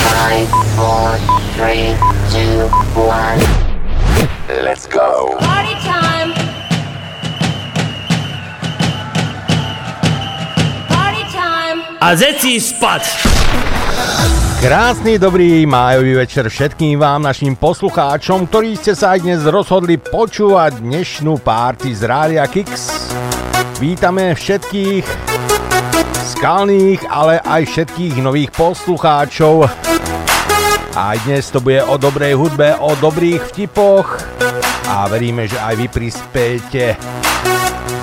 Five, 0.00 0.48
four, 0.76 1.08
three, 1.56 1.92
two, 2.32 2.68
one. 2.96 3.40
let's 4.64 4.86
go. 4.86 5.36
Party 5.38 5.76
time. 5.84 6.30
Party 10.88 11.24
time. 11.32 11.78
A 12.00 12.16
zeci 12.16 12.60
spať! 12.60 13.04
Krásny 14.60 15.16
dobrý 15.16 15.64
májový 15.64 16.20
večer 16.20 16.44
všetkým 16.52 17.00
vám, 17.00 17.24
našim 17.24 17.56
poslucháčom, 17.56 18.44
ktorí 18.44 18.76
ste 18.76 18.92
sa 18.92 19.16
aj 19.16 19.24
dnes 19.24 19.40
rozhodli 19.48 19.96
počúvať 19.96 20.84
dnešnú 20.84 21.40
párty 21.40 21.96
z 21.96 22.04
Rádia 22.04 22.44
Kix. 22.44 22.92
Vítame 23.80 24.36
všetkých 24.36 25.29
skalných, 26.40 27.04
ale 27.04 27.36
aj 27.44 27.68
všetkých 27.68 28.24
nových 28.24 28.48
poslucháčov. 28.56 29.68
Aj 30.96 31.16
dnes 31.28 31.52
to 31.52 31.60
bude 31.60 31.84
o 31.84 32.00
dobrej 32.00 32.32
hudbe, 32.32 32.80
o 32.80 32.96
dobrých 32.96 33.52
vtipoch 33.52 34.16
a 34.88 35.04
veríme, 35.04 35.44
že 35.44 35.60
aj 35.60 35.74
vy 35.76 35.86
prispiejete 35.92 36.96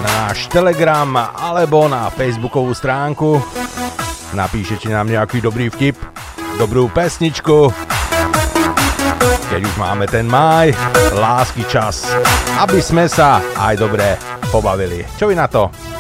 na 0.06 0.30
náš 0.30 0.54
Telegram 0.54 1.34
alebo 1.34 1.90
na 1.90 2.14
Facebookovú 2.14 2.78
stránku. 2.78 3.42
Napíšete 4.38 4.86
nám 4.94 5.10
nejaký 5.10 5.42
dobrý 5.42 5.74
vtip, 5.74 5.98
dobrú 6.62 6.94
pesničku. 6.94 7.74
Keď 9.50 9.62
už 9.66 9.76
máme 9.82 10.06
ten 10.06 10.30
maj, 10.30 10.78
lásky 11.10 11.66
čas, 11.66 12.06
aby 12.62 12.86
sme 12.86 13.10
sa 13.10 13.42
aj 13.58 13.82
dobre 13.82 14.14
pobavili. 14.54 15.02
Čo 15.18 15.26
vy 15.26 15.34
na 15.34 15.50
to? 15.50 15.97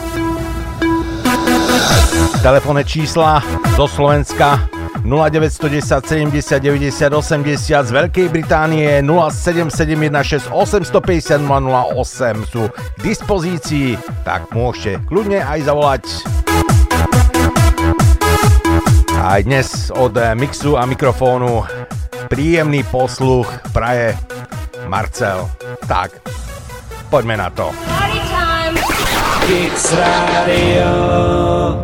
Telefónne 2.42 2.83
čísla 2.88 3.42
do 3.75 3.86
Slovenska 3.89 4.67
0910 5.03 6.03
70 6.03 6.59
90 6.59 7.14
80 7.16 7.88
z 7.88 7.92
Veľkej 7.92 8.28
Británie 8.28 9.00
0771 9.03 10.52
850 10.52 11.44
008 11.44 12.52
sú 12.52 12.67
k 12.67 13.00
dispozícii, 13.00 13.95
tak 14.28 14.52
môžete 14.52 15.00
kľudne 15.08 15.39
aj 15.44 15.59
zavolať. 15.64 16.03
Aj 19.17 19.39
dnes 19.44 19.92
od 19.92 20.14
mixu 20.36 20.75
a 20.75 20.83
mikrofónu 20.83 21.64
príjemný 22.28 22.83
posluch 22.88 23.48
praje 23.72 24.16
Marcel. 24.92 25.48
Tak, 25.88 26.20
poďme 27.11 27.39
na 27.39 27.50
to. 27.52 27.72
Party 27.72 28.20
time. 28.28 28.57
Kix 29.48 29.94
Radio. 29.95 31.80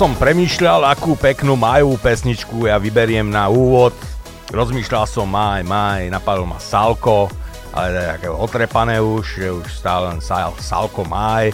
Som 0.00 0.16
premýšľal, 0.16 0.96
akú 0.96 1.12
peknú 1.12 1.60
majovú 1.60 2.00
pesničku 2.00 2.64
ja 2.64 2.80
vyberiem 2.80 3.28
na 3.28 3.52
úvod. 3.52 3.92
Rozmýšľal 4.48 5.04
som 5.04 5.28
maj, 5.28 5.60
maj, 5.60 6.08
napadlo 6.08 6.48
ma 6.48 6.56
Salko, 6.56 7.28
ale 7.76 8.16
také 8.16 8.32
otrepané 8.32 8.96
už, 8.96 9.24
že 9.36 9.52
už 9.52 9.68
stále 9.68 10.08
len 10.08 10.24
sal, 10.24 10.56
Salko 10.56 11.04
maj. 11.04 11.52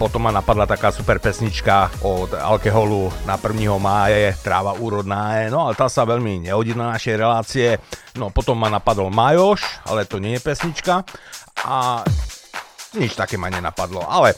Potom 0.00 0.24
ma 0.24 0.32
napadla 0.32 0.64
taká 0.64 0.88
super 0.88 1.20
pesnička 1.20 1.92
od 2.00 2.32
alkoholu 2.32 3.12
na 3.28 3.36
1. 3.36 3.52
máje, 3.76 4.32
tráva 4.40 4.72
úrodná 4.80 5.44
je, 5.44 5.52
no 5.52 5.68
ale 5.68 5.76
tá 5.76 5.84
sa 5.92 6.08
veľmi 6.08 6.48
nehodí 6.48 6.72
na 6.72 6.96
našej 6.96 7.14
relácie. 7.20 7.76
No 8.16 8.32
potom 8.32 8.56
ma 8.56 8.72
napadol 8.72 9.12
Majoš, 9.12 9.84
ale 9.84 10.08
to 10.08 10.16
nie 10.16 10.40
je 10.40 10.48
pesnička. 10.48 11.04
A 11.68 12.00
nič 12.96 13.12
také 13.12 13.36
ma 13.36 13.52
nenapadlo, 13.52 14.00
ale 14.08 14.32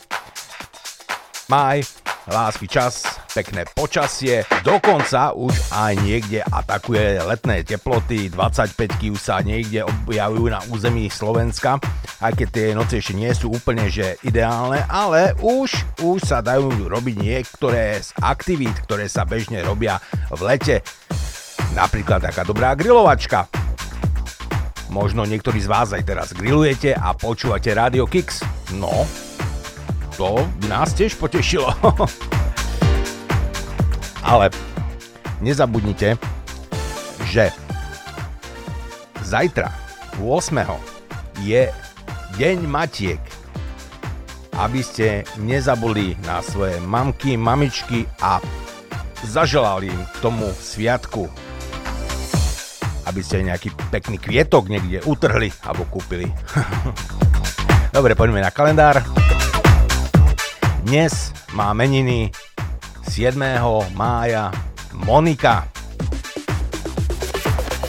maj, 1.47 1.87
lásky 2.27 2.67
čas, 2.67 3.12
pekné 3.33 3.65
počasie, 3.73 4.45
dokonca 4.61 5.33
už 5.33 5.73
aj 5.73 5.93
niekde 6.05 6.45
atakuje 6.45 7.17
letné 7.25 7.65
teploty, 7.65 8.29
25 8.29 9.17
už 9.17 9.21
sa 9.21 9.41
niekde 9.41 9.89
objavujú 9.89 10.53
na 10.53 10.61
území 10.69 11.09
Slovenska, 11.09 11.81
aj 12.21 12.33
keď 12.37 12.49
tie 12.53 12.67
noci 12.77 13.01
ešte 13.01 13.17
nie 13.17 13.33
sú 13.33 13.49
úplne 13.49 13.89
že 13.89 14.21
ideálne, 14.21 14.85
ale 14.87 15.33
už, 15.41 15.73
už 16.05 16.19
sa 16.21 16.45
dajú 16.45 16.93
robiť 16.93 17.17
niektoré 17.17 18.05
z 18.05 18.13
aktivít, 18.21 18.77
ktoré 18.85 19.09
sa 19.09 19.25
bežne 19.25 19.65
robia 19.65 19.97
v 20.29 20.41
lete. 20.45 20.77
Napríklad 21.73 22.21
taká 22.21 22.45
dobrá 22.45 22.77
grilovačka. 22.77 23.49
Možno 24.93 25.25
niektorí 25.25 25.57
z 25.57 25.73
vás 25.73 25.97
aj 25.97 26.05
teraz 26.05 26.29
grillujete 26.37 26.93
a 26.93 27.17
počúvate 27.17 27.73
Radio 27.73 28.05
Kix. 28.05 28.45
No, 28.77 29.09
to 30.21 30.45
by 30.61 30.67
nás 30.69 30.93
tiež 30.93 31.17
potešilo. 31.17 31.73
Ale 34.23 34.55
nezabudnite, 35.43 36.15
že 37.27 37.51
zajtra 39.27 39.75
8. 40.23 41.43
je 41.43 41.67
Deň 42.39 42.59
Matiek. 42.71 43.23
Aby 44.53 44.85
ste 44.85 45.27
nezabuli 45.43 46.15
na 46.23 46.39
svoje 46.45 46.79
mamky, 46.85 47.35
mamičky 47.35 48.07
a 48.23 48.39
zaželali 49.27 49.91
im 49.91 50.03
k 50.07 50.17
tomu 50.23 50.47
sviatku. 50.55 51.27
Aby 53.03 53.21
ste 53.27 53.43
nejaký 53.43 53.75
pekný 53.91 54.23
kvietok 54.23 54.71
niekde 54.71 55.03
utrhli 55.03 55.51
alebo 55.67 55.83
kúpili. 55.91 56.31
Dobre, 57.97 58.15
poďme 58.15 58.45
na 58.45 58.55
kalendár. 58.55 59.03
Dnes 60.87 61.33
má 61.57 61.75
meniny 61.75 62.31
7. 63.09 63.39
mája 63.95 64.53
Monika. 64.93 65.67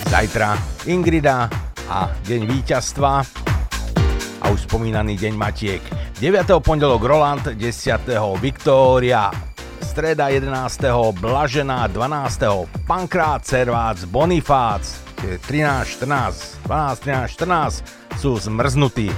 Zajtra 0.10 0.58
Ingrida 0.86 1.50
a 1.90 2.10
deň 2.26 2.42
víťazstva 2.48 3.12
a 4.42 4.46
už 4.50 4.66
spomínaný 4.66 5.18
deň 5.18 5.34
Matiek. 5.38 5.84
9. 6.22 6.64
pondelok 6.64 7.04
Roland, 7.04 7.44
10. 7.46 7.62
Viktória, 8.40 9.30
streda 9.82 10.30
11. 10.30 11.18
Blažená, 11.18 11.88
12. 11.88 12.88
Pankrát, 12.88 13.46
Servác, 13.46 14.06
Bonifác, 14.08 15.04
13, 15.20 16.04
14, 16.04 16.68
12, 16.68 17.00
13, 17.00 17.32
14 18.18 18.20
sú 18.20 18.38
zmrznutí. 18.38 19.12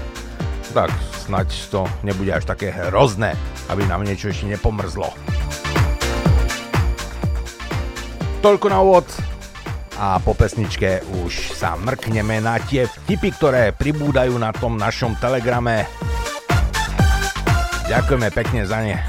Tak 0.74 0.91
snaď 1.25 1.50
to 1.71 1.88
nebude 2.03 2.36
až 2.36 2.45
také 2.45 2.71
hrozné 2.71 3.33
aby 3.69 3.83
nám 3.89 4.06
niečo 4.06 4.30
ešte 4.30 4.45
nepomrzlo. 4.45 5.09
Toľko 8.45 8.69
na 8.69 8.77
úvod 8.77 9.09
a 9.97 10.21
po 10.21 10.38
pesničke 10.38 11.01
už 11.25 11.57
sa 11.57 11.74
mrkneme 11.81 12.45
na 12.45 12.62
tie 12.62 12.86
vtipy, 12.86 13.33
ktoré 13.33 13.74
pribúdajú 13.74 14.38
na 14.38 14.53
tom 14.53 14.77
našom 14.77 15.18
telegrame. 15.18 15.89
Ďakujeme 17.89 18.30
pekne 18.30 18.62
za 18.69 18.86
ne. 18.86 19.01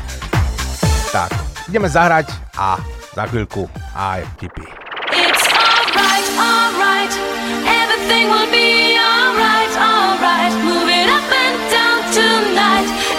Tak, 1.13 1.37
ideme 1.69 1.85
zahrať 1.85 2.33
a 2.57 2.81
za 3.13 3.29
chvíľku 3.29 3.69
aj 3.93 4.25
vtipy. 4.41 4.65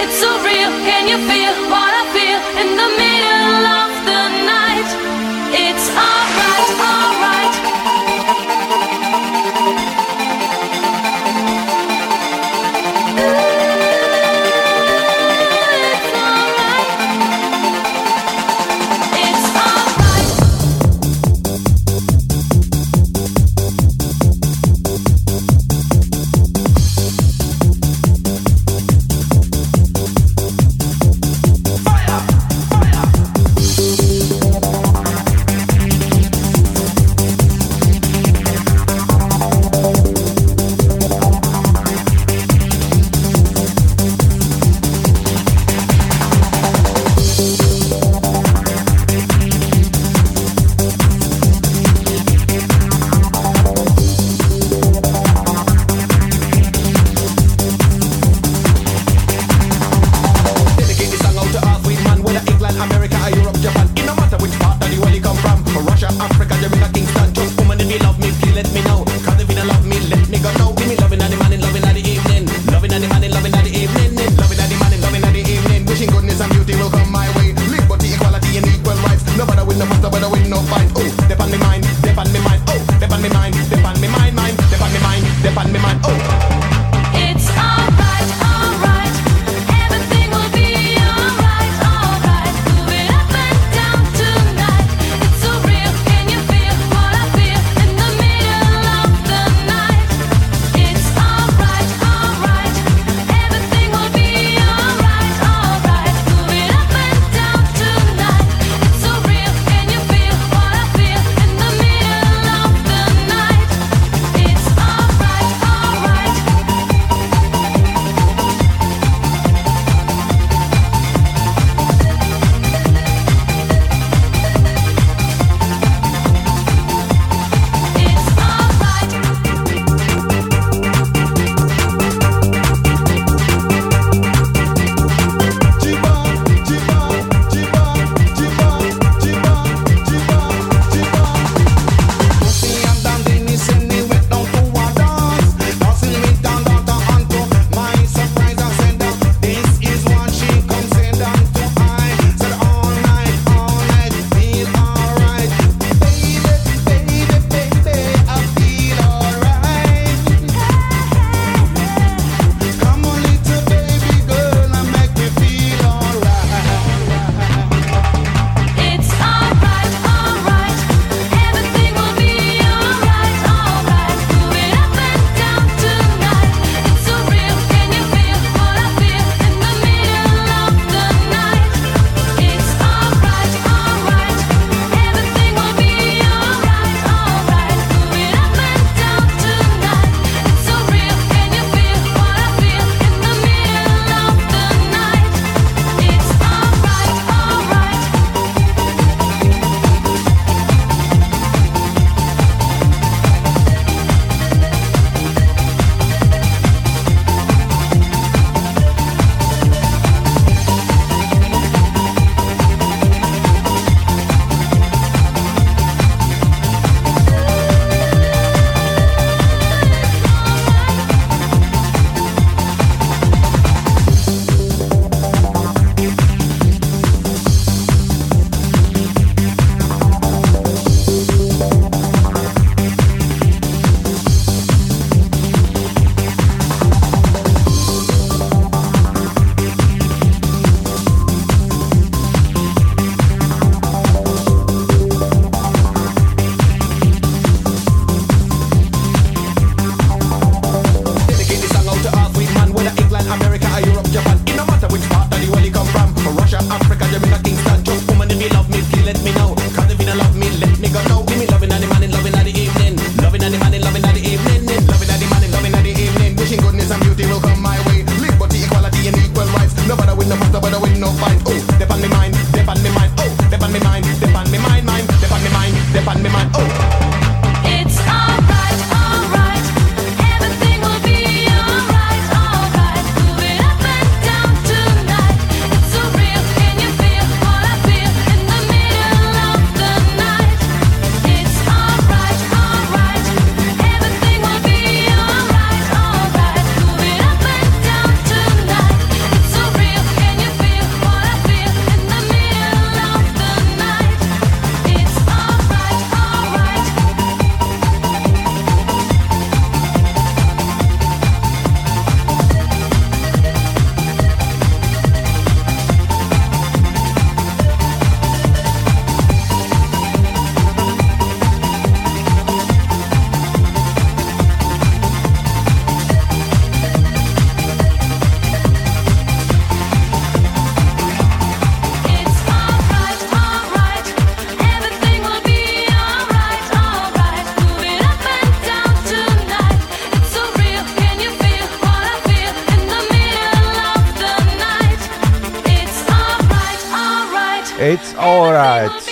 It's 0.01 0.17
so 0.17 0.29
real, 0.41 0.73
can 0.81 1.05
you 1.05 1.21
feel 1.29 1.66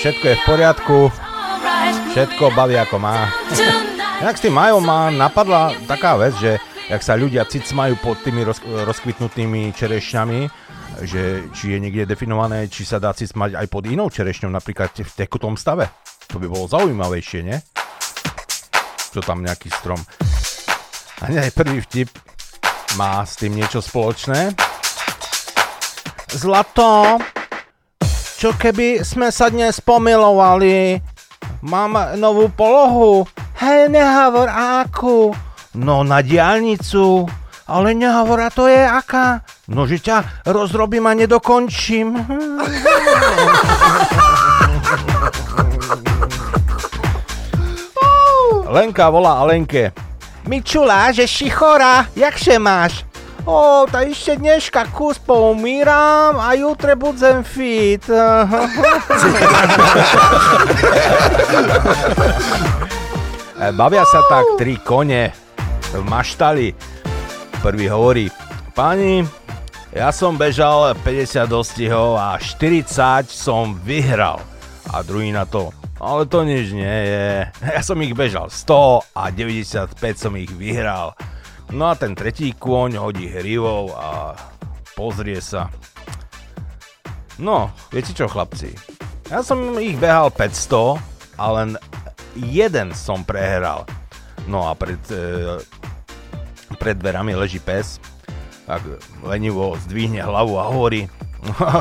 všetko 0.05 0.25
je 0.29 0.37
v 0.37 0.45
poriadku, 0.45 0.97
všetko 2.13 2.53
baví 2.53 2.77
ako 2.77 3.01
má. 3.01 3.25
Jak 4.21 4.37
s 4.37 4.45
tým 4.45 4.53
majom 4.53 4.85
ma 4.85 5.09
napadla 5.09 5.73
taká 5.89 6.13
vec, 6.13 6.37
že 6.37 6.61
jak 6.93 7.01
sa 7.01 7.17
ľudia 7.17 7.49
cicmajú 7.49 7.97
pod 7.97 8.21
tými 8.21 8.45
roz, 8.45 8.61
rozkvitnutými 8.61 9.73
čerešňami, 9.73 10.45
že 11.09 11.49
či 11.57 11.73
je 11.73 11.77
niekde 11.81 12.05
definované, 12.05 12.69
či 12.69 12.85
sa 12.85 13.01
dá 13.01 13.17
cicmať 13.17 13.57
aj 13.57 13.65
pod 13.65 13.89
inou 13.89 14.13
čerešňou, 14.13 14.53
napríklad 14.53 14.93
v 14.93 15.09
tekutom 15.25 15.57
stave. 15.57 15.89
To 16.29 16.37
by 16.37 16.53
bolo 16.53 16.69
zaujímavejšie, 16.69 17.41
nie? 17.41 17.57
Čo 19.09 19.25
tam 19.25 19.41
nejaký 19.41 19.73
strom. 19.73 19.97
A 21.25 21.33
nie, 21.33 21.49
prvý 21.49 21.81
vtip 21.81 22.13
má 22.93 23.25
s 23.25 23.41
tým 23.41 23.57
niečo 23.57 23.81
spoločné. 23.81 24.53
Zlato, 26.29 27.17
čo 28.45 28.53
keby 28.53 29.01
sme 29.01 29.33
sa 29.33 29.49
dnes 29.49 29.81
pomilovali? 29.81 31.01
Mám 31.65 32.13
novú 32.21 32.45
polohu. 32.53 33.25
Hej, 33.57 33.89
nehovor 33.89 34.45
akú. 34.53 35.33
No 35.73 36.05
na 36.05 36.21
diálnicu. 36.21 37.25
Ale 37.65 37.97
nehovor, 37.97 38.45
a 38.45 38.53
to 38.53 38.69
je 38.69 38.85
aká? 38.85 39.41
No, 39.65 39.89
že 39.89 39.97
ťa 39.97 40.45
rozrobím 40.45 41.09
a 41.09 41.17
nedokončím. 41.17 42.13
Lenka 48.69 49.09
volá 49.09 49.41
Alenke. 49.41 49.89
Mičula, 50.45 51.09
že 51.09 51.25
si 51.25 51.49
chora, 51.49 52.05
jakže 52.13 52.61
máš? 52.61 53.09
O, 53.45 53.85
ta 53.85 54.01
ešte 54.01 54.41
dneška 54.41 54.89
kus 54.89 55.21
poumíram 55.21 56.41
a 56.41 56.57
jutre 56.57 56.97
budem 56.97 57.45
fit. 57.45 58.01
Bavia 63.77 64.01
sa 64.09 64.25
tak 64.25 64.57
tri 64.57 64.81
kone 64.81 65.29
v 65.93 66.01
maštali. 66.09 66.73
Prvý 67.61 67.85
hovorí, 67.85 68.33
pani, 68.73 69.21
ja 69.93 70.09
som 70.09 70.41
bežal 70.41 70.97
50 71.05 71.45
dostihov 71.45 72.17
a 72.17 72.41
40 72.41 73.29
som 73.29 73.77
vyhral. 73.77 74.41
A 74.89 75.05
druhý 75.05 75.29
na 75.29 75.45
to, 75.45 75.69
ale 76.01 76.25
to 76.25 76.41
nič 76.41 76.73
nie 76.73 76.97
je. 77.13 77.45
Ja 77.61 77.85
som 77.85 78.01
ich 78.01 78.17
bežal 78.17 78.49
100 78.49 79.05
a 79.13 79.29
95 79.29 80.01
som 80.17 80.33
ich 80.33 80.49
vyhral. 80.49 81.13
No 81.73 81.89
a 81.89 81.97
ten 81.97 82.13
tretí 82.13 82.53
kôň 82.53 83.01
hodí 83.01 83.25
hrivou 83.25 83.89
a 83.97 84.37
pozrie 84.93 85.41
sa. 85.41 85.73
No, 87.41 87.73
viete 87.89 88.13
čo 88.13 88.29
chlapci? 88.29 88.71
Ja 89.27 89.41
som 89.41 89.75
ich 89.81 89.97
behal 89.97 90.29
500 90.29 91.01
a 91.41 91.45
len 91.57 91.69
jeden 92.37 92.93
som 92.93 93.25
prehral. 93.25 93.83
No 94.45 94.69
a 94.69 94.77
pred, 94.77 95.01
e, 95.09 95.57
pred 96.77 96.95
dverami 97.01 97.33
leží 97.33 97.57
pes, 97.57 97.97
tak 98.69 98.85
lenivo 99.25 99.73
zdvihne 99.89 100.21
hlavu 100.21 100.61
a 100.61 100.69
hovorí 100.69 101.09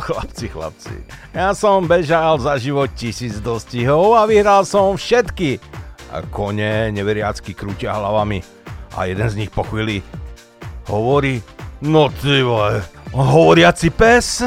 chlapci, 0.09 0.49
chlapci, 0.49 0.97
ja 1.33 1.57
som 1.57 1.89
bežal 1.89 2.37
za 2.37 2.61
život 2.61 2.93
tisíc 2.93 3.41
dostihov 3.41 4.17
a 4.17 4.29
vyhral 4.29 4.65
som 4.69 4.97
všetky. 4.97 5.61
A 6.15 6.23
kone 6.31 6.95
neveriacky 6.95 7.59
krútia 7.59 7.91
hlavami 7.91 8.54
a 8.97 9.05
jeden 9.05 9.31
z 9.31 9.35
nich 9.37 9.51
po 9.51 9.63
chvíli 9.63 10.03
hovorí, 10.87 11.43
no 11.83 12.09
ty 12.09 12.43
vole, 12.43 12.83
hovoriaci 13.13 13.91
pes. 13.91 14.43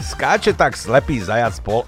Skáče 0.00 0.52
tak 0.52 0.76
slepý 0.76 1.20
zajac 1.20 1.60
po... 1.60 1.84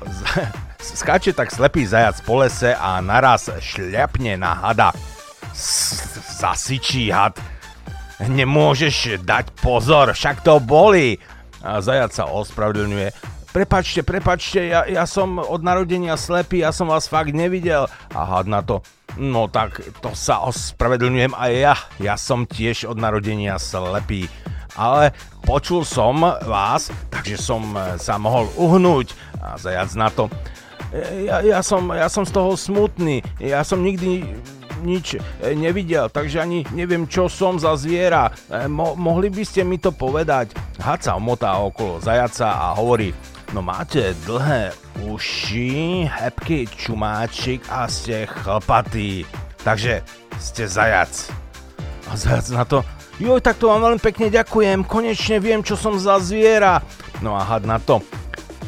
Skáče 0.79 1.33
tak 1.33 1.51
slepý 1.51 1.87
zajac 1.87 2.21
po 2.23 2.43
lese 2.43 2.75
a 2.75 3.01
naraz 3.01 3.51
šľapne 3.61 4.37
na 4.39 4.55
hada. 4.55 4.91
Zasičí 6.39 7.11
had. 7.11 7.35
Nemôžeš 8.19 9.23
dať 9.23 9.55
pozor, 9.63 10.15
však 10.15 10.43
to 10.43 10.59
boli. 10.59 11.19
A 11.63 11.83
zajac 11.83 12.15
sa 12.15 12.31
ospravedlňuje. 12.31 13.38
Prepačte, 13.59 14.07
prepačte, 14.07 14.71
ja, 14.71 14.87
ja 14.87 15.03
som 15.03 15.43
od 15.43 15.67
narodenia 15.67 16.15
slepý, 16.15 16.63
ja 16.63 16.71
som 16.71 16.87
vás 16.87 17.11
fakt 17.11 17.35
nevidel. 17.35 17.91
A 18.15 18.23
had 18.23 18.47
na 18.47 18.63
to. 18.63 18.87
No 19.19 19.51
tak 19.51 19.83
to 19.99 20.15
sa 20.15 20.47
ospravedlňujem 20.47 21.35
aj 21.35 21.53
ja. 21.59 21.75
Ja 21.99 22.15
som 22.15 22.47
tiež 22.47 22.87
od 22.87 22.95
narodenia 23.03 23.59
slepý 23.59 24.31
ale 24.79 25.11
počul 25.43 25.83
som 25.83 26.23
vás, 26.47 26.95
takže 27.11 27.35
som 27.35 27.75
e, 27.75 27.99
sa 27.99 28.15
mohol 28.15 28.47
uhnúť 28.55 29.11
a 29.43 29.59
zajac 29.59 29.91
na 29.99 30.09
to. 30.09 30.31
E, 30.95 31.27
ja, 31.27 31.43
ja, 31.43 31.61
som, 31.67 31.91
ja 31.91 32.07
som 32.07 32.23
z 32.23 32.31
toho 32.31 32.55
smutný, 32.55 33.27
ja 33.43 33.67
som 33.67 33.83
nikdy 33.83 34.23
nič 34.87 35.19
e, 35.19 35.21
nevidel, 35.59 36.07
takže 36.07 36.39
ani 36.39 36.63
neviem, 36.71 37.11
čo 37.11 37.27
som 37.27 37.59
za 37.59 37.75
zviera. 37.75 38.31
Mo- 38.71 38.95
mohli 38.95 39.35
by 39.35 39.43
ste 39.43 39.67
mi 39.67 39.83
to 39.83 39.91
povedať? 39.91 40.55
Had 40.79 41.03
sa 41.03 41.19
omotá 41.19 41.59
okolo 41.59 41.99
zajaca 41.99 42.71
a 42.71 42.79
hovorí, 42.79 43.11
no 43.53 43.65
máte 43.65 44.15
dlhé 44.29 44.73
uši, 45.09 46.05
hebký 46.09 46.69
čumáčik 46.69 47.65
a 47.73 47.89
ste 47.89 48.29
chlpatý, 48.29 49.25
takže 49.65 50.05
ste 50.37 50.69
zajac. 50.69 51.33
A 52.09 52.17
zajac 52.17 52.49
na 52.53 52.65
to, 52.65 52.79
Joj, 53.19 53.43
tak 53.43 53.59
to 53.59 53.67
vám 53.67 53.83
veľmi 53.83 53.99
pekne 53.99 54.31
ďakujem, 54.31 54.87
konečne 54.87 55.43
viem, 55.43 55.59
čo 55.59 55.75
som 55.75 55.99
za 55.99 56.23
zviera. 56.23 56.79
No 57.19 57.35
a 57.35 57.43
had 57.43 57.67
na 57.67 57.83
to. 57.83 57.99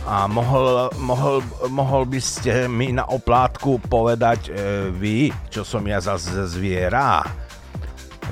A 0.03 0.27
mohol, 0.27 0.91
mohol, 0.99 1.39
mohol 1.71 2.03
by 2.03 2.19
ste 2.19 2.67
mi 2.67 2.91
na 2.91 3.07
oplátku 3.07 3.79
povedať 3.87 4.51
e, 4.51 4.91
vy, 4.91 5.31
čo 5.55 5.63
som 5.63 5.87
ja 5.87 6.03
za 6.03 6.19
zviera? 6.51 7.23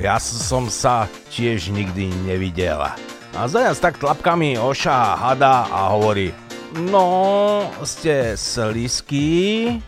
Ja 0.02 0.18
som 0.18 0.66
sa 0.66 1.06
tiež 1.30 1.70
nikdy 1.70 2.10
nevidel. 2.26 2.82
A 3.36 3.48
zajac 3.48 3.78
tak 3.80 4.00
tlapkami 4.00 4.56
oša 4.56 5.16
hada 5.18 5.68
a 5.68 5.92
hovorí 5.96 6.32
No, 6.88 7.64
ste 7.80 8.36
slisky, 8.36 9.80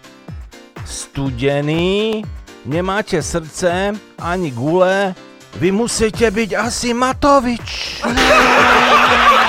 studení, 0.85 2.25
nemáte 2.65 3.23
srdce 3.23 3.93
ani 4.17 4.51
gule, 4.51 5.15
vy 5.61 5.69
musíte 5.77 6.25
byť 6.31 6.51
asi 6.57 6.97
Matovič. 6.97 8.01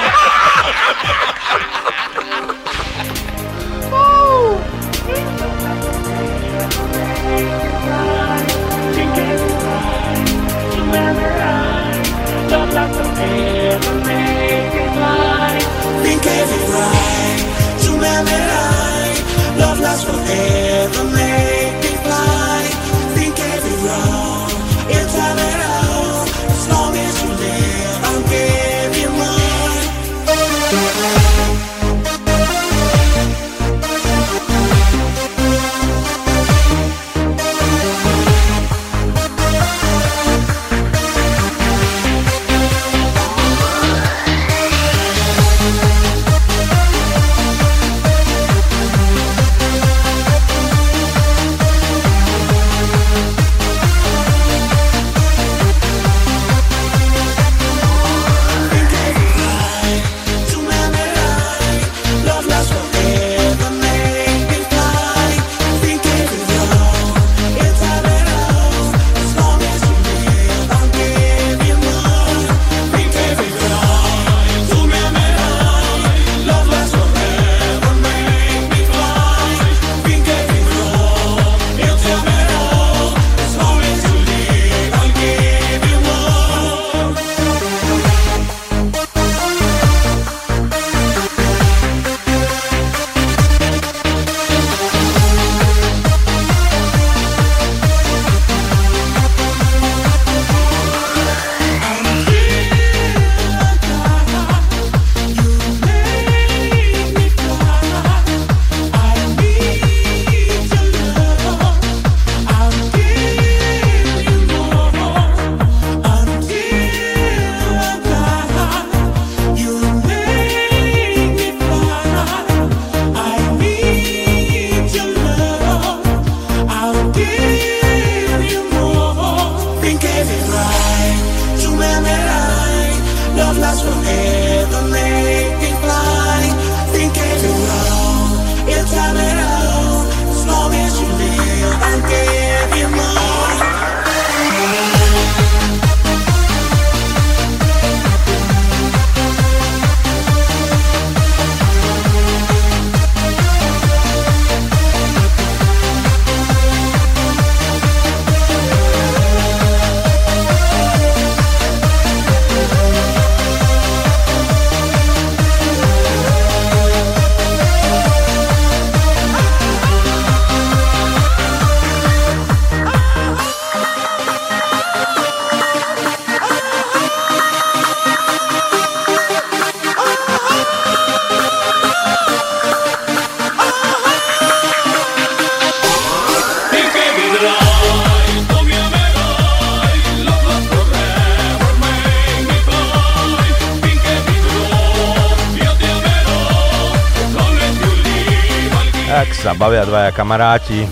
kamaráti 200.12 200.88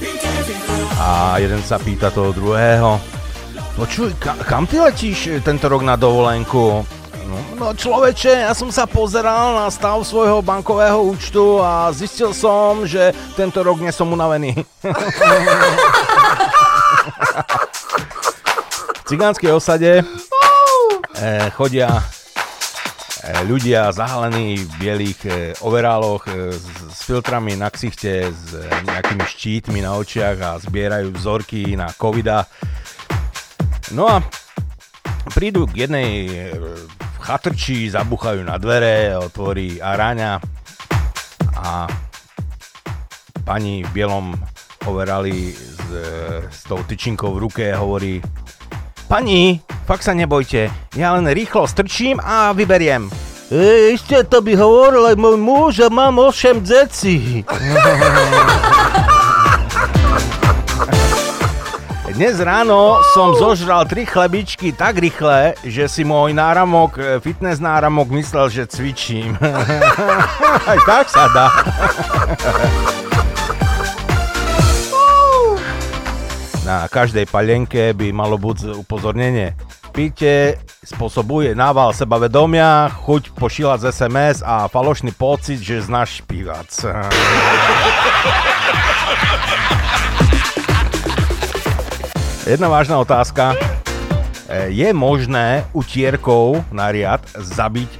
a 1.00 1.40
jeden 1.40 1.64
sa 1.64 1.80
pýta 1.80 2.12
toho 2.12 2.34
druhého. 2.36 3.00
Počuj, 3.80 4.16
ka- 4.20 4.36
kam 4.44 4.68
ty 4.68 4.80
letíš 4.80 5.40
tento 5.44 5.72
rok 5.72 5.84
na 5.84 5.96
dovolenku? 5.96 6.84
No, 7.30 7.38
no 7.62 7.68
človeče, 7.78 8.50
ja 8.50 8.54
som 8.58 8.74
sa 8.74 8.90
pozeral 8.90 9.54
na 9.54 9.70
stav 9.70 10.02
svojho 10.02 10.42
bankového 10.42 10.98
účtu 10.98 11.62
a 11.62 11.94
zistil 11.94 12.34
som, 12.34 12.90
že 12.90 13.14
tento 13.38 13.62
rok 13.62 13.78
nie 13.80 13.94
som 13.94 14.10
unavený. 14.10 14.58
v 18.98 19.02
cigánskej 19.06 19.52
osade 19.54 20.02
eh, 20.02 21.48
chodia 21.54 22.02
eh, 23.24 23.42
ľudia 23.46 23.94
zahalení 23.94 24.58
v 24.66 24.72
bielých 24.82 25.20
eh, 25.26 25.54
overáloch 25.62 26.26
s 26.30 26.66
filtrami 27.10 27.58
na 27.58 27.74
ksichte, 27.74 28.30
s 28.30 28.54
eh, 28.54 28.70
nejakými 28.86 29.26
štítmi 29.26 29.82
na 29.82 29.98
očiach 29.98 30.38
a 30.46 30.62
zbierajú 30.62 31.10
vzorky 31.18 31.74
na 31.74 31.90
covida. 31.90 32.46
No 33.98 34.06
a 34.06 34.22
prídu 35.34 35.66
k 35.66 35.90
jednej 35.90 36.30
eh, 36.30 36.54
chatrči, 37.18 37.90
zabuchajú 37.90 38.46
na 38.46 38.62
dvere, 38.62 39.18
otvorí 39.18 39.82
Aráňa 39.82 40.38
a 41.58 41.90
pani 43.42 43.82
v 43.82 43.90
bielom 43.90 44.38
overali 44.86 45.50
s, 45.50 45.82
eh, 45.90 46.46
s 46.46 46.62
tou 46.70 46.86
tyčinkou 46.86 47.34
v 47.34 47.42
ruke 47.50 47.66
hovorí 47.74 48.22
Pani, 49.10 49.58
fakt 49.90 50.06
sa 50.06 50.14
nebojte, 50.14 50.70
ja 50.94 51.18
len 51.18 51.26
rýchlo 51.26 51.66
strčím 51.66 52.22
a 52.22 52.54
vyberiem. 52.54 53.29
E, 53.50 53.98
ešte 53.98 54.22
to 54.30 54.46
by 54.46 54.54
hovoril 54.54 55.10
aj 55.10 55.18
môj 55.18 55.34
muž 55.42 55.82
a 55.82 55.90
mám 55.90 56.22
8 56.22 56.62
deci. 56.62 57.42
Dnes 62.14 62.38
ráno 62.38 63.02
som 63.18 63.34
zožral 63.34 63.90
tri 63.90 64.06
chlebičky 64.06 64.70
tak 64.70 65.02
rýchle, 65.02 65.58
že 65.66 65.90
si 65.90 66.06
môj 66.06 66.30
náramok, 66.30 67.02
e, 67.02 67.18
fitness 67.18 67.58
náramok 67.58 68.14
myslel, 68.14 68.54
že 68.54 68.70
cvičím. 68.70 69.34
Aj 70.70 70.80
tak 70.86 71.10
sa 71.10 71.26
dá. 71.34 71.50
Na 76.70 76.86
každej 76.86 77.26
palenke 77.26 77.98
by 77.98 78.14
malo 78.14 78.38
buď 78.38 78.78
upozornenie. 78.78 79.58
Píte 79.90 80.62
spôsobuje 80.86 81.58
nával 81.58 81.90
sebavedomia, 81.98 82.94
chuť 82.94 83.34
pošílať 83.34 83.90
SMS 83.90 84.46
a 84.46 84.70
falošný 84.70 85.10
pocit, 85.18 85.58
že 85.58 85.82
znáš 85.82 86.22
špívac. 86.22 86.70
Jedna 92.46 92.70
vážna 92.70 93.02
otázka. 93.02 93.58
E, 94.46 94.70
Je 94.70 94.94
možné 94.94 95.66
utierkou 95.74 96.62
na 96.70 96.94
riad 96.94 97.26
zabiť 97.34 97.92
e, 97.98 98.00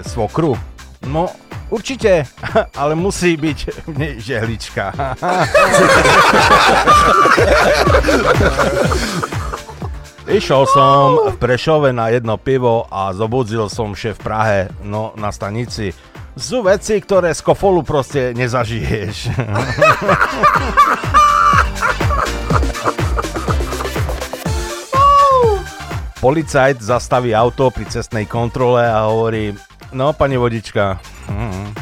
svokru? 0.00 0.56
No, 1.04 1.28
určite, 1.70 2.26
ale 2.80 2.94
musí 2.94 3.36
byť 3.36 3.86
v 3.86 3.98
nej 3.98 4.20
žehlička. 4.20 4.92
Išiel 10.26 10.66
som 10.66 11.30
v 11.30 11.38
Prešove 11.38 11.94
na 11.94 12.10
jedno 12.10 12.34
pivo 12.34 12.90
a 12.90 13.14
zobudzil 13.14 13.70
som 13.70 13.94
še 13.94 14.10
v 14.18 14.20
Prahe, 14.26 14.66
no 14.82 15.14
na 15.14 15.30
stanici. 15.30 15.94
Sú 16.34 16.66
veci, 16.66 16.98
ktoré 16.98 17.30
z 17.30 17.46
kofolu 17.46 17.86
proste 17.86 18.34
nezažiješ. 18.34 19.30
Policajt 26.18 26.82
zastaví 26.82 27.30
auto 27.30 27.70
pri 27.70 27.86
cestnej 27.86 28.26
kontrole 28.26 28.82
a 28.82 29.06
hovorí, 29.06 29.54
no 29.92 30.12
pani 30.12 30.36
vodička, 30.40 30.98
hm, 31.28 31.74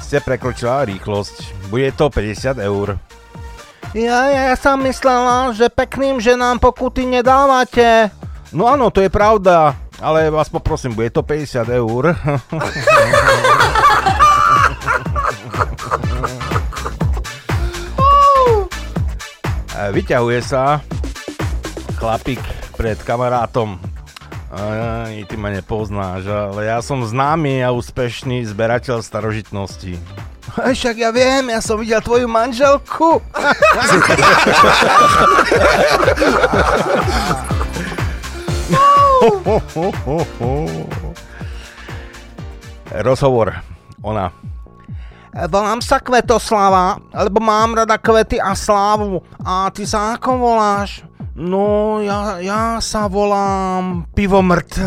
ste 0.00 0.20
prekročila 0.20 0.84
rýchlosť, 0.84 1.68
bude 1.68 1.90
to 1.96 2.08
50 2.08 2.60
eur. 2.60 2.96
Ja, 3.94 4.26
ja 4.26 4.54
som 4.58 4.82
myslela, 4.82 5.54
že 5.54 5.70
pekným 5.70 6.18
ženám 6.18 6.58
pokuty 6.58 7.06
nedávate. 7.06 8.10
No 8.50 8.66
áno, 8.66 8.90
to 8.90 8.98
je 9.02 9.10
pravda, 9.10 9.78
ale 10.02 10.30
vás 10.30 10.50
poprosím, 10.50 10.98
bude 10.98 11.10
to 11.14 11.22
50 11.22 11.68
eur. 11.70 12.04
E, 19.74 19.90
Vyťahuje 19.90 20.38
sa 20.38 20.78
chlapík 21.98 22.38
pred 22.78 22.94
kamarátom. 23.02 23.74
Aj, 24.54 25.10
ty 25.26 25.34
ma 25.34 25.50
nepoznáš, 25.50 26.30
ale 26.30 26.70
ja 26.70 26.78
som 26.78 27.02
známy 27.02 27.66
a 27.66 27.74
úspešný 27.74 28.46
zberateľ 28.46 29.02
starožitností. 29.02 29.98
Však 30.54 30.94
ja 30.94 31.10
viem, 31.10 31.50
ja 31.50 31.58
som 31.58 31.82
videl 31.82 31.98
tvoju 31.98 32.30
manželku. 32.30 33.18
Rozhovor. 43.02 43.58
Ona. 44.06 44.30
Volám 45.50 45.82
sa 45.82 45.98
Kvetoslava, 45.98 47.02
lebo 47.10 47.42
mám 47.42 47.74
rada 47.74 47.98
kvety 47.98 48.38
a 48.38 48.54
slávu. 48.54 49.18
A 49.42 49.66
ty 49.74 49.82
sa 49.82 50.14
ako 50.14 50.38
voláš? 50.38 51.02
No, 51.34 51.98
ja, 51.98 52.38
ja 52.38 52.78
sa 52.78 53.10
volám 53.10 54.06
Pivomrt. 54.14 54.78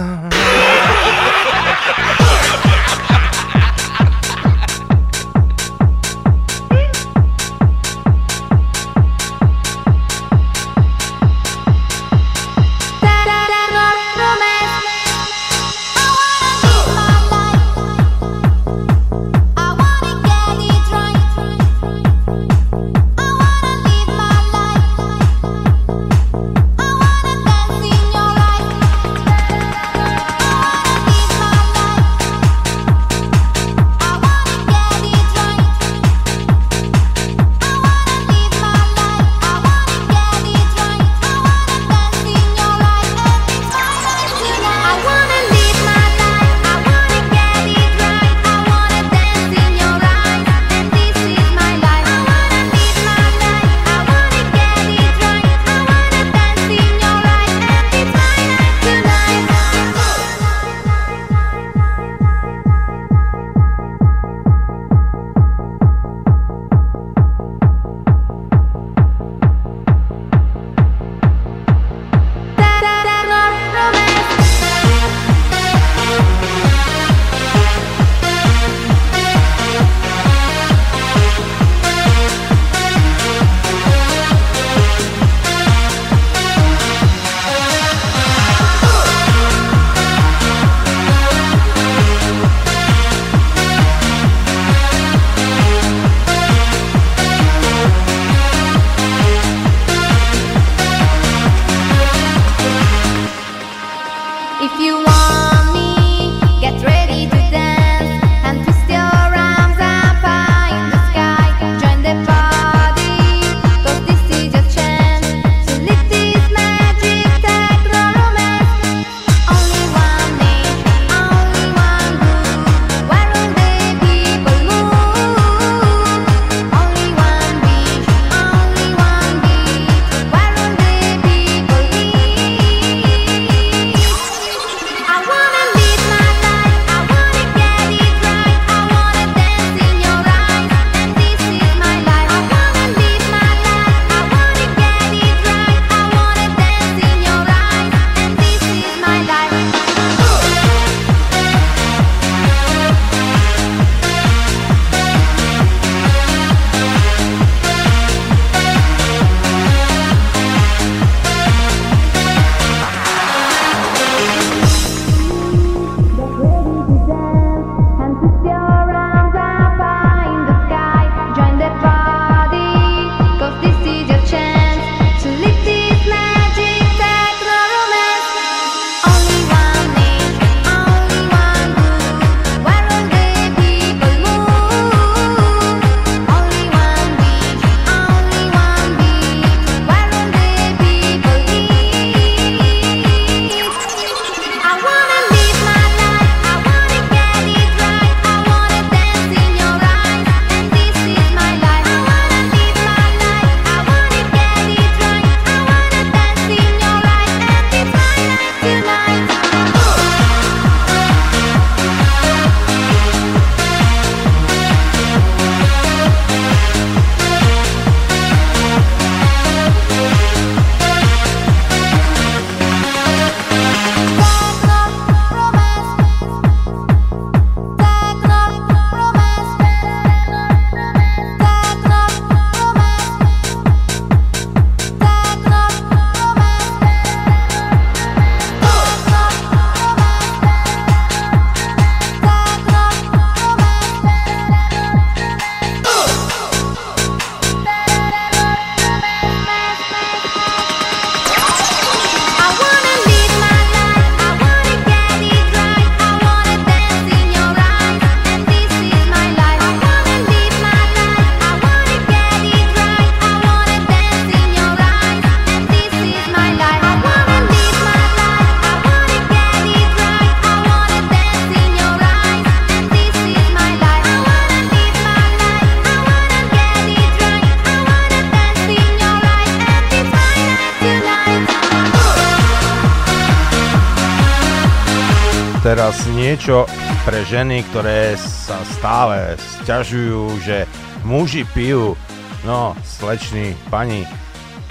Ženy, 287.27 287.63
ktoré 287.69 288.15
sa 288.15 288.55
stále 288.79 289.35
sťažujú, 289.63 290.39
že 290.47 290.63
muži 291.03 291.43
pijú. 291.51 291.99
No, 292.47 292.71
slečný, 292.87 293.51
pani, 293.67 294.07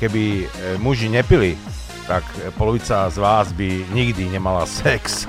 keby 0.01 0.45
e, 0.45 0.47
muži 0.81 1.13
nepili, 1.13 1.61
tak 2.09 2.25
polovica 2.57 3.13
z 3.13 3.17
vás 3.21 3.53
by 3.53 3.85
nikdy 3.93 4.33
nemala 4.33 4.65
sex. 4.65 5.29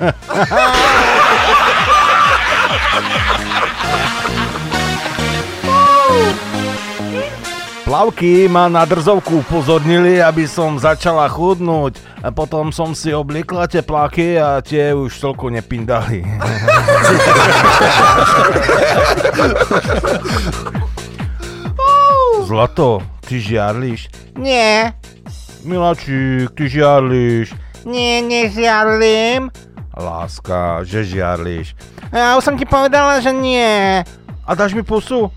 Plavky 7.88 8.52
ma 8.52 8.68
na 8.68 8.84
drzovku 8.84 9.40
upozornili, 9.48 10.20
aby 10.20 10.44
som 10.44 10.76
začala 10.76 11.24
chudnúť. 11.24 11.96
A 12.28 12.30
potom 12.30 12.68
som 12.68 12.92
si 12.92 13.08
obliekla 13.08 13.64
tepláky 13.64 14.36
a 14.36 14.60
tie 14.60 14.92
už 14.92 15.16
toľko 15.16 15.48
nepindali. 15.48 16.20
Zlato, 22.44 23.00
ty 23.24 23.40
žiarliš? 23.40 24.12
Nie, 24.36 24.92
Miláčik, 25.64 26.52
ty 26.52 26.68
žiarliš? 26.68 27.56
nie, 27.88 28.20
nežiarlim. 28.20 29.48
Láska, 29.96 30.84
že 30.84 31.08
žiarliš. 31.08 31.72
Ja 32.12 32.36
už 32.36 32.44
som 32.44 32.60
ti 32.60 32.68
povedala, 32.68 33.24
že 33.24 33.32
nie. 33.32 34.04
A 34.44 34.50
dáš 34.52 34.76
mi 34.76 34.84
pusu? 34.84 35.32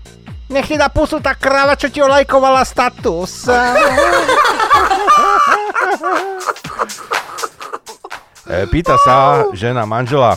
Nech 0.52 0.68
ti 0.68 0.76
dá 0.76 0.92
pusu 0.92 1.16
tá 1.24 1.32
kráva, 1.32 1.72
čo 1.80 1.88
ti 1.88 2.04
olajkovala 2.04 2.60
status. 2.68 3.48
pýta 8.68 9.00
sa 9.00 9.48
žena 9.56 9.88
manžela. 9.88 10.36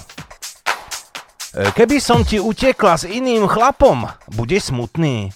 E, 1.51 1.71
keby 1.75 1.99
som 1.99 2.23
ti 2.23 2.39
utekla 2.39 2.95
s 2.95 3.03
iným 3.03 3.43
chlapom, 3.43 4.07
budeš 4.39 4.71
smutný. 4.71 5.35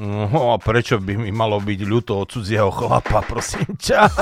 No 0.00 0.52
a 0.52 0.58
prečo 0.58 0.98
by 0.98 1.20
mi 1.20 1.30
malo 1.30 1.60
byť 1.62 1.80
ľúto 1.84 2.18
od 2.18 2.32
cudzieho 2.32 2.72
chlapa, 2.72 3.20
prosím 3.24 3.76
ťa? 3.76 4.00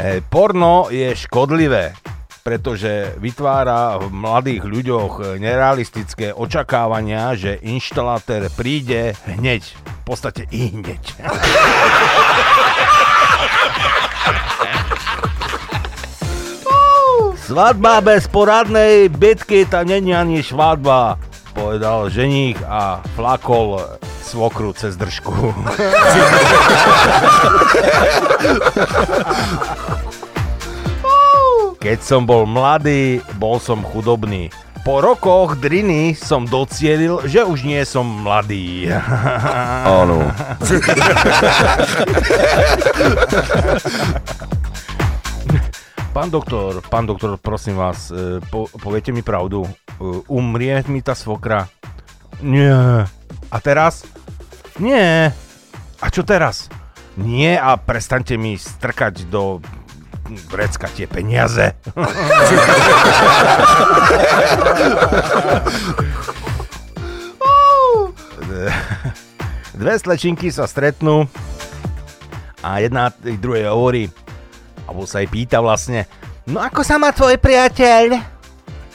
E, 0.00 0.24
porno 0.24 0.88
je 0.88 1.12
škodlivé, 1.12 1.92
pretože 2.40 3.14
vytvára 3.20 4.00
v 4.00 4.08
mladých 4.08 4.64
ľuďoch 4.64 5.36
nerealistické 5.36 6.32
očakávania, 6.32 7.36
že 7.36 7.60
inštalatér 7.60 8.48
príde 8.56 9.12
hneď, 9.28 9.62
v 9.76 10.02
podstate 10.08 10.48
i 10.48 10.72
hneď. 10.72 11.02
Svadba 17.50 17.98
bez 17.98 18.30
poradnej 18.30 19.10
bitky, 19.10 19.66
to 19.66 19.82
není 19.82 20.14
ani 20.14 20.38
svadba, 20.38 21.18
povedal 21.50 22.06
ženích 22.06 22.62
a 22.62 23.02
flakol 23.18 23.82
svokru 24.22 24.70
cez 24.72 24.94
držku. 24.94 25.34
Keď 31.80 32.04
som 32.04 32.28
bol 32.28 32.44
mladý, 32.44 33.24
bol 33.40 33.56
som 33.56 33.80
chudobný. 33.80 34.52
Po 34.84 35.00
rokoch 35.00 35.56
driny 35.56 36.12
som 36.12 36.44
docielil, 36.44 37.24
že 37.24 37.40
už 37.40 37.64
nie 37.64 37.80
som 37.88 38.04
mladý. 38.04 38.92
Áno. 39.88 40.28
Pán 46.12 46.28
doktor, 46.28 46.84
pán 46.92 47.08
doktor, 47.08 47.40
prosím 47.40 47.80
vás, 47.80 48.12
e, 48.12 48.44
po, 48.52 48.68
poviete 48.76 49.08
mi 49.08 49.24
pravdu. 49.24 49.64
E, 49.64 49.72
Umrie 50.28 50.84
mi 50.84 51.00
tá 51.00 51.16
svokra? 51.16 51.64
Nie. 52.44 53.08
A 53.48 53.56
teraz? 53.56 54.04
Nie. 54.76 55.32
A 55.96 56.06
čo 56.12 56.28
teraz? 56.28 56.68
Nie 57.16 57.56
a 57.56 57.80
prestaňte 57.80 58.36
mi 58.36 58.60
strkať 58.60 59.32
do 59.32 59.64
vrecka 60.36 60.86
tie 60.92 61.06
peniaze. 61.10 61.74
Dve 69.80 69.96
slečinky 69.96 70.52
sa 70.52 70.68
stretnú 70.68 71.24
a 72.60 72.84
jedna 72.84 73.08
tej 73.08 73.40
druhej 73.40 73.72
hovorí, 73.72 74.12
alebo 74.84 75.08
sa 75.08 75.24
jej 75.24 75.30
pýta 75.32 75.64
vlastne, 75.64 76.04
no 76.44 76.60
ako 76.60 76.84
sa 76.84 77.00
má 77.00 77.16
tvoj 77.16 77.40
priateľ? 77.40 78.20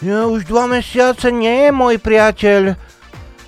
Ja 0.06 0.30
už 0.30 0.46
dva 0.46 0.70
mesiace 0.70 1.34
nie 1.34 1.66
je 1.66 1.72
môj 1.74 1.98
priateľ. 1.98 2.78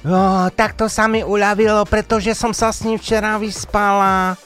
Jo, 0.07 0.47
tak 0.55 0.79
to 0.79 0.87
sa 0.87 1.05
mi 1.05 1.21
uľavilo, 1.21 1.83
pretože 1.85 2.31
som 2.33 2.55
sa 2.55 2.71
s 2.71 2.87
ním 2.87 2.95
včera 2.97 3.35
vyspala. 3.37 4.39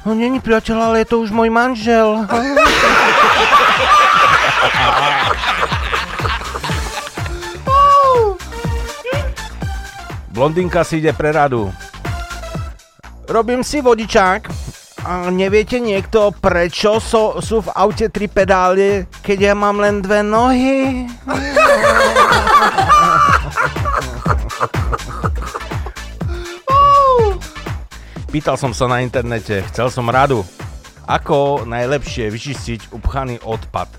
No 0.00 0.16
není 0.16 0.40
priateľ, 0.40 0.76
ale 0.80 0.96
je 1.04 1.06
to 1.12 1.20
už 1.20 1.30
môj 1.30 1.52
manžel. 1.52 2.24
Blondinka 10.32 10.80
si 10.88 11.04
ide 11.04 11.12
pre 11.12 11.36
radu. 11.36 11.68
Robím 13.28 13.60
si 13.60 13.84
vodičák. 13.84 14.48
A 15.00 15.32
neviete 15.32 15.80
niekto, 15.80 16.28
prečo 16.28 17.00
so, 17.00 17.40
sú 17.40 17.64
v 17.64 17.72
aute 17.72 18.12
tri 18.12 18.28
pedále, 18.28 19.08
keď 19.24 19.52
ja 19.52 19.54
mám 19.56 19.80
len 19.80 20.04
dve 20.04 20.20
nohy? 20.20 21.08
Pýtal 28.30 28.54
som 28.54 28.70
sa 28.70 28.86
na 28.86 29.02
internete, 29.02 29.58
chcel 29.74 29.90
som 29.90 30.06
radu, 30.06 30.46
ako 31.02 31.66
najlepšie 31.66 32.30
vyčistiť 32.30 32.94
upchaný 32.94 33.42
odpad. 33.42 33.90
E, 33.90 33.98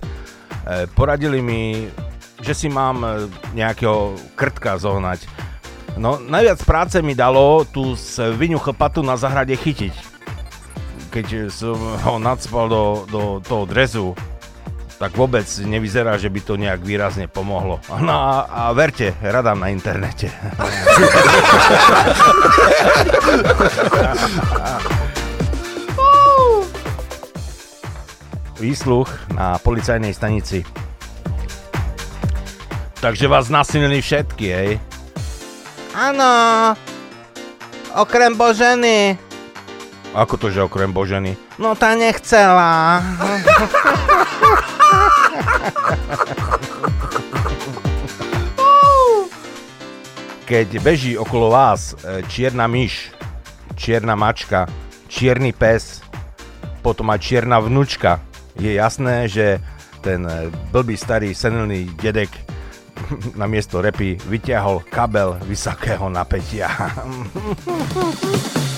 poradili 0.96 1.44
mi, 1.44 1.92
že 2.40 2.56
si 2.56 2.72
mám 2.72 3.04
e, 3.04 3.28
nejakého 3.52 4.16
krtka 4.40 4.80
zohnať. 4.80 5.28
No, 6.00 6.16
najviac 6.16 6.64
práce 6.64 7.04
mi 7.04 7.12
dalo 7.12 7.68
tú 7.68 8.00
svinu 8.00 8.56
chlpatu 8.56 9.04
na 9.04 9.20
zahrade 9.20 9.52
chytiť. 9.52 9.92
Keď 11.12 11.52
som 11.52 11.76
ho 11.76 12.16
nadspal 12.16 12.72
do, 12.72 12.84
do 13.12 13.22
toho 13.44 13.68
drezu, 13.68 14.16
tak 15.02 15.18
vôbec 15.18 15.50
nevyzerá, 15.66 16.14
že 16.22 16.30
by 16.30 16.40
to 16.46 16.62
nejak 16.62 16.86
výrazne 16.86 17.26
pomohlo. 17.26 17.82
No 17.90 18.14
a, 18.14 18.46
a 18.46 18.70
verte, 18.70 19.18
radám 19.18 19.58
na 19.58 19.74
internete. 19.74 20.30
Výsluch 28.62 29.10
na 29.34 29.58
policajnej 29.58 30.14
stanici. 30.14 30.62
Takže 33.02 33.26
vás 33.26 33.50
nasilili 33.50 34.06
všetky, 34.06 34.46
hej? 34.54 34.78
Áno, 35.98 36.30
okrem 37.98 38.38
Boženy. 38.38 39.31
Ako 40.12 40.36
to, 40.36 40.52
že 40.52 40.60
okrem 40.60 40.92
Boženy? 40.92 41.40
No 41.56 41.72
tá 41.72 41.96
nechcela. 41.96 43.00
Keď 50.44 50.68
beží 50.84 51.16
okolo 51.16 51.56
vás 51.56 51.96
e, 52.04 52.28
čierna 52.28 52.68
myš, 52.68 53.16
čierna 53.80 54.20
mačka, 54.20 54.68
čierny 55.08 55.56
pes, 55.56 56.04
potom 56.84 57.08
aj 57.08 57.24
čierna 57.24 57.64
vnúčka, 57.64 58.20
je 58.60 58.76
jasné, 58.76 59.32
že 59.32 59.64
ten 60.04 60.28
e, 60.28 60.52
blbý 60.76 61.00
starý 61.00 61.32
senilný 61.32 61.88
dedek 61.96 62.36
na 63.40 63.48
miesto 63.48 63.80
repy 63.80 64.20
vyťahol 64.28 64.84
kabel 64.92 65.40
vysokého 65.48 66.12
napätia. 66.12 66.68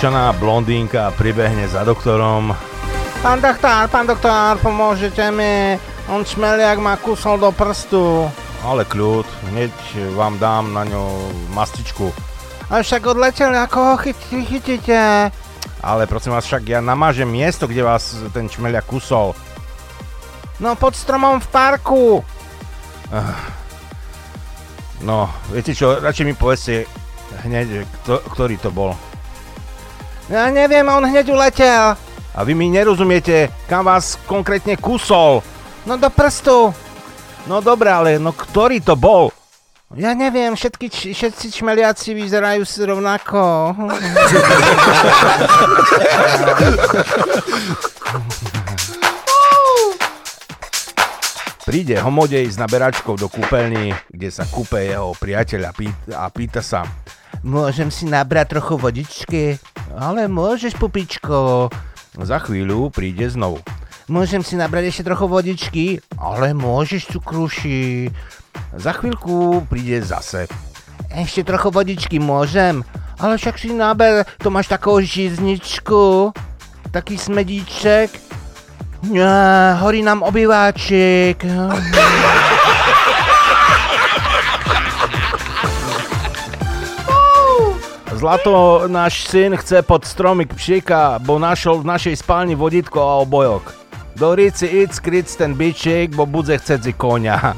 oddychčaná 0.00 0.32
blondínka 0.40 1.12
pribehne 1.12 1.68
za 1.68 1.84
doktorom. 1.84 2.56
Pán 3.20 3.36
doktor, 3.36 3.84
pán 3.92 4.08
doktor, 4.08 4.56
pomôžete 4.64 5.28
mi. 5.28 5.76
On 6.08 6.24
šmeliak 6.24 6.80
ma 6.80 6.96
kusol 6.96 7.36
do 7.36 7.52
prstu. 7.52 8.24
Ale 8.64 8.88
kľud, 8.88 9.28
hneď 9.52 9.68
vám 10.16 10.40
dám 10.40 10.72
na 10.72 10.88
ňo 10.88 11.04
mastičku. 11.52 12.16
A 12.72 12.80
však 12.80 13.12
odletel, 13.12 13.52
ako 13.52 13.76
ho 13.76 13.94
chyt- 14.00 14.40
chytíte. 14.48 15.28
Ale 15.84 16.08
prosím 16.08 16.32
vás, 16.32 16.48
však 16.48 16.64
ja 16.64 16.80
namážem 16.80 17.28
miesto, 17.28 17.68
kde 17.68 17.84
vás 17.84 18.16
ten 18.32 18.48
čmeliak 18.48 18.88
kusol. 18.88 19.36
No 20.64 20.80
pod 20.80 20.96
stromom 20.96 21.44
v 21.44 21.48
parku. 21.52 22.24
No, 25.04 25.28
viete 25.52 25.76
čo, 25.76 26.00
radšej 26.00 26.24
mi 26.24 26.32
povedzte 26.32 26.88
hneď, 27.44 27.84
kto, 28.00 28.24
ktorý 28.32 28.56
to 28.56 28.72
bol. 28.72 28.96
Ja 30.30 30.46
neviem, 30.46 30.86
on 30.86 31.02
hneď 31.02 31.34
uletel. 31.34 31.98
A 32.30 32.46
vy 32.46 32.54
mi 32.54 32.70
nerozumiete, 32.70 33.50
kam 33.66 33.82
vás 33.82 34.14
konkrétne 34.30 34.78
kusol. 34.78 35.42
No 35.82 35.98
do 35.98 36.06
prstu. 36.06 36.70
No 37.50 37.58
dobré, 37.58 37.90
ale 37.90 38.22
no 38.22 38.30
ktorý 38.30 38.78
to 38.78 38.94
bol? 38.94 39.34
Ja 39.98 40.14
neviem, 40.14 40.54
všetky, 40.54 40.86
všetci 40.86 41.50
čmeliaci 41.50 42.14
vyzerajú 42.14 42.62
si 42.62 42.78
rovnako. 42.86 43.74
Príde 51.66 51.98
homodej 51.98 52.46
s 52.46 52.54
naberačkou 52.54 53.18
do 53.18 53.26
kúpeľny, 53.26 53.90
kde 54.14 54.30
sa 54.30 54.46
kúpe 54.46 54.78
jeho 54.78 55.10
priateľ 55.18 55.74
a 56.14 56.30
pýta 56.30 56.62
sa 56.62 56.86
Môžem 57.40 57.88
si 57.88 58.04
nabrať 58.04 58.52
trochu 58.58 58.76
vodičky? 58.76 59.56
Ale 59.96 60.30
môžeš, 60.30 60.78
pupičko. 60.78 61.70
Za 62.18 62.38
chvíľu 62.42 62.90
príde 62.90 63.26
znovu. 63.30 63.62
Môžem 64.10 64.42
si 64.42 64.58
nabrať 64.58 64.90
ešte 64.90 65.06
trochu 65.06 65.26
vodičky? 65.30 65.84
Ale 66.18 66.50
môžeš, 66.50 67.14
cukruši. 67.14 68.10
Za 68.74 68.94
chvíľku 68.98 69.66
príde 69.70 70.02
zase. 70.02 70.50
Ešte 71.10 71.46
trochu 71.46 71.70
vodičky 71.70 72.18
môžem? 72.18 72.82
Ale 73.18 73.38
však 73.38 73.58
si 73.58 73.70
naber, 73.70 74.26
to 74.42 74.50
máš 74.50 74.66
takú 74.66 74.98
žizničku. 74.98 76.34
Taký 76.90 77.14
smedíček. 77.14 78.10
Ja, 79.10 79.78
horí 79.78 80.02
nám 80.02 80.26
obýváčik. 80.26 81.46
Zlato, 88.20 88.84
náš 88.84 89.32
syn 89.32 89.56
chce 89.56 89.80
pod 89.80 90.04
stromik 90.04 90.52
pšika, 90.52 91.16
bo 91.24 91.40
našol 91.40 91.80
v 91.80 91.88
našej 91.88 92.20
spálni 92.20 92.52
vodítko 92.52 93.00
a 93.00 93.24
obojok. 93.24 93.72
Do 94.12 94.36
ríci 94.36 94.68
ic 94.68 94.92
kric 95.00 95.24
ten 95.32 95.56
bičík, 95.56 96.12
bo 96.12 96.28
budze 96.28 96.60
chceť 96.60 96.80
si 96.84 96.92
konia. 96.92 97.40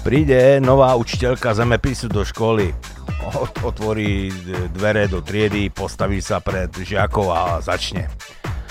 Príde 0.00 0.56
nová 0.64 0.96
učiteľka 0.96 1.52
zemepisu 1.52 2.08
do 2.08 2.24
školy. 2.24 2.72
Ot- 3.36 3.60
otvorí 3.68 4.32
dvere 4.72 5.12
do 5.12 5.20
triedy, 5.20 5.68
postaví 5.68 6.24
sa 6.24 6.40
pred 6.40 6.72
žiakov 6.72 7.28
a 7.28 7.60
začne. 7.60 8.08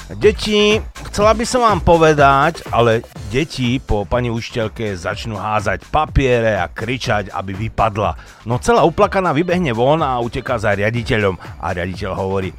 Deti, 0.10 0.82
chcela 1.14 1.38
by 1.38 1.45
som 1.45 1.62
vám 1.62 1.86
povedať, 1.86 2.66
ale 2.74 3.05
deti 3.30 3.78
po 3.78 4.10
pani 4.10 4.34
učiteľke 4.34 4.97
začnú 4.97 5.38
házať 5.38 5.86
papiere 5.86 6.57
a 6.57 6.66
kričať, 6.66 7.30
aby 7.30 7.53
vypadla. 7.53 8.18
No 8.49 8.57
celá 8.57 8.82
uplakaná 8.89 9.38
vybehne 9.38 9.70
von 9.70 10.01
a 10.01 10.18
uteká 10.18 10.57
za 10.57 10.74
riaditeľom 10.74 11.38
a 11.62 11.68
riaditeľ 11.78 12.12
hovorí 12.18 12.49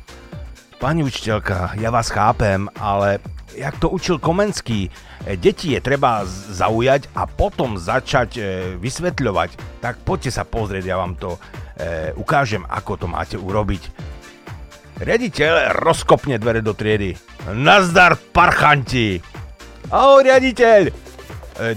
Pani 0.80 1.02
učiteľka, 1.02 1.76
ja 1.76 1.90
vás 1.90 2.08
chápem, 2.08 2.70
ale 2.78 3.18
jak 3.52 3.76
to 3.82 3.90
učil 3.90 4.22
Komenský, 4.22 4.88
e, 4.88 4.90
deti 5.36 5.74
je 5.74 5.80
treba 5.82 6.24
zaujať 6.54 7.12
a 7.18 7.26
potom 7.26 7.76
začať 7.76 8.30
e, 8.38 8.42
vysvetľovať. 8.80 9.82
Tak 9.82 10.06
poďte 10.06 10.38
sa 10.38 10.46
pozrieť, 10.46 10.86
ja 10.86 10.96
vám 10.96 11.18
to 11.18 11.34
e, 11.34 12.14
ukážem, 12.16 12.64
ako 12.64 12.96
to 12.96 13.06
máte 13.10 13.36
urobiť. 13.36 13.90
Riaditeľ 15.00 15.80
rozkopne 15.80 16.36
dvere 16.36 16.60
do 16.60 16.76
triedy. 16.76 17.16
Nazdar, 17.56 18.20
parchanti! 18.20 19.16
Ahoj, 19.88 20.20
riaditeľ! 20.28 20.80
E, 20.86 20.92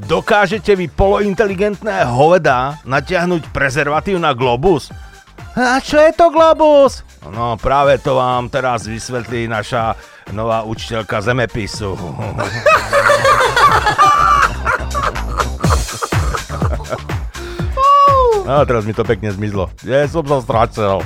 dokážete 0.03 0.75
vy 0.75 0.91
polointeligentné 0.91 2.03
hoveda 2.03 2.83
natiahnuť 2.83 3.47
prezervatív 3.55 4.19
na 4.19 4.35
globus? 4.35 4.91
A 5.55 5.79
čo 5.79 6.03
je 6.03 6.11
to 6.11 6.35
globus? 6.35 7.07
No 7.31 7.55
práve 7.55 7.95
to 8.03 8.19
vám 8.19 8.51
teraz 8.51 8.91
vysvetlí 8.91 9.47
naša 9.47 9.95
nová 10.35 10.67
učiteľka 10.67 11.23
zemepisu. 11.23 11.95
No 18.43 18.59
teraz 18.67 18.83
mi 18.83 18.91
to 18.91 19.07
pekne 19.07 19.31
zmizlo. 19.31 19.71
Ja 19.87 20.03
som 20.03 20.27
sa 20.27 20.43
strácel. 20.43 20.99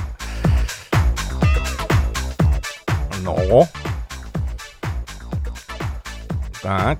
No. 3.28 3.68
Tak. 6.64 6.96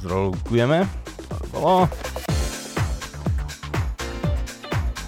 Zrolkujeme. 0.00 0.88
Bolo. 1.52 1.88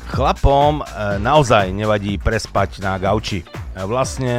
Chlapom 0.09 0.83
e, 0.83 0.85
naozaj 1.23 1.73
nevadí 1.73 2.19
prespať 2.21 2.83
na 2.85 2.99
gauči. 3.01 3.41
E, 3.41 3.47
Vlastne 3.87 4.35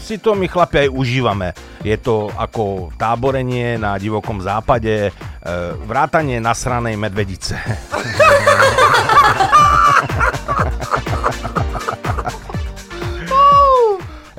si 0.00 0.16
to 0.16 0.32
my 0.32 0.46
chlapi 0.48 0.86
aj 0.86 0.94
užívame. 0.94 1.48
Je 1.82 1.98
to 1.98 2.30
ako 2.32 2.94
táborenie 2.96 3.76
na 3.76 3.98
divokom 3.98 4.40
západe, 4.40 5.08
e, 5.08 5.12
vrátanie 5.84 6.40
nasranej 6.40 6.96
medvedice. 6.96 7.58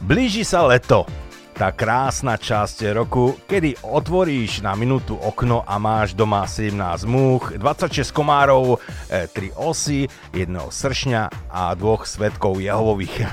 Blíži 0.04 0.44
sa 0.44 0.68
leto. 0.68 1.08
Tá 1.56 1.72
krásna 1.72 2.36
časť 2.36 2.92
roku, 2.92 3.40
kedy 3.48 3.88
otvoríš 3.88 4.60
na 4.60 4.76
minútu 4.76 5.16
okno 5.16 5.64
a 5.64 5.80
máš 5.80 6.12
doma 6.12 6.44
17 6.44 6.76
múch, 7.08 7.56
26 7.56 8.12
komárov, 8.12 8.84
3 9.08 9.32
osy, 9.56 10.12
jedného 10.36 10.68
sršňa 10.68 11.48
a 11.48 11.72
dvoch 11.80 12.04
svetkov 12.04 12.60
Jehovových. 12.60 13.32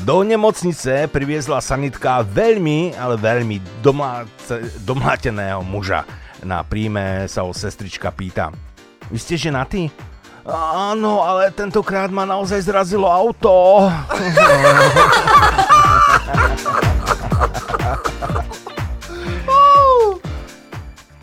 Do 0.00 0.24
nemocnice 0.24 1.12
priviezla 1.12 1.60
sanitka 1.60 2.24
veľmi, 2.24 2.96
ale 2.96 3.20
veľmi 3.20 3.84
domáce, 3.84 4.64
domláteného 4.80 5.60
muža. 5.60 6.08
Na 6.40 6.64
príjme 6.64 7.28
sa 7.28 7.44
o 7.44 7.52
sestrička 7.52 8.08
pýta. 8.16 8.48
Vy 9.06 9.22
ste 9.22 9.38
ženatý? 9.38 9.86
Áno, 10.46 11.26
ale 11.26 11.50
tentokrát 11.50 12.10
ma 12.10 12.26
naozaj 12.26 12.60
zrazilo 12.66 13.10
auto. 13.10 13.86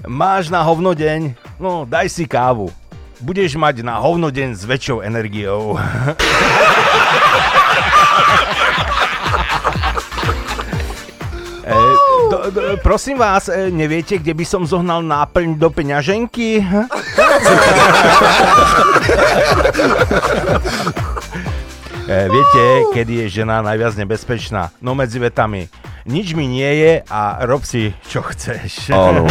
Máš 0.04 0.52
na 0.52 0.60
hovno 0.64 0.92
deň? 0.92 1.32
No, 1.60 1.86
daj 1.88 2.12
si 2.12 2.28
kávu. 2.28 2.68
Budeš 3.24 3.56
mať 3.56 3.88
na 3.88 3.96
hovno 4.04 4.28
deň 4.28 4.52
s 4.56 4.68
väčšou 4.68 5.00
energiou. 5.00 5.80
do, 12.34 12.52
do, 12.52 12.62
prosím 12.82 13.18
vás, 13.18 13.50
e, 13.50 13.70
neviete, 13.70 14.18
kde 14.18 14.34
by 14.34 14.46
som 14.46 14.66
zohnal 14.66 15.06
náplň 15.06 15.54
do 15.54 15.70
peňaženky? 15.70 16.66
e, 22.10 22.18
viete, 22.34 22.64
kedy 22.94 23.14
je 23.26 23.30
žena 23.30 23.62
najviac 23.62 23.94
nebezpečná? 23.94 24.74
No 24.82 24.98
medzi 24.98 25.22
vetami. 25.22 25.70
Nič 26.10 26.34
mi 26.34 26.50
nie 26.50 26.74
je 26.84 26.94
a 27.08 27.46
rob 27.46 27.62
si, 27.64 27.94
čo 28.10 28.26
chceš. 28.26 28.90
Áno. 28.92 29.30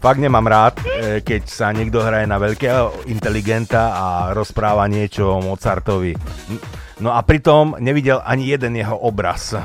Fakt 0.00 0.16
nemám 0.16 0.48
rád, 0.48 0.80
e, 0.80 1.20
keď 1.20 1.42
sa 1.44 1.76
niekto 1.76 2.00
hraje 2.00 2.24
na 2.24 2.40
veľkého 2.40 3.04
inteligenta 3.12 3.92
a 3.92 4.32
rozpráva 4.32 4.88
niečo 4.88 5.28
o 5.28 5.44
Mozartovi. 5.44 6.16
No 7.00 7.16
a 7.16 7.24
pritom 7.24 7.80
nevidel 7.80 8.20
ani 8.20 8.44
jeden 8.44 8.76
jeho 8.76 8.92
obraz. 8.92 9.56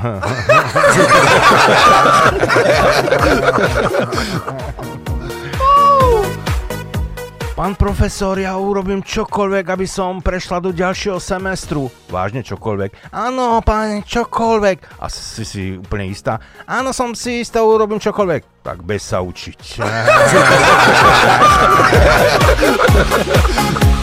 Pán 7.56 7.72
profesor, 7.72 8.36
ja 8.36 8.52
urobím 8.60 9.00
čokoľvek, 9.00 9.64
aby 9.68 9.86
som 9.88 10.20
prešla 10.20 10.60
do 10.60 10.76
ďalšieho 10.76 11.16
semestru. 11.16 11.88
Vážne 12.12 12.44
čokoľvek? 12.44 13.08
Áno, 13.12 13.60
pán, 13.64 14.04
čokoľvek. 14.04 15.00
A 15.00 15.08
si 15.08 15.44
si 15.44 15.78
úplne 15.80 16.04
istá? 16.08 16.40
Áno, 16.68 16.92
som 16.92 17.14
si 17.16 17.40
istá, 17.40 17.64
urobím 17.64 18.00
čokoľvek. 18.00 18.44
Tak 18.60 18.84
bez 18.84 19.08
sa 19.08 19.24
učiť. 19.24 19.80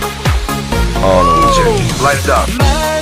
Lights 2.04 2.93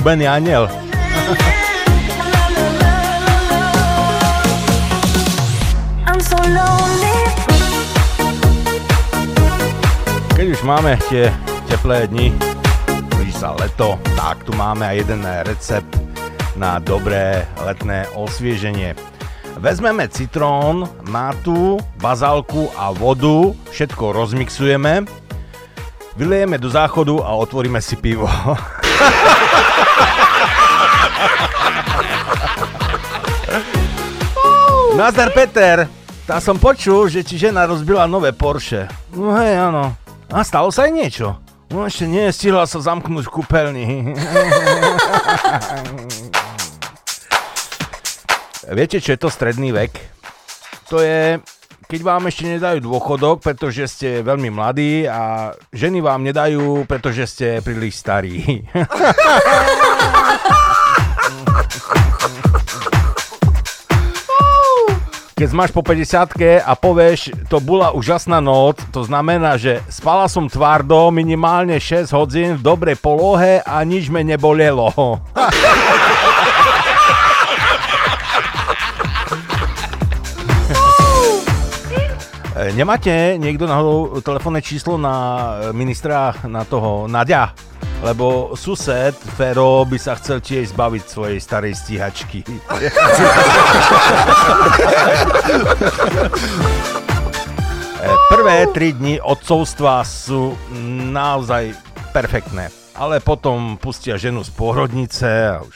Pohubený 0.00 0.32
aniel. 0.32 0.64
Keď 10.32 10.46
už 10.56 10.60
máme 10.64 10.96
tie 11.12 11.28
teplé 11.68 12.08
dni, 12.08 12.32
blíži 13.12 13.44
sa 13.44 13.52
leto, 13.60 14.00
tak 14.16 14.40
tu 14.48 14.56
máme 14.56 14.88
aj 14.88 15.04
jeden 15.04 15.20
recept 15.44 15.92
na 16.56 16.80
dobré 16.80 17.44
letné 17.60 18.08
osvieženie. 18.16 18.96
Vezmeme 19.60 20.08
citrón, 20.08 20.88
mátu, 21.12 21.76
bazálku 22.00 22.72
a 22.72 22.88
vodu, 22.88 23.52
všetko 23.68 24.16
rozmixujeme, 24.16 25.04
vylejeme 26.16 26.56
do 26.56 26.72
záchodu 26.72 27.20
a 27.20 27.36
otvoríme 27.36 27.84
si 27.84 28.00
pivo. 28.00 28.32
Nazdar 35.00 35.32
Peter, 35.32 35.88
tá 36.28 36.36
som 36.44 36.60
počul, 36.60 37.08
že 37.08 37.24
ti 37.24 37.40
žena 37.40 37.64
rozbila 37.64 38.04
nové 38.04 38.36
Porsche. 38.36 38.84
No 39.16 39.32
hej, 39.34 39.56
áno. 39.56 39.96
A 40.28 40.44
stalo 40.44 40.68
sa 40.68 40.84
aj 40.86 40.92
niečo? 40.92 41.40
No 41.70 41.86
ešte 41.86 42.04
nie, 42.04 42.26
stihla 42.34 42.66
sa 42.66 42.82
zamknúť 42.82 43.24
v 43.26 43.34
kúpeľni. 43.34 43.86
Viete, 48.76 49.02
čo 49.02 49.14
je 49.14 49.18
to 49.18 49.32
stredný 49.32 49.72
vek? 49.74 49.90
To 50.92 51.02
je, 51.02 51.38
keď 51.90 52.06
vám 52.06 52.30
ešte 52.30 52.46
nedajú 52.46 52.86
dôchodok, 52.86 53.42
pretože 53.42 53.90
ste 53.90 54.22
veľmi 54.22 54.54
mladí 54.54 55.10
a 55.10 55.50
ženy 55.74 55.98
vám 55.98 56.22
nedajú, 56.22 56.86
pretože 56.86 57.26
ste 57.26 57.58
príliš 57.58 57.98
starí. 57.98 58.62
keď 65.40 65.56
máš 65.56 65.72
po 65.72 65.80
50 65.80 66.60
a 66.60 66.72
povieš, 66.76 67.32
to 67.48 67.64
bola 67.64 67.96
úžasná 67.96 68.44
noc, 68.44 68.76
to 68.92 69.08
znamená, 69.08 69.56
že 69.56 69.80
spala 69.88 70.28
som 70.28 70.52
tvardo 70.52 71.08
minimálne 71.08 71.80
6 71.80 72.12
hodín 72.12 72.50
v 72.60 72.62
dobrej 72.62 73.00
polohe 73.00 73.64
a 73.64 73.80
nič 73.88 74.12
me 74.12 74.20
nebolelo. 74.20 74.92
Nemáte 82.60 83.40
niekto 83.40 83.64
náhodou 83.64 84.20
telefónne 84.20 84.60
číslo 84.60 85.00
na 85.00 85.16
e, 85.16 85.72
ministra, 85.72 86.36
na 86.44 86.60
toho 86.68 87.08
Nadia? 87.08 87.56
Lebo 88.04 88.52
sused 88.52 89.16
Fero 89.16 89.88
by 89.88 89.96
sa 89.96 90.12
chcel 90.20 90.44
tiež 90.44 90.76
zbaviť 90.76 91.04
svojej 91.08 91.40
starej 91.40 91.72
stíhačky. 91.80 92.44
E, 98.00 98.08
Prvé 98.32 98.64
tri 98.72 98.96
dni 98.96 99.20
odcovstva 99.20 100.00
sú 100.08 100.56
naozaj 101.12 101.76
perfektné. 102.16 102.72
Ale 102.96 103.20
potom 103.20 103.76
pustia 103.76 104.16
ženu 104.16 104.40
z 104.40 104.48
pôrodnice 104.56 105.28
a 105.28 105.60
už... 105.60 105.74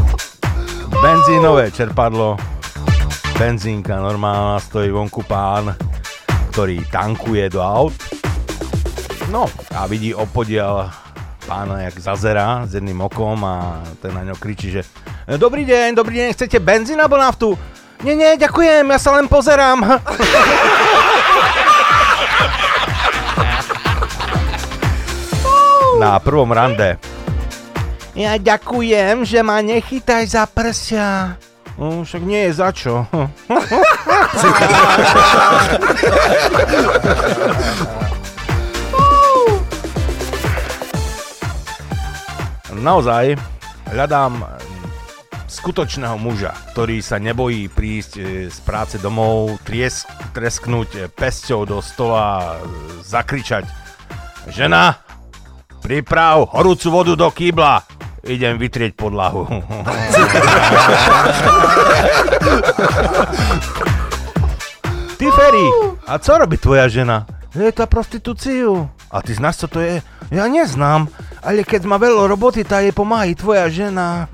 Benzínové 1.08 1.72
čerpadlo, 1.72 2.36
benzínka 3.40 3.96
normálna, 3.96 4.60
stojí 4.60 4.92
vonku 4.92 5.24
pán, 5.24 5.72
ktorý 6.52 6.84
tankuje 6.92 7.48
do 7.48 7.64
aut. 7.64 7.96
No 9.32 9.48
a 9.72 9.88
vidí 9.88 10.12
opodiel 10.12 10.84
pána, 11.48 11.80
jak 11.88 11.96
zazera 11.96 12.68
s 12.68 12.76
jedným 12.76 13.00
okom 13.00 13.40
a 13.40 13.80
ten 14.04 14.12
na 14.12 14.20
ňo 14.20 14.36
kričí, 14.36 14.68
že 14.68 14.84
Dobrý 15.40 15.64
deň, 15.64 15.96
dobrý 15.96 16.20
deň, 16.20 16.36
chcete 16.36 16.60
benzín 16.60 17.00
alebo 17.00 17.16
naftu? 17.16 17.56
Nie, 18.04 18.12
nie, 18.12 18.36
ďakujem, 18.36 18.92
ja 18.92 19.00
sa 19.00 19.16
len 19.16 19.32
pozerám. 19.32 19.80
Na 26.04 26.20
prvom 26.20 26.52
rande. 26.52 27.17
Ja 28.18 28.34
ďakujem, 28.34 29.22
že 29.22 29.46
ma 29.46 29.62
nechytaj 29.62 30.26
za 30.26 30.42
prsia. 30.50 31.38
No, 31.78 32.02
však 32.02 32.18
nie 32.26 32.50
je 32.50 32.52
za 32.58 32.74
čo. 32.74 33.06
Naozaj 42.74 43.38
hľadám 43.94 44.42
skutočného 45.46 46.18
muža, 46.18 46.58
ktorý 46.74 46.98
sa 46.98 47.22
nebojí 47.22 47.70
prísť 47.70 48.12
e, 48.18 48.50
z 48.50 48.58
práce 48.66 48.98
domov, 48.98 49.62
triesk, 49.62 50.10
tresknúť 50.34 51.14
pesťou 51.14 51.62
do 51.62 51.78
stola, 51.78 52.58
e, 52.58 52.66
zakričať 53.06 53.62
Žena, 54.50 54.98
priprav 55.82 56.50
horúcu 56.54 56.88
vodu 56.90 57.14
do 57.14 57.30
kýbla, 57.30 57.97
idem 58.26 58.58
vytrieť 58.58 58.96
podlahu. 58.98 59.46
Ty, 65.18 65.26
Ferry, 65.34 65.66
a 66.06 66.18
co 66.18 66.32
robí 66.38 66.56
tvoja 66.58 66.86
žena? 66.88 67.26
Je 67.54 67.72
to 67.74 67.86
prostitúciu. 67.90 68.86
A 69.10 69.22
ty 69.24 69.34
znáš, 69.34 69.64
co 69.64 69.68
to 69.68 69.80
je? 69.80 69.98
Ja 70.28 70.44
neznám, 70.44 71.08
ale 71.40 71.64
keď 71.64 71.88
má 71.88 71.96
veľa 71.96 72.28
roboty, 72.28 72.60
tá 72.60 72.84
jej 72.84 72.92
pomáha 72.92 73.32
tvoja 73.32 73.66
žena. 73.72 74.28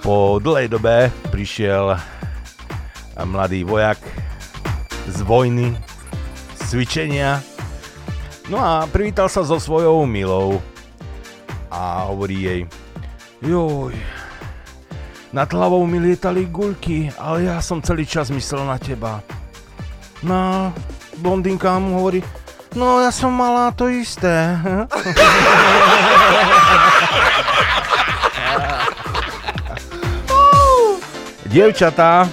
Po 0.00 0.40
dlhej 0.40 0.72
dobe 0.72 1.12
prišiel 1.28 2.00
mladý 3.20 3.68
vojak 3.68 4.00
z 5.12 5.20
vojny, 5.20 5.76
cvičenia. 6.70 7.42
No 8.46 8.62
a 8.62 8.86
privítal 8.86 9.26
sa 9.26 9.42
so 9.42 9.58
svojou 9.58 10.06
milou 10.06 10.62
a 11.66 12.06
hovorí 12.06 12.46
jej, 12.46 12.62
joj, 13.42 13.90
nad 15.34 15.50
hlavou 15.50 15.82
mi 15.86 15.98
lietali 15.98 16.46
guľky, 16.46 17.10
ale 17.18 17.50
ja 17.50 17.58
som 17.58 17.82
celý 17.82 18.06
čas 18.06 18.30
myslel 18.30 18.62
na 18.66 18.78
teba. 18.78 19.22
No, 20.22 20.70
blondinka 21.18 21.74
mu 21.82 21.98
hovorí, 21.98 22.22
no 22.78 23.02
ja 23.02 23.10
som 23.10 23.34
mala 23.34 23.74
to 23.74 23.90
isté. 23.90 24.30
Dievčatá, 31.50 32.30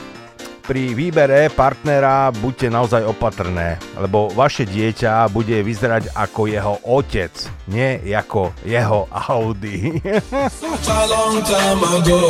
pri 0.67 0.91
výbere 0.91 1.47
partnera 1.47 2.27
buďte 2.35 2.67
naozaj 2.67 3.07
opatrné, 3.07 3.79
lebo 3.95 4.27
vaše 4.35 4.67
dieťa 4.67 5.31
bude 5.31 5.63
vyzerať 5.63 6.11
ako 6.11 6.51
jeho 6.51 6.75
otec, 6.83 7.31
nie 7.71 8.03
ako 8.11 8.51
jeho 8.67 9.07
Audi. 9.31 10.03
Such 10.51 10.87
a 10.91 11.01
long 11.07 11.39
time 11.39 11.81
ago. 11.87 12.21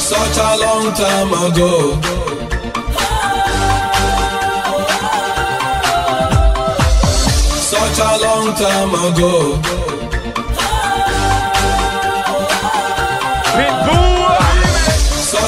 Such 0.00 0.38
a 0.40 0.50
long 8.24 8.48
time 8.56 8.92
ago. 9.12 9.85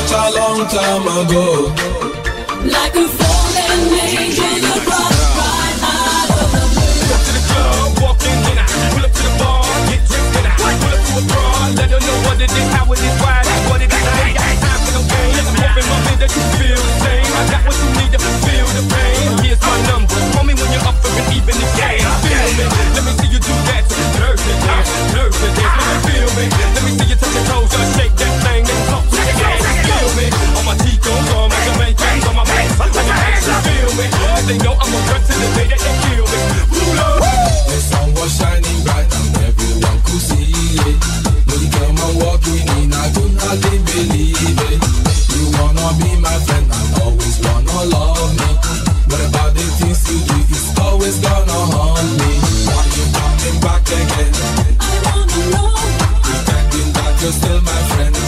Such 0.08 0.32
a 0.32 0.40
long 0.40 0.64
time 0.68 1.04
ago. 1.04 1.68
Such 1.68 1.84
a 1.84 1.84
long 1.84 2.08
time. 2.08 2.64
Like 2.64 2.96
a 2.96 3.04
fallen 3.12 3.92
angel, 4.08 4.56
you 4.56 4.80
brought 4.88 5.12
right 5.36 5.76
out 5.84 6.30
of 6.32 6.48
the 6.48 6.64
blue. 6.64 8.00
Walk 8.02 8.24
in 8.24 8.38
and 8.48 8.58
I 8.58 8.66
pull 8.88 9.04
up 9.04 9.12
to 9.12 9.22
the 9.22 9.32
bar, 9.38 9.68
get 9.92 10.00
drunk 10.08 10.36
and 10.38 10.46
I 10.48 10.54
pull 10.56 10.92
up 10.96 11.02
to 11.04 11.12
a 11.12 11.24
broad. 11.28 11.76
Let 11.76 11.88
her 11.92 12.00
know 12.00 12.18
what 12.24 12.40
it 12.40 12.48
is, 12.48 12.68
how 12.72 12.88
it 12.88 12.98
is, 12.98 13.16
why 13.20 13.36
it 13.40 13.52
is, 13.52 13.60
what 13.68 13.80
it 13.84 13.92
is. 13.92 14.00
I 14.00 14.24
ain't 14.28 14.60
got 14.64 14.77
time 14.92 15.04
for. 15.04 15.16
I'm 15.38 15.56
hoping, 15.56 15.88
mommy, 15.88 16.14
that 16.18 16.30
you 16.32 16.44
feel 16.56 16.78
the 16.78 16.94
same. 17.04 17.30
I 17.38 17.42
got 17.52 17.62
what 17.66 17.76
you 17.78 17.88
need 18.00 18.10
to 18.12 18.20
feel 18.44 18.66
the 18.74 18.82
pain. 18.88 19.28
Here's 19.44 19.60
my 19.62 19.76
number. 19.88 20.16
Call 20.34 20.44
me 20.44 20.54
when 20.54 20.68
you're 20.72 20.86
up 20.88 20.96
for 21.00 21.10
an 21.12 21.26
even 21.32 21.56
the. 21.56 21.66
Feel 21.78 22.50
me? 22.58 22.64
Let 22.96 23.02
me 23.04 23.12
see 23.20 23.30
you 23.32 23.40
do 23.40 23.54
that. 23.68 23.84
Nerve 24.18 24.40
to 24.40 24.54
dance, 24.64 24.90
nerve 25.14 25.34
dance. 25.34 25.76
Let 25.78 25.86
me 25.88 25.96
feel 26.08 26.28
me. 26.36 26.44
Let 26.74 26.82
me 26.84 26.90
see 26.98 27.08
you 27.12 27.16
touch 27.16 27.34
your 27.34 27.44
toes, 27.48 27.68
just 27.70 27.90
shake 27.96 28.14
that 28.18 28.34
thing, 28.44 28.62
then 28.64 28.80
talk 28.88 29.04
to 29.08 29.18
the 29.18 29.34
gas. 29.38 29.62
Feel 29.86 30.10
me? 30.18 30.26
On 30.58 30.64
my 30.66 30.74
Ticos, 30.82 31.26
on 31.36 31.48
my 31.48 31.58
Jamaicans, 31.64 32.24
on 32.28 32.34
my 32.36 32.44
max, 32.48 32.68
on 32.80 32.90
my 32.92 33.02
max. 33.08 33.44
Feel 33.44 33.90
me? 33.98 34.06
And 34.08 34.46
they 34.48 34.58
know 34.64 34.74
I'm 34.76 34.92
a 34.92 35.00
gun 35.08 35.20
to 35.22 35.34
the 35.36 35.48
day 35.56 35.66
that 35.72 35.80
they 35.80 35.96
kill 36.06 36.26
me. 36.26 36.40
Ooh, 36.74 36.92
Lord. 36.98 37.22
The 37.68 37.78
sun 37.78 38.08
was 38.14 38.30
shining 38.36 38.80
bright 38.84 39.08
and 39.08 39.28
everyone 39.46 39.98
could 40.02 40.22
see 40.22 40.50
it. 40.82 41.27
When 42.08 42.16
you 42.16 42.22
come 42.22 42.32
and 42.32 42.40
walking 42.40 42.82
in, 42.82 42.92
I 42.92 43.12
could 43.12 43.36
hardly 43.36 43.78
believe 43.84 44.60
it. 44.64 44.80
You 45.34 45.44
wanna 45.60 45.92
be 46.00 46.16
my 46.20 46.38
friend 46.40 46.66
and 46.72 47.02
always 47.02 47.38
wanna 47.44 47.84
love 47.84 48.32
me. 48.32 48.48
What 49.08 49.20
about 49.28 49.54
the 49.54 49.64
things 49.76 50.08
you 50.08 50.18
do? 50.24 50.36
It's 50.48 50.78
always 50.80 51.18
gonna 51.18 51.52
haunt 51.52 52.08
me. 52.18 52.40
Why 52.64 52.84
you 52.96 53.04
coming 53.12 53.60
back 53.60 53.84
again? 53.86 54.32
I 54.80 54.94
wanna 55.04 55.50
know, 55.52 55.74
Pretending 56.22 56.92
that 56.92 57.20
you're 57.20 57.32
still 57.32 57.60
my 57.60 57.82
friend. 57.92 58.27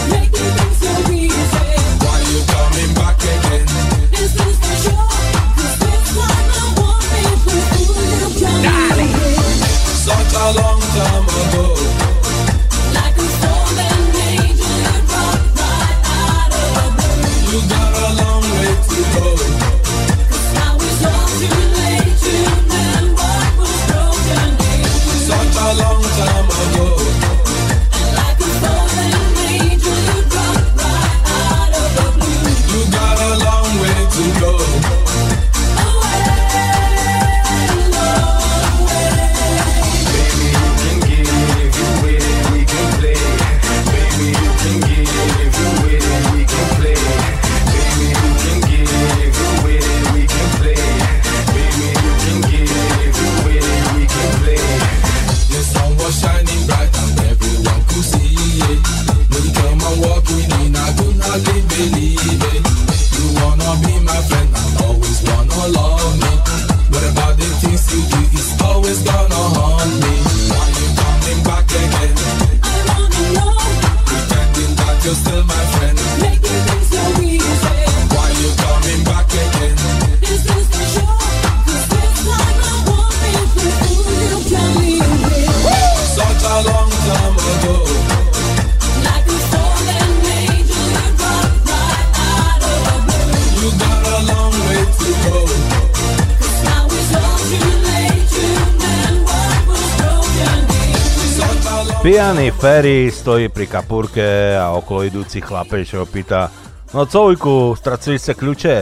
Pijaný 102.11 102.51
Ferry 102.51 103.07
stojí 103.07 103.47
pri 103.47 103.71
kapúrke 103.71 104.51
a 104.59 104.75
okolo 104.75 105.07
idúci 105.07 105.39
chlapec 105.39 105.87
ho 105.95 106.03
pýta 106.03 106.51
No 106.91 107.07
co 107.07 107.31
ujku, 107.31 107.71
stracili 107.79 108.19
ste 108.19 108.35
kľúče? 108.35 108.75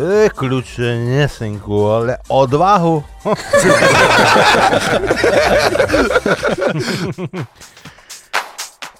E, 0.00 0.32
kľúče 0.32 1.04
nesynku, 1.04 1.76
ale 1.92 2.16
odvahu. 2.32 3.04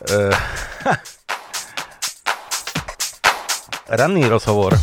Eh, 0.05 0.37
Ranný 3.97 4.29
rozhovor. 4.29 4.77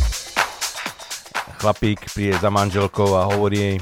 Chlapík 1.62 2.10
príde 2.10 2.42
za 2.42 2.50
manželkou 2.50 3.14
a 3.14 3.30
hovorí 3.30 3.58
jej 3.62 3.78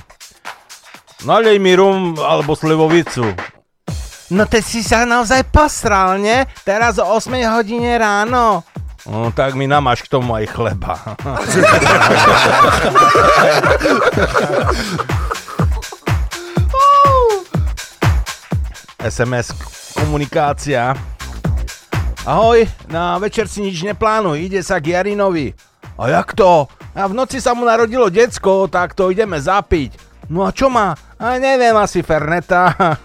Nalej 1.25 1.57
mi 1.57 1.73
rum 1.73 2.13
alebo 2.21 2.53
slivovicu. 2.53 3.57
No 4.29 4.45
ty 4.45 4.61
si 4.61 4.85
sa 4.85 5.09
naozaj 5.09 5.49
posral, 5.49 6.21
nie? 6.21 6.45
Teraz 6.61 7.01
o 7.01 7.05
8 7.17 7.33
hodine 7.49 7.97
ráno. 7.97 8.61
No 9.09 9.33
tak 9.33 9.57
mi 9.57 9.65
namáš 9.65 10.05
k 10.05 10.13
tomu 10.13 10.37
aj 10.37 10.53
chleba. 10.53 11.01
SMS 18.99 19.55
komunikácia. 19.97 20.93
Ahoj, 22.29 22.69
na 22.93 23.17
večer 23.17 23.49
si 23.49 23.65
nič 23.65 23.81
neplánuj, 23.81 24.45
ide 24.45 24.61
sa 24.61 24.77
k 24.77 24.93
Jarinovi. 24.93 25.57
A 25.97 26.13
jak 26.13 26.37
to? 26.37 26.69
A 26.93 27.07
v 27.09 27.17
noci 27.17 27.41
sa 27.41 27.57
mu 27.57 27.65
narodilo 27.65 28.11
decko, 28.13 28.69
tak 28.69 28.93
to 28.93 29.09
ideme 29.09 29.41
zapiť. 29.41 30.08
No 30.29 30.45
a 30.45 30.53
čo 30.53 30.69
má? 30.69 30.93
A 31.17 31.41
neviem, 31.41 31.73
asi 31.73 32.05
Ferneta. 32.05 32.77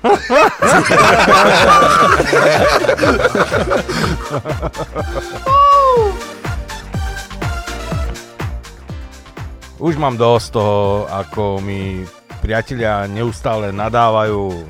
Už 9.84 9.95
mám 9.95 10.19
dosť 10.19 10.47
toho, 10.51 11.07
ako 11.07 11.63
mi 11.63 12.03
priatelia 12.43 13.07
neustále 13.07 13.71
nadávajú, 13.71 14.67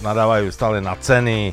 nadávajú 0.00 0.48
stále 0.48 0.80
na 0.80 0.96
ceny. 0.96 1.52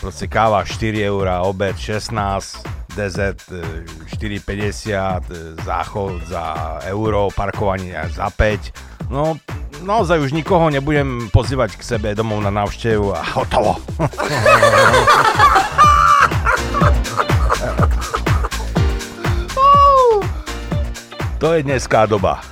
Proste 0.00 0.24
káva 0.24 0.64
4 0.64 1.04
eurá, 1.04 1.44
obed 1.44 1.76
16, 1.76 2.64
e, 2.96 3.86
4,50, 4.16 5.30
e, 5.30 5.62
záchod 5.62 6.26
za 6.26 6.78
euro, 6.88 7.28
parkovanie 7.30 7.98
za 8.14 8.30
5. 8.30 9.10
No, 9.10 9.38
naozaj 9.82 10.22
už 10.22 10.32
nikoho 10.32 10.70
nebudem 10.70 11.30
pozývať 11.34 11.74
k 11.74 11.82
sebe 11.82 12.14
domov 12.14 12.42
na 12.42 12.50
návštevu 12.50 13.10
a 13.14 13.22
hotovo. 13.22 13.78
To 21.40 21.56
je 21.56 21.64
dneská 21.64 22.04
doba. 22.04 22.44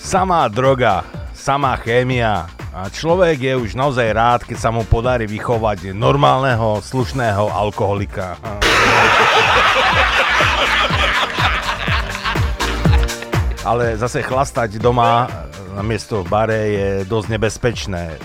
Samá 0.00 0.48
droga, 0.48 1.04
samá 1.36 1.76
chémia 1.76 2.48
a 2.72 2.88
človek 2.88 3.36
je 3.36 3.52
už 3.52 3.76
naozaj 3.76 4.08
rád, 4.16 4.40
keď 4.48 4.56
sa 4.56 4.72
mu 4.72 4.80
podarí 4.88 5.28
vychovať 5.28 5.92
normálneho, 5.92 6.80
slušného 6.80 7.52
alkoholika. 7.52 8.40
Ale 13.62 13.94
zase 13.96 14.26
chlastať 14.26 14.82
doma 14.82 15.30
na 15.72 15.80
miesto 15.80 16.20
v 16.20 16.28
bare 16.28 16.60
je 16.68 17.04
dosť 17.08 17.28
nebezpečné. 17.32 18.04
E, 18.12 18.18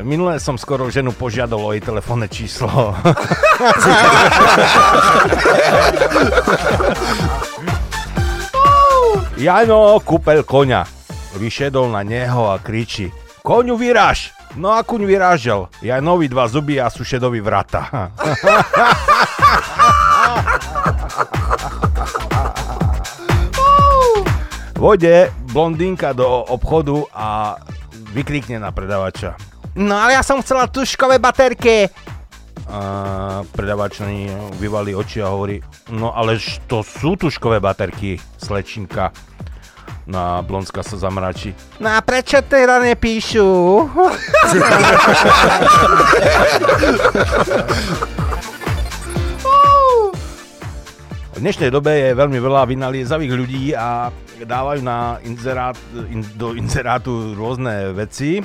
Minulé 0.00 0.40
som 0.40 0.56
skoro 0.56 0.88
ženu 0.88 1.12
požiadal 1.12 1.60
o 1.60 1.72
jej 1.74 1.84
telefónne 1.84 2.28
číslo. 2.32 2.70
Jano 9.40 10.00
kúpel 10.04 10.44
koňa. 10.44 10.84
Vyšedol 11.36 11.88
na 11.92 12.04
neho 12.04 12.52
a 12.52 12.58
kričí. 12.60 13.12
Koňu 13.40 13.76
vyráž! 13.76 14.32
No 14.58 14.74
a 14.74 14.82
kuň 14.82 15.06
vyrážel. 15.06 15.70
Janovi 15.78 16.26
dva 16.26 16.50
zuby 16.50 16.82
a 16.82 16.90
sušedovi 16.90 17.38
vrata. 17.38 17.86
Vojde 24.80 25.28
blondínka 25.52 26.16
do 26.16 26.24
obchodu 26.48 27.04
a 27.12 27.60
vykrikne 28.16 28.56
na 28.56 28.72
predavača. 28.72 29.36
No 29.76 29.92
ale 29.92 30.16
ja 30.16 30.24
som 30.24 30.40
chcela 30.40 30.72
tuškové 30.72 31.20
baterky. 31.20 31.92
A 32.64 33.44
predavač 33.52 34.00
na 34.00 34.08
ní 34.08 34.32
vyvalí 34.56 34.96
oči 34.96 35.20
a 35.20 35.28
hovorí, 35.28 35.60
no 35.92 36.16
ale 36.16 36.40
to 36.64 36.80
sú 36.80 37.12
tuškové 37.20 37.60
baterky, 37.60 38.16
slečinka. 38.40 39.12
No 40.08 40.16
a 40.16 40.40
blondská 40.40 40.80
sa 40.80 40.96
zamračí. 40.96 41.52
No 41.76 41.92
a 41.92 42.00
prečo 42.00 42.40
teda 42.40 42.80
nepíšu? 42.80 43.44
V 51.40 51.48
dnešnej 51.48 51.72
dobe 51.72 51.96
je 51.96 52.12
veľmi 52.12 52.36
veľa 52.36 52.68
vynaliezavých 52.68 53.32
ľudí 53.32 53.72
a 53.72 54.12
dávajú 54.44 54.84
na 54.84 55.16
inzerát, 55.24 55.72
in, 56.12 56.20
do 56.36 56.52
inzerátu 56.52 57.32
rôzne 57.32 57.96
veci. 57.96 58.44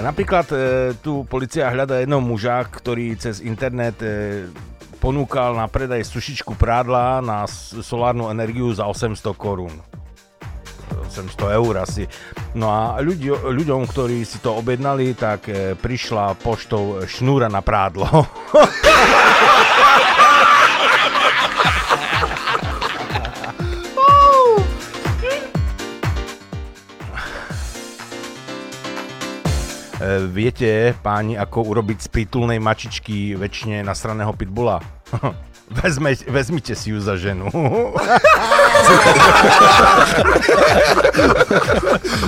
Napríklad 0.00 0.48
e, 0.48 0.56
tu 1.04 1.28
policia 1.28 1.68
hľada 1.68 2.00
jedného 2.00 2.24
muža, 2.24 2.64
ktorý 2.64 3.20
cez 3.20 3.44
internet 3.44 4.00
e, 4.00 4.48
ponúkal 4.96 5.60
na 5.60 5.68
predaj 5.68 6.08
sušičku 6.08 6.56
prádla 6.56 7.20
na 7.20 7.44
solárnu 7.84 8.32
energiu 8.32 8.72
za 8.72 8.88
800 8.88 9.20
korún. 9.36 9.76
800 10.88 11.52
eur 11.52 11.84
asi. 11.84 12.08
No 12.56 12.72
a 12.72 12.96
ľudí, 13.04 13.28
ľuďom, 13.28 13.84
ktorí 13.84 14.24
si 14.24 14.40
to 14.40 14.56
objednali, 14.56 15.12
tak 15.12 15.44
prišla 15.84 16.32
poštou 16.40 17.04
šnúra 17.04 17.52
na 17.52 17.60
prádlo. 17.60 18.08
Viete, 30.32 30.94
páni, 31.04 31.36
ako 31.36 31.62
urobiť 31.74 31.98
z 32.04 32.08
prítulnej 32.08 32.58
mačičky 32.62 33.36
väčšine 33.36 33.82
nasraného 33.84 34.32
pitbula? 34.32 34.80
Vezme, 35.68 36.16
vezmite 36.16 36.72
si 36.72 36.96
ju 36.96 37.00
za 37.00 37.16
ženu. 37.20 37.52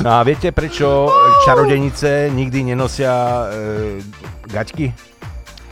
No 0.00 0.16
a 0.16 0.22
viete, 0.24 0.52
prečo 0.52 1.12
čarodenice 1.44 2.30
nikdy 2.32 2.62
nenosia 2.72 3.46
e, 3.48 3.50
gaťky? 4.48 4.92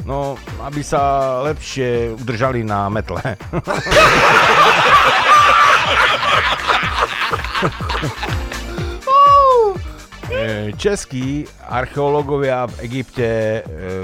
No, 0.05 0.37
aby 0.65 0.85
sa 0.85 1.01
lepšie 1.45 2.13
udržali 2.17 2.65
na 2.65 2.89
metle. 2.89 3.21
Českí 10.77 11.47
archeológovia 11.67 12.67
v 12.67 12.75
Egypte 12.89 13.29
e, 13.29 13.61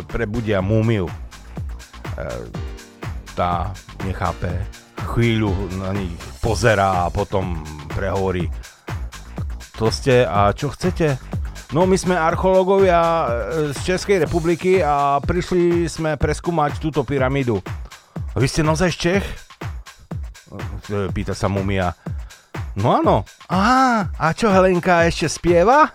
prebudia 0.09 0.61
múmiu. 0.65 1.07
E, 1.07 1.15
Tá 3.35 3.75
nechápe, 4.07 4.47
chvíľu 5.11 5.51
na 5.83 5.91
nich 5.91 6.15
pozerá 6.39 7.03
a 7.03 7.11
potom 7.11 7.67
prehovorí. 7.91 8.47
To 9.75 9.91
ste 9.91 10.23
a 10.23 10.55
čo 10.55 10.71
chcete? 10.71 11.19
No 11.75 11.83
my 11.83 11.99
sme 11.99 12.15
archeológovia 12.15 13.01
e, 13.03 13.27
z 13.75 13.79
Českej 13.83 14.23
republiky 14.23 14.79
a 14.79 15.19
prišli 15.19 15.91
sme 15.91 16.15
preskúmať 16.15 16.79
túto 16.79 17.03
pyramídu. 17.03 17.59
Vy 18.39 18.47
ste 18.47 18.63
naozaj 18.63 18.95
z 18.95 18.99
Čech? 19.03 19.27
Pýta 21.11 21.35
sa 21.35 21.51
mumia. 21.51 21.91
No 22.75 22.91
áno. 22.91 23.23
Aha, 23.47 24.11
a 24.19 24.27
čo 24.35 24.51
Helenka 24.51 25.07
ešte 25.07 25.31
spieva? 25.31 25.95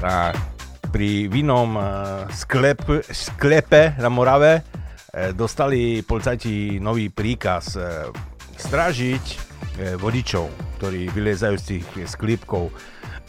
Tak, 0.00 0.32
pri 0.94 1.28
vinom 1.28 1.76
eh, 1.76 1.84
sklep, 2.32 3.04
sklepe 3.12 3.98
na 4.00 4.08
Morave 4.08 4.64
eh, 5.12 5.34
dostali 5.36 6.00
policajti 6.00 6.80
nový 6.80 7.12
príkaz 7.12 7.76
eh, 7.76 8.08
strážiť 8.56 9.24
eh, 9.28 10.00
vodičov, 10.00 10.48
ktorí 10.80 11.12
vyliezajú 11.12 11.56
z 11.60 11.64
tých 11.76 11.86
sklípkov. 12.16 12.72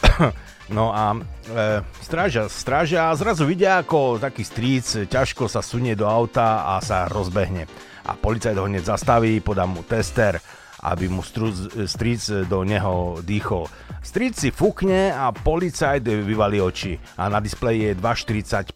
No 0.72 0.96
a 0.96 1.12
e, 1.12 1.84
strážia, 2.00 2.48
strážia 2.48 3.12
a 3.12 3.18
zrazu 3.20 3.44
vidia, 3.44 3.84
ako 3.84 4.24
taký 4.24 4.48
stríc 4.48 4.96
ťažko 5.04 5.52
sa 5.52 5.60
sunie 5.60 6.00
do 6.00 6.08
auta 6.08 6.64
a 6.64 6.80
sa 6.80 7.12
rozbehne. 7.12 7.68
A 8.08 8.16
policajt 8.16 8.56
ho 8.56 8.72
hneď 8.72 8.88
zastaví, 8.88 9.44
podá 9.44 9.68
mu 9.68 9.84
tester, 9.84 10.40
aby 10.80 11.12
mu 11.12 11.22
strúc, 11.28 11.76
stríc 11.86 12.48
do 12.48 12.64
neho 12.64 13.20
dýchol. 13.20 13.68
Stríc 14.00 14.40
si 14.40 14.50
fúkne 14.50 15.12
a 15.12 15.36
policajt 15.36 16.08
vyvalí 16.08 16.64
oči 16.64 16.98
a 17.20 17.28
na 17.28 17.44
displeji 17.44 17.92
je 17.92 18.00
2.45. 18.00 18.72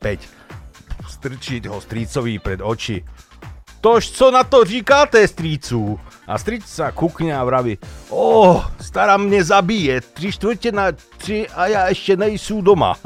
Strčí 1.07 1.63
ho 1.65 1.80
strícovi 1.80 2.38
pred 2.43 2.59
oči. 2.59 3.01
Tož 3.82 4.11
co 4.11 4.32
na 4.32 4.43
to 4.43 4.65
říkáte, 4.65 5.28
strícu? 5.28 5.99
A 6.26 6.41
stríc 6.41 6.65
sa 6.65 6.89
kúkne 6.89 7.30
a 7.30 7.45
vraví, 7.45 7.78
o, 8.09 8.57
stará 8.82 9.13
mne 9.13 9.45
zabije, 9.45 10.01
tri 10.01 10.34
štvrte 10.34 10.73
na 10.73 10.89
tři 11.21 11.45
a 11.53 11.61
ja 11.69 11.82
ešte 11.93 12.17
nejsú 12.17 12.65
doma. 12.65 12.97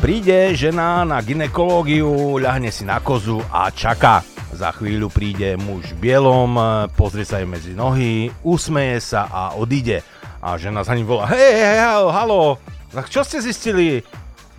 Príde 0.00 0.56
žena 0.56 1.04
na 1.04 1.18
ginekológiu, 1.20 2.38
ľahne 2.38 2.72
si 2.72 2.86
na 2.86 3.02
kozu 3.02 3.42
a 3.50 3.68
čaká. 3.74 4.22
Za 4.54 4.72
chvíľu 4.72 5.10
príde 5.12 5.58
muž 5.60 5.92
v 5.92 6.08
bielom, 6.08 6.56
pozrie 6.94 7.26
sa 7.26 7.42
jej 7.42 7.50
medzi 7.50 7.74
nohy, 7.74 8.30
usmeje 8.46 9.02
sa 9.02 9.26
a 9.28 9.42
odíde. 9.58 10.06
A 10.40 10.56
žena 10.56 10.86
za 10.86 10.94
ním 10.94 11.04
volá, 11.04 11.28
hej, 11.34 11.52
hej, 11.52 11.78
halo, 11.84 12.56
tak 12.94 13.12
čo 13.12 13.26
ste 13.26 13.44
zistili? 13.44 14.00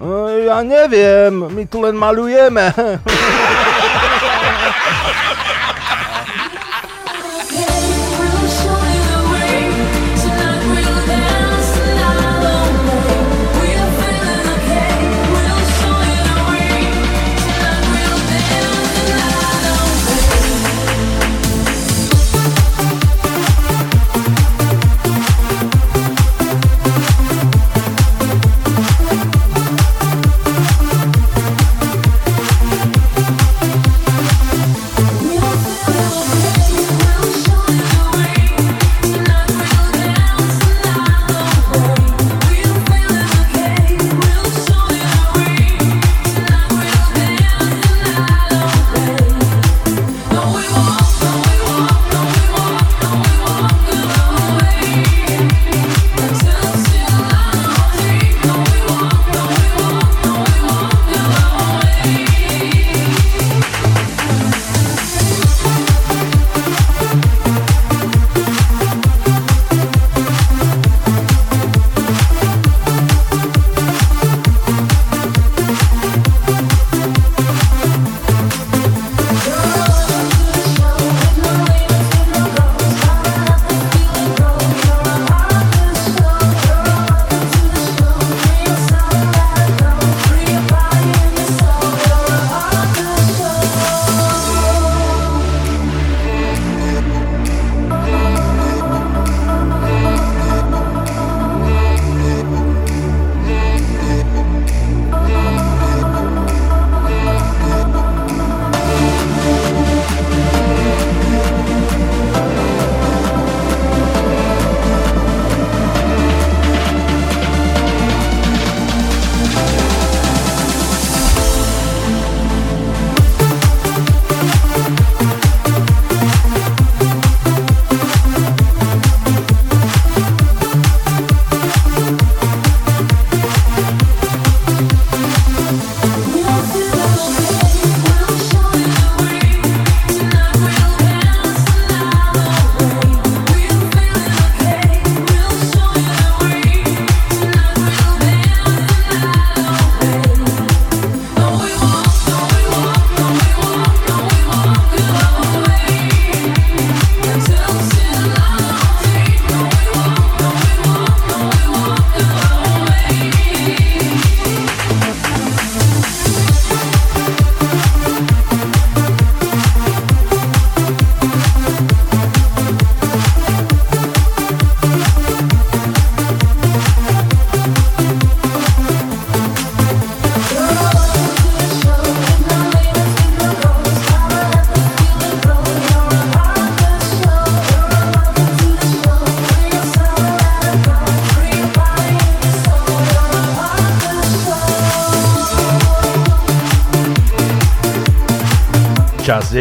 "No, 0.01 0.25
Ja 0.27 0.63
neviem, 0.65 1.53
my 1.53 1.65
tu 1.69 1.81
len 1.81 1.93
malujeme. 1.95 2.73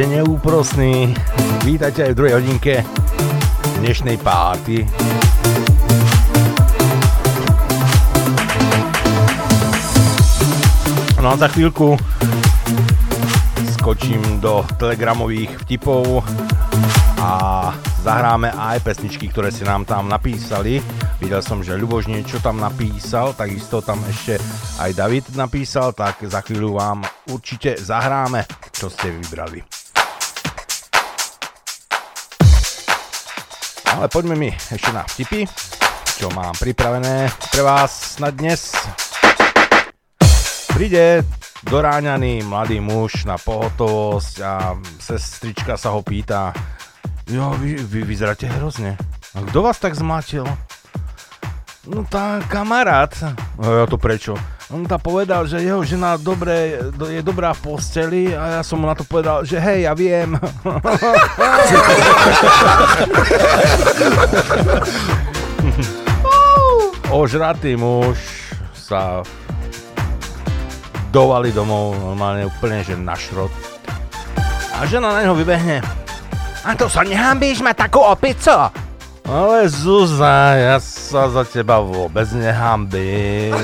Čas 0.01 0.09
je 0.09 0.17
neúprosný. 0.17 1.13
Vítajte 1.61 2.09
aj 2.09 2.17
v 2.17 2.17
druhej 2.17 2.35
hodinke 2.41 2.81
dnešnej 3.85 4.17
párty. 4.25 4.89
No 11.21 11.29
a 11.29 11.37
za 11.37 11.53
chvíľku 11.53 12.01
skočím 13.77 14.41
do 14.41 14.65
telegramových 14.81 15.69
vtipov 15.69 16.25
a 17.21 17.69
zahráme 18.01 18.57
aj 18.57 18.81
pesničky, 18.81 19.29
ktoré 19.29 19.53
si 19.53 19.69
nám 19.69 19.85
tam 19.85 20.09
napísali. 20.09 20.81
Videl 21.21 21.45
som, 21.45 21.61
že 21.61 21.77
Ľuboš 21.77 22.09
niečo 22.09 22.41
tam 22.41 22.57
napísal, 22.57 23.37
takisto 23.37 23.85
tam 23.85 24.01
ešte 24.09 24.41
aj 24.81 24.97
David 24.97 25.37
napísal, 25.37 25.93
tak 25.93 26.25
za 26.25 26.41
chvíľu 26.41 26.81
vám 26.81 27.05
určite 27.29 27.77
zahráme, 27.77 28.49
čo 28.73 28.89
ste 28.89 29.13
vybrali. 29.13 29.70
Ale 33.91 34.07
poďme 34.07 34.39
mi 34.39 34.51
ešte 34.55 34.95
na 34.95 35.03
vtipy, 35.03 35.51
čo 36.15 36.31
mám 36.31 36.55
pripravené 36.55 37.27
pre 37.51 37.63
vás 37.67 38.23
na 38.23 38.31
dnes. 38.31 38.71
Príde 40.71 41.27
doráňaný 41.67 42.47
mladý 42.47 42.79
muž 42.79 43.27
na 43.27 43.35
pohotovosť 43.35 44.35
a 44.47 44.79
sestrička 45.03 45.75
sa 45.75 45.91
ho 45.91 46.01
pýta, 46.07 46.55
jo, 47.27 47.51
vy, 47.59 47.83
vy 47.83 48.01
vyzeráte 48.07 48.47
hrozne. 48.47 48.95
A 49.35 49.43
kto 49.43 49.59
vás 49.67 49.83
tak 49.83 49.99
zmatil? 49.99 50.47
No 51.91 52.07
tá 52.07 52.39
kamarát. 52.47 53.11
A 53.59 53.83
ja 53.83 53.87
to 53.91 53.99
prečo? 53.99 54.39
On 54.71 54.87
tá 54.87 55.03
povedal, 55.03 55.51
že 55.51 55.59
jeho 55.59 55.83
žena 55.83 56.15
dobre, 56.15 56.79
do- 56.95 57.11
je 57.11 57.19
dobrá 57.27 57.51
v 57.51 57.75
posteli 57.75 58.31
a 58.31 58.61
ja 58.61 58.63
som 58.63 58.79
mu 58.79 58.87
na 58.87 58.95
to 58.95 59.03
povedal, 59.03 59.43
že 59.43 59.59
hej, 59.59 59.83
ja 59.83 59.93
viem. 59.99 60.39
Ožratý 67.11 67.75
muž 67.75 68.19
sa 68.73 69.27
dovali 71.11 71.51
domov 71.51 71.99
normálne 71.99 72.47
úplne, 72.47 72.87
že 72.87 72.95
na 72.95 73.19
šrot. 73.19 73.51
A 74.79 74.87
žena 74.87 75.11
na 75.11 75.27
neho 75.27 75.35
vybehne. 75.35 75.83
A 76.63 76.71
to 76.79 76.87
sa 76.87 77.03
nehambíš 77.03 77.67
mať 77.67 77.91
takú 77.91 77.99
opicu? 77.99 78.55
Ale 79.31 79.71
Zuza, 79.71 80.59
ja 80.59 80.83
sa 80.83 81.31
za 81.31 81.47
teba 81.47 81.79
vôbec 81.79 82.27
nehambím. 82.35 83.55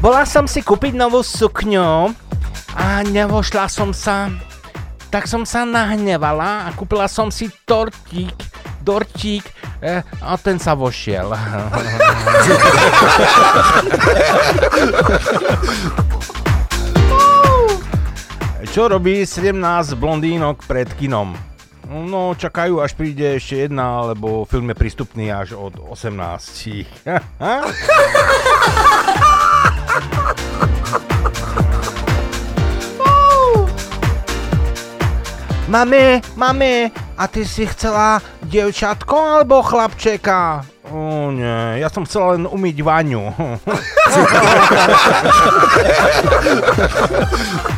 Bola 0.00 0.24
som 0.24 0.48
si 0.48 0.64
kúpiť 0.64 0.96
novú 0.96 1.20
sukňu 1.20 2.16
a 2.80 3.04
nevošla 3.04 3.68
som 3.68 3.92
sa. 3.92 4.32
Tak 5.12 5.28
som 5.28 5.44
sa 5.44 5.68
nahnevala 5.68 6.64
a 6.64 6.72
kúpila 6.72 7.04
som 7.04 7.28
si 7.28 7.52
tortík, 7.68 8.32
dortík 8.80 9.44
e, 9.84 10.00
a 10.00 10.32
ten 10.40 10.56
sa 10.56 10.72
vošiel. 10.72 11.28
Čo 18.58 18.90
robí 18.90 19.22
17 19.22 19.54
blondínok 19.94 20.66
pred 20.66 20.90
kinom? 20.98 21.30
No, 21.86 22.34
čakajú, 22.34 22.82
až 22.82 22.98
príde 22.98 23.38
ešte 23.38 23.70
jedna, 23.70 24.02
lebo 24.10 24.42
film 24.50 24.74
je 24.74 24.74
prístupný 24.74 25.30
až 25.30 25.54
od 25.54 25.78
18. 25.78 26.82
Mami, 35.70 36.18
mami, 36.34 36.90
a 37.14 37.24
ty 37.30 37.46
si 37.46 37.62
chcela 37.62 38.18
dievčatko 38.42 39.38
alebo 39.38 39.62
chlapčeka? 39.62 40.66
O 40.90 41.30
nie, 41.30 41.78
ja 41.78 41.86
som 41.86 42.02
chcel 42.02 42.34
len 42.34 42.44
umyť 42.50 42.76
vaňu. 42.82 43.22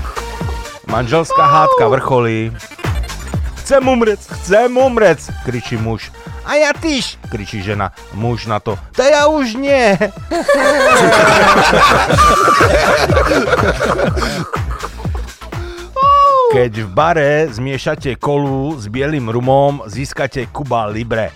Manželská 0.91 1.47
hádka 1.47 1.87
vrcholí. 1.87 2.51
Chcem 3.63 3.79
umrieť, 3.87 4.27
chcem 4.43 4.75
umrieť, 4.75 5.31
kričí 5.47 5.79
muž. 5.79 6.11
A 6.43 6.59
ja 6.59 6.75
tyž, 6.75 7.15
kričí 7.31 7.63
žena. 7.63 7.95
Muž 8.11 8.51
na 8.51 8.59
to. 8.59 8.75
to 8.99 9.07
ja 9.07 9.31
už 9.31 9.55
nie. 9.55 9.95
Keď 16.51 16.73
v 16.83 16.89
bare 16.91 17.47
zmiešate 17.55 18.19
kolu 18.19 18.75
s 18.75 18.91
bielým 18.91 19.31
rumom, 19.31 19.87
získate 19.87 20.51
Kuba 20.51 20.91
Libre. 20.91 21.31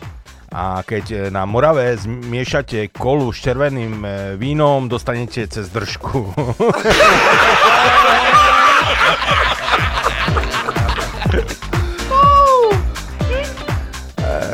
A 0.50 0.82
keď 0.82 1.04
e, 1.10 1.18
na 1.30 1.46
Morave 1.46 1.94
zmiešate 1.94 2.90
kolu 2.90 3.30
s 3.30 3.38
červeným 3.38 4.02
e, 4.02 4.34
vínom, 4.34 4.90
dostanete 4.90 5.46
cez 5.46 5.70
držku. 5.70 6.34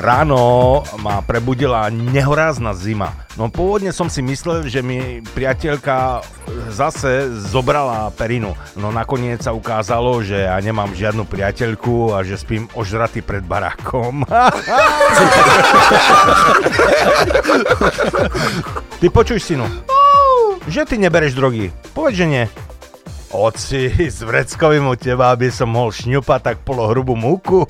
Ráno 0.00 0.80
ma 1.04 1.20
prebudila 1.20 1.92
nehorázna 1.92 2.72
zima. 2.72 3.12
No 3.36 3.52
pôvodne 3.52 3.92
som 3.92 4.08
si 4.08 4.24
myslel, 4.24 4.64
že 4.64 4.80
mi 4.80 5.20
priateľka 5.36 6.24
zase 6.72 7.28
zobrala 7.52 8.08
perinu. 8.16 8.56
No 8.80 8.88
nakoniec 8.88 9.44
sa 9.44 9.52
ukázalo, 9.52 10.24
že 10.24 10.48
ja 10.48 10.56
nemám 10.56 10.96
žiadnu 10.96 11.28
priateľku 11.28 12.16
a 12.16 12.24
že 12.24 12.40
spím 12.40 12.64
ožratý 12.72 13.20
pred 13.20 13.44
barákom. 13.44 14.24
Ty 19.00 19.08
počuj, 19.12 19.40
synu, 19.40 19.64
že 20.68 20.84
ty 20.84 21.00
nebereš 21.00 21.32
drogy. 21.32 21.72
Povedz, 21.96 22.20
že 22.20 22.26
nie. 22.28 22.44
Oci, 23.30 24.10
s 24.10 24.26
vreckovým 24.26 24.90
u 24.90 24.98
teba, 24.98 25.30
aby 25.30 25.54
som 25.54 25.70
mohol 25.70 25.94
šňupať 25.94 26.40
tak 26.42 26.56
polohrubú 26.66 27.14
múku. 27.14 27.62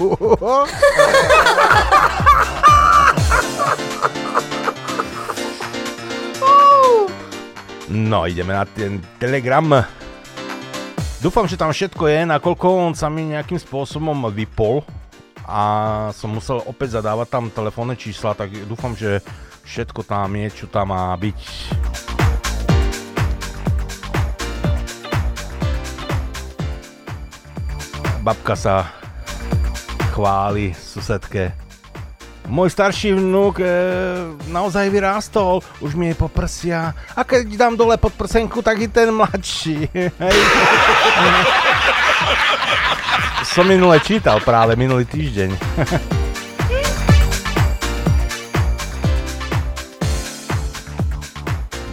No, 7.92 8.24
ideme 8.24 8.56
na 8.56 8.64
ten 8.64 9.04
telegram. 9.20 9.84
Dúfam, 11.20 11.44
že 11.44 11.61
tam 11.61 11.76
všetko 11.76 12.08
je, 12.08 12.24
nakoľko 12.24 12.66
on 12.80 12.94
sa 12.96 13.12
mi 13.12 13.28
nejakým 13.28 13.61
spôsobom 13.61 14.32
vypol 14.32 14.80
a 15.44 15.61
som 16.16 16.32
musel 16.32 16.64
opäť 16.64 17.04
zadávať 17.04 17.28
tam 17.28 17.52
telefónne 17.52 18.00
čísla, 18.00 18.32
tak 18.32 18.48
dúfam, 18.64 18.96
že 18.96 19.20
všetko 19.68 20.08
tam 20.08 20.32
je, 20.40 20.48
čo 20.56 20.72
tam 20.72 20.88
má 20.96 21.12
byť. 21.20 21.36
Babka 28.20 28.52
sa 28.52 28.84
chváli 30.12 30.76
susedke. 30.76 31.56
Môj 32.52 32.68
starší 32.68 33.16
vnúk 33.16 33.64
e, 33.64 33.66
naozaj 34.52 34.92
vyrástol, 34.92 35.64
už 35.80 35.96
mi 35.96 36.12
je 36.12 36.20
po 36.20 36.28
prsia. 36.28 36.92
A 37.16 37.24
keď 37.24 37.48
dám 37.56 37.80
dole 37.80 37.96
pod 37.96 38.12
prsenku, 38.12 38.60
tak 38.60 38.76
i 38.84 38.92
ten 38.92 39.08
mladší. 39.08 39.88
Som 43.56 43.72
minule 43.72 43.96
čítal 44.04 44.44
práve, 44.44 44.76
minulý 44.76 45.08
týždeň. 45.08 45.50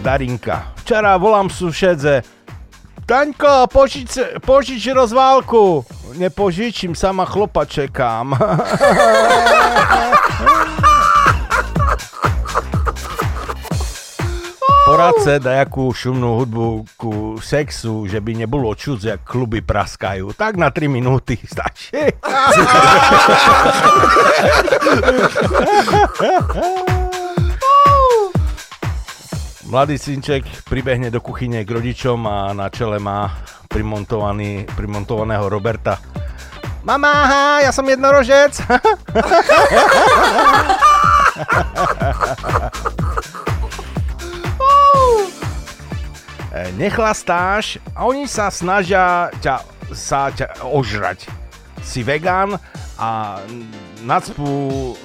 Darinka. 0.04 0.76
Včera 0.84 1.16
volám 1.16 1.48
sušedze. 1.48 2.37
Taňko, 3.08 3.72
požič, 3.72 4.20
požič 4.44 4.84
rozválku. 4.92 5.80
Nepožičím, 6.20 6.92
sama 6.92 7.24
chlopa 7.24 7.64
čekám. 7.64 8.36
Poradce 14.84 15.40
dajakú 15.40 15.88
šumnú 15.92 16.36
hudbu 16.36 16.84
ku 17.00 17.40
sexu, 17.40 18.04
že 18.04 18.20
by 18.20 18.44
nebolo 18.44 18.76
čuť, 18.76 18.98
jak 19.00 19.24
kluby 19.24 19.64
praskajú. 19.64 20.36
Tak 20.36 20.60
na 20.60 20.68
3 20.68 20.92
minúty 20.92 21.40
stačí. 21.48 21.96
Mladý 29.68 30.00
synček 30.00 30.48
pribehne 30.64 31.12
do 31.12 31.20
kuchyne 31.20 31.60
k 31.60 31.68
rodičom 31.68 32.24
a 32.24 32.56
na 32.56 32.72
čele 32.72 32.96
má 32.96 33.36
primontovaný, 33.68 34.64
primontovaného 34.64 35.44
Roberta. 35.44 36.00
Mama, 36.88 37.12
aha, 37.12 37.68
ja 37.68 37.72
som 37.72 37.84
jednorožec. 37.84 38.64
Nechlastáš 46.80 47.76
a 47.92 48.08
oni 48.08 48.24
sa 48.24 48.48
snažia 48.48 49.28
ťa, 49.44 49.68
sa 49.92 50.32
ťa 50.32 50.64
ožrať. 50.64 51.28
Si 51.84 52.00
vegán 52.00 52.56
a 52.96 53.36
nacpú 54.02 54.94
e, 54.94 54.96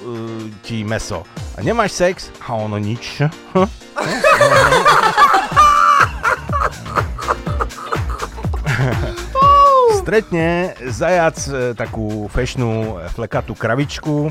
ti 0.62 0.84
meso. 0.84 1.24
A 1.58 1.62
nemáš 1.62 1.92
sex? 1.92 2.30
A 2.46 2.54
ono 2.54 2.78
nič. 2.78 3.22
Stretne 10.04 10.76
zajac 10.84 11.38
e, 11.48 11.72
takú 11.72 12.28
fešnú 12.28 13.00
e, 13.00 13.08
flekatú 13.14 13.56
kravičku 13.56 14.28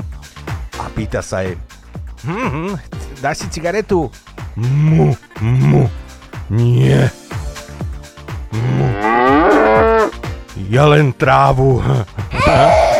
a 0.78 0.86
pýta 0.94 1.18
sa 1.18 1.42
jej 1.42 1.58
hm, 2.24 2.48
hm, 2.48 2.74
dáš 3.18 3.44
si 3.44 3.46
cigaretu? 3.50 4.06
Mu, 4.54 5.18
mu, 5.42 5.90
nie. 6.46 7.10
Mu. 8.54 8.86
Ja 10.70 10.86
len 10.86 11.10
trávu. 11.10 11.82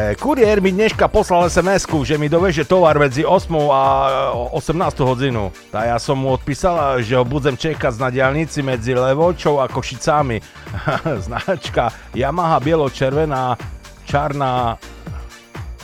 Kuriér 0.00 0.64
mi 0.64 0.72
dneška 0.72 1.08
poslal 1.08 1.50
sms 1.50 1.86
že 2.04 2.18
mi 2.18 2.28
doveže 2.28 2.64
tovar 2.64 2.98
medzi 2.98 3.24
8 3.24 3.52
a 3.68 3.82
18 4.56 5.00
hodinu. 5.04 5.52
A 5.72 5.84
ja 5.92 5.98
som 6.00 6.18
mu 6.18 6.32
odpísal, 6.32 7.02
že 7.04 7.16
ho 7.16 7.24
budem 7.24 7.56
čekať 7.56 7.98
na 8.00 8.08
diálnici 8.08 8.62
medzi 8.64 8.94
Levočou 8.96 9.60
a 9.60 9.68
Košicami. 9.68 10.40
Značka 11.26 11.92
Yamaha 12.16 12.60
bielo-červená, 12.64 13.56
čarná 14.08 14.78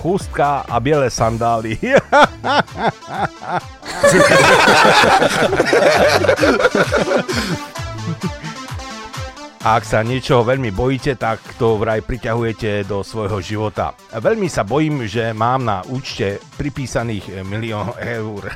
chustka 0.00 0.64
a 0.64 0.80
biele 0.80 1.10
sandály. 1.10 1.76
A 9.66 9.82
ak 9.82 9.82
sa 9.82 10.06
niečoho 10.06 10.46
veľmi 10.46 10.70
bojíte, 10.70 11.18
tak 11.18 11.42
to 11.58 11.74
vraj 11.74 11.98
priťahujete 11.98 12.86
do 12.86 13.02
svojho 13.02 13.42
života. 13.42 13.98
Veľmi 14.14 14.46
sa 14.46 14.62
bojím, 14.62 15.10
že 15.10 15.34
mám 15.34 15.66
na 15.66 15.82
účte 15.90 16.38
pripísaných 16.54 17.42
milión 17.42 17.90
eur. 17.98 18.46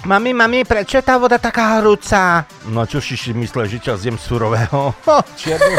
Mami, 0.00 0.32
mami, 0.32 0.64
prečo 0.64 0.96
je 1.00 1.04
tá 1.04 1.16
voda 1.16 1.36
taká 1.40 1.76
horúca? 1.80 2.44
No 2.68 2.88
čo 2.88 3.00
si 3.04 3.16
si 3.20 3.32
myslel, 3.32 3.68
že 3.68 3.80
ťa 3.84 4.00
zjem 4.00 4.16
surového? 4.20 4.92
Čierny 5.40 5.76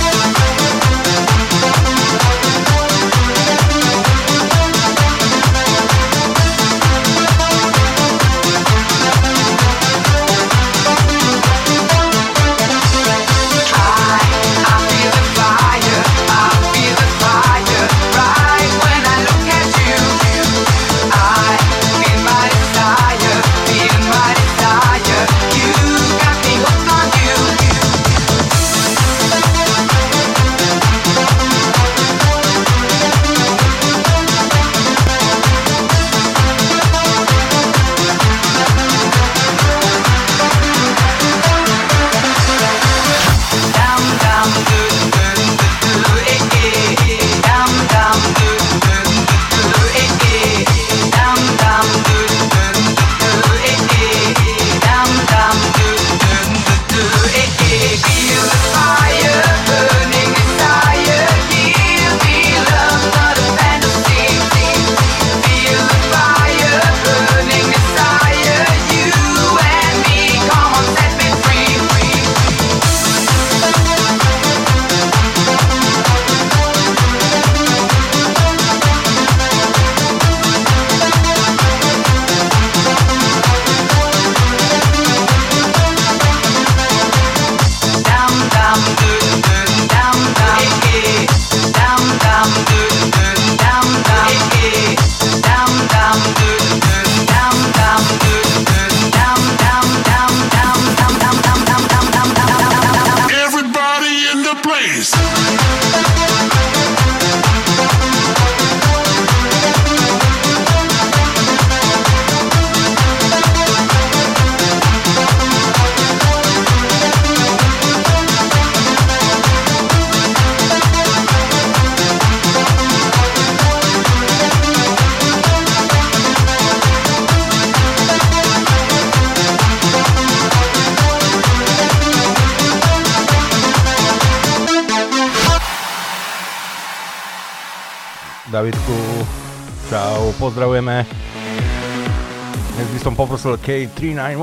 poprosil 143.41 143.57
K391. 143.57 144.37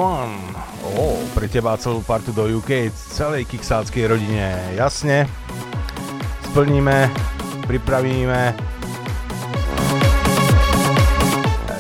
Ó, 0.98 1.22
pre 1.38 1.45
teba 1.45 1.78
celú 1.78 2.02
partu 2.02 2.34
do 2.34 2.49
UK, 2.49 2.90
celej 2.90 3.45
kiksáckej 3.45 4.10
rodine. 4.10 4.57
Jasne. 4.74 5.30
Splníme, 6.49 7.06
pripravíme. 7.69 8.57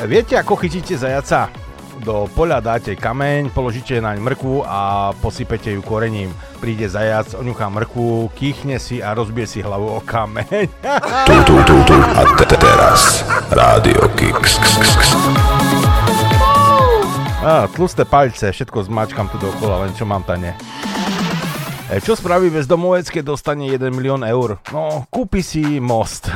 Viete, 0.05 0.37
ako 0.37 0.61
chytíte 0.61 0.93
zajaca? 0.93 1.49
Do 1.97 2.29
poľa 2.29 2.61
dáte 2.61 2.93
kameň, 2.93 3.49
položíte 3.49 3.97
naň 3.97 4.21
mrkvu 4.21 4.61
a 4.61 5.09
posypete 5.17 5.73
ju 5.73 5.81
korením. 5.81 6.29
Príde 6.61 6.85
zajac, 6.85 7.33
oňuchá 7.33 7.67
mrkvu, 7.73 8.29
kýchne 8.37 8.77
si 8.77 9.01
a 9.01 9.17
rozbije 9.17 9.49
si 9.49 9.59
hlavu 9.65 9.97
o 9.97 9.99
kameň. 10.05 10.69
Tu, 11.25 11.35
tu, 11.49 11.55
tu, 11.65 11.75
tu. 11.83 11.97
A 11.97 12.21
te- 12.37 12.61
teraz 12.61 13.25
Rádio 13.49 14.06
Á, 17.47 17.63
tlusté 17.71 18.03
palce, 18.03 18.51
všetko 18.51 18.91
zmačkam 18.91 19.31
tu 19.31 19.39
dokola, 19.39 19.87
len 19.87 19.95
čo 19.95 20.03
mám 20.03 20.19
tane. 20.27 20.51
E, 21.87 22.03
čo 22.03 22.11
spraví 22.11 22.51
bezdomovec, 22.51 23.07
keď 23.07 23.23
dostane 23.23 23.71
1 23.71 23.87
milión 23.95 24.19
eur? 24.27 24.59
No, 24.75 25.07
kúpi 25.07 25.39
si 25.39 25.79
most. 25.79 26.27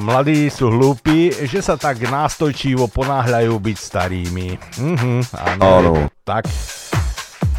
Mladí 0.00 0.48
sú 0.48 0.72
hlúpi, 0.72 1.28
že 1.44 1.60
sa 1.60 1.76
tak 1.76 2.00
nástojčivo 2.00 2.88
ponáhľajú 2.88 3.52
byť 3.60 3.76
starými. 3.76 4.56
Mhm, 4.80 5.28
áno. 5.36 5.60
Áno. 5.60 6.08
Tak. 6.24 6.48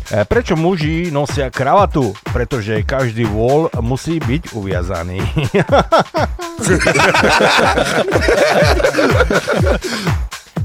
E, 0.10 0.26
Prečo 0.26 0.58
muži 0.58 1.14
nosia 1.14 1.54
kravatu? 1.54 2.18
Pretože 2.34 2.82
každý 2.82 3.30
vôľ 3.30 3.70
musí 3.86 4.18
byť 4.18 4.58
uviazaný. 4.58 5.22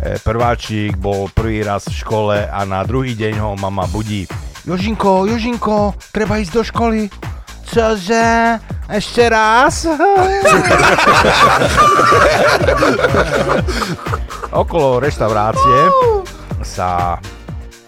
E, 0.04 0.20
Prváčik 0.20 1.00
bol 1.00 1.32
prvý 1.32 1.64
raz 1.64 1.88
v 1.88 1.96
škole 1.96 2.36
a 2.44 2.60
na 2.68 2.84
druhý 2.84 3.16
deň 3.16 3.40
ho 3.40 3.56
mama 3.56 3.88
budí. 3.88 4.28
Jožinko, 4.68 5.24
Jožinko, 5.24 5.96
treba 6.12 6.36
ísť 6.44 6.52
do 6.52 6.60
školy. 6.60 7.08
Čože? 7.72 8.60
Ešte 8.84 9.32
raz? 9.32 9.88
Okolo 14.60 15.00
reštaurácie 15.00 15.78
sa 16.60 17.16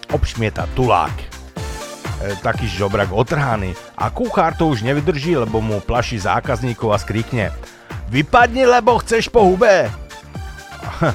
obšmieta 0.09 0.65
tulák. 0.73 1.26
E, 2.17 2.33
taký 2.41 2.65
žobrak 2.65 3.13
otrhaný. 3.13 3.77
A 3.93 4.09
kuchár 4.09 4.57
to 4.57 4.73
už 4.73 4.81
nevydrží, 4.81 5.37
lebo 5.37 5.61
mu 5.61 5.77
plaší 5.77 6.17
zákazníkov 6.17 6.89
a 6.89 6.97
skrikne. 6.97 7.53
Vypadni, 8.09 8.65
lebo 8.65 8.97
chceš 8.97 9.29
po 9.29 9.45
hube. 9.45 9.85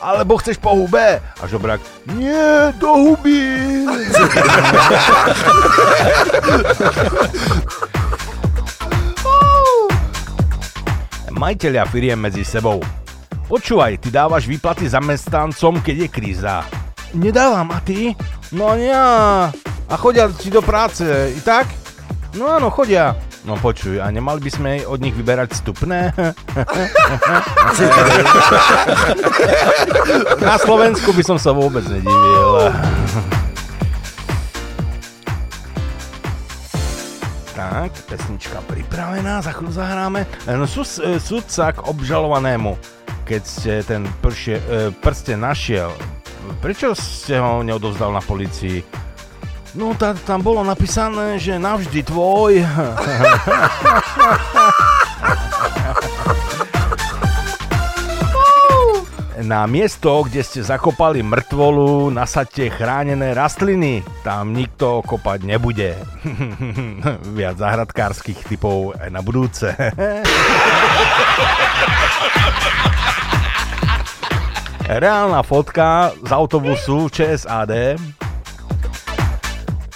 Alebo 0.00 0.40
chceš 0.40 0.56
po 0.56 0.72
hube? 0.74 1.20
A 1.20 1.44
žobrak, 1.44 1.84
nie, 2.16 2.72
do 2.80 2.88
huby. 2.88 3.84
Majiteľia 11.40 11.84
firiem 11.88 12.20
medzi 12.20 12.44
sebou. 12.48 12.80
Počúvaj, 13.48 13.96
ty 14.00 14.08
dávaš 14.08 14.48
výplaty 14.48 14.88
zamestnancom, 14.88 15.80
keď 15.84 15.96
je 16.04 16.08
kríza. 16.08 16.64
Nedávam, 17.12 17.68
a 17.72 17.80
ty? 17.84 18.16
No 18.52 18.76
nie. 18.76 19.69
A 19.90 19.98
chodia 19.98 20.30
ti 20.30 20.54
do 20.54 20.62
práce, 20.62 21.02
i 21.34 21.42
tak? 21.42 21.66
No 22.38 22.46
áno, 22.46 22.70
chodia. 22.70 23.18
No 23.42 23.58
počuj, 23.58 23.98
a 23.98 24.06
nemali 24.06 24.38
by 24.38 24.50
sme 24.54 24.86
od 24.86 25.02
nich 25.02 25.18
vyberať 25.18 25.50
vstupné? 25.50 26.14
Na 30.46 30.54
Slovensku 30.62 31.10
by 31.10 31.26
som 31.26 31.42
sa 31.42 31.50
vôbec 31.50 31.82
nedivil. 31.90 32.70
Tak, 37.58 37.90
pesnička 38.06 38.62
pripravená, 38.70 39.42
za 39.42 39.58
chvíľu 39.58 39.74
zahráme. 39.74 40.22
No, 40.46 40.70
sú, 40.70 40.86
sudca 41.18 41.74
k 41.74 41.82
obžalovanému, 41.82 42.78
keď 43.26 43.42
ste 43.42 43.82
ten 43.82 44.06
pršie, 44.22 44.62
e, 44.62 44.94
prsten 45.02 45.42
našiel, 45.42 45.90
prečo 46.62 46.94
ste 46.94 47.42
ho 47.42 47.66
neodovzdal 47.66 48.14
na 48.14 48.22
policii? 48.22 49.09
No, 49.70 49.94
tá, 49.94 50.18
tam 50.26 50.42
bolo 50.42 50.66
napísané, 50.66 51.38
že 51.38 51.54
navždy 51.54 52.02
tvoj. 52.02 52.66
Na 59.40 59.64
miesto, 59.70 60.26
kde 60.26 60.42
ste 60.44 60.60
zakopali 60.60 61.22
mŕtvolu, 61.22 62.10
nasadte 62.10 62.66
chránené 62.66 63.30
rastliny. 63.32 64.02
Tam 64.26 64.52
nikto 64.52 65.06
kopať 65.06 65.46
nebude. 65.46 65.96
Viac 67.38 67.56
záhradkárskych 67.56 68.42
typov 68.50 68.98
aj 68.98 69.08
na 69.08 69.22
budúce. 69.22 69.70
Reálna 74.90 75.46
fotka 75.46 76.10
z 76.18 76.30
autobusu 76.34 77.06
ČSAD. 77.08 78.19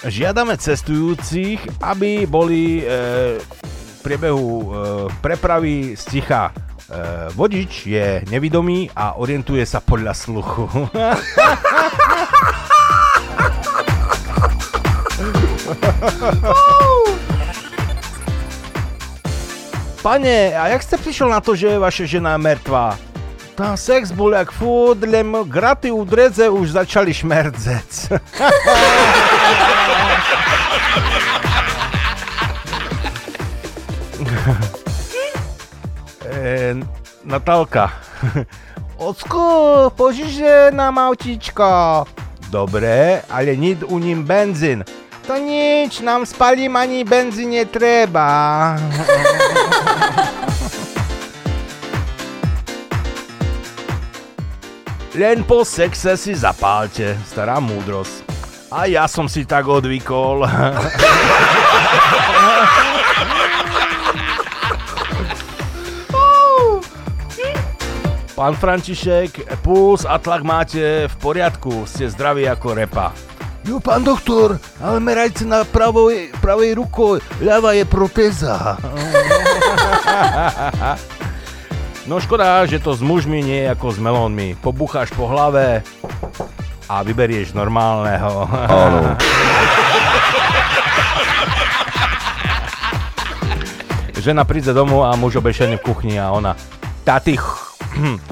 Žiadame 0.05 0.53
cestujúcich, 0.53 1.81
aby 1.81 2.29
boli 2.29 2.85
e, 2.85 3.41
v 3.41 3.99
priebehu 4.05 4.49
e, 4.61 4.65
prepravy 5.17 5.97
sticha. 5.97 6.53
E, 6.53 7.33
vodič 7.33 7.89
je 7.89 8.21
nevidomý 8.29 8.93
a 8.93 9.17
orientuje 9.17 9.65
sa 9.65 9.81
podľa 9.81 10.13
sluchu. 10.13 10.69
Pane, 20.05 20.53
a 20.53 20.69
jak 20.69 20.85
ste 20.85 21.01
prišiel 21.01 21.33
na 21.33 21.41
to, 21.41 21.57
že 21.57 21.73
je 21.73 21.81
vaša 21.81 22.05
žena 22.05 22.37
mŕtvá? 22.37 23.14
Tá 23.55 23.79
sex 23.79 24.11
bol 24.11 24.35
jak 24.35 24.51
furt, 24.51 24.99
len 25.07 25.31
graty 25.47 25.87
u 25.87 26.03
dredze 26.03 26.49
už 26.51 26.75
začali 26.75 27.13
šmerdzec. 27.15 28.11
e, 36.27 36.75
Natálka. 37.23 37.95
Ocko, 38.99 39.87
požiže 39.95 40.75
nám 40.75 40.99
autíčko. 40.99 42.03
Dobre, 42.51 43.23
ale 43.31 43.55
nid 43.55 43.83
u 43.87 43.99
ním 43.99 44.23
benzín. 44.23 44.83
To 45.27 45.39
nič, 45.39 45.99
nám 46.03 46.25
spalím 46.27 46.75
ani 46.75 47.03
benzín 47.03 47.49
netreba. 47.55 48.75
Len 55.15 55.47
po 55.47 55.63
sexe 55.63 56.19
si 56.19 56.35
zapálte, 56.35 57.15
stará 57.23 57.63
múdrosť. 57.63 58.27
A 58.67 58.83
ja 58.83 59.07
som 59.07 59.31
si 59.31 59.47
tak 59.47 59.63
odvykol. 59.63 60.43
Pán 68.35 68.59
František, 68.59 69.63
puls 69.63 70.03
a 70.03 70.19
tlak 70.19 70.43
máte 70.43 71.07
v 71.07 71.15
poriadku, 71.23 71.87
ste 71.87 72.11
zdraví 72.11 72.43
ako 72.51 72.75
repa. 72.75 73.15
Jo, 73.63 73.79
pán 73.79 74.03
doktor, 74.03 74.59
ale 74.83 74.99
merajte 74.99 75.47
na 75.47 75.63
pravoj, 75.63 76.27
pravej 76.43 76.75
rukou, 76.75 77.23
ľava 77.39 77.71
je 77.71 77.87
protéza. 77.87 78.75
No 82.05 82.21
škoda, 82.21 82.61
že 82.69 82.77
to 82.77 82.93
s 82.93 83.01
mužmi 83.01 83.41
nie 83.41 83.65
je 83.65 83.73
ako 83.73 83.87
s 83.89 83.97
melónmi. 83.97 84.53
Pobucháš 84.61 85.09
po 85.09 85.25
hlave 85.25 85.81
a 86.85 87.01
vyberieš 87.01 87.57
normálneho. 87.57 88.45
Áno. 88.45 89.17
Žena 94.21 94.45
príde 94.45 94.73
domov 94.73 95.05
a 95.05 95.13
muž 95.13 95.37
obešený 95.37 95.77
v 95.77 95.85
kuchni 95.85 96.15
a 96.17 96.29
ona 96.29 96.53
ty, 97.05 97.37
ch- 97.37 97.77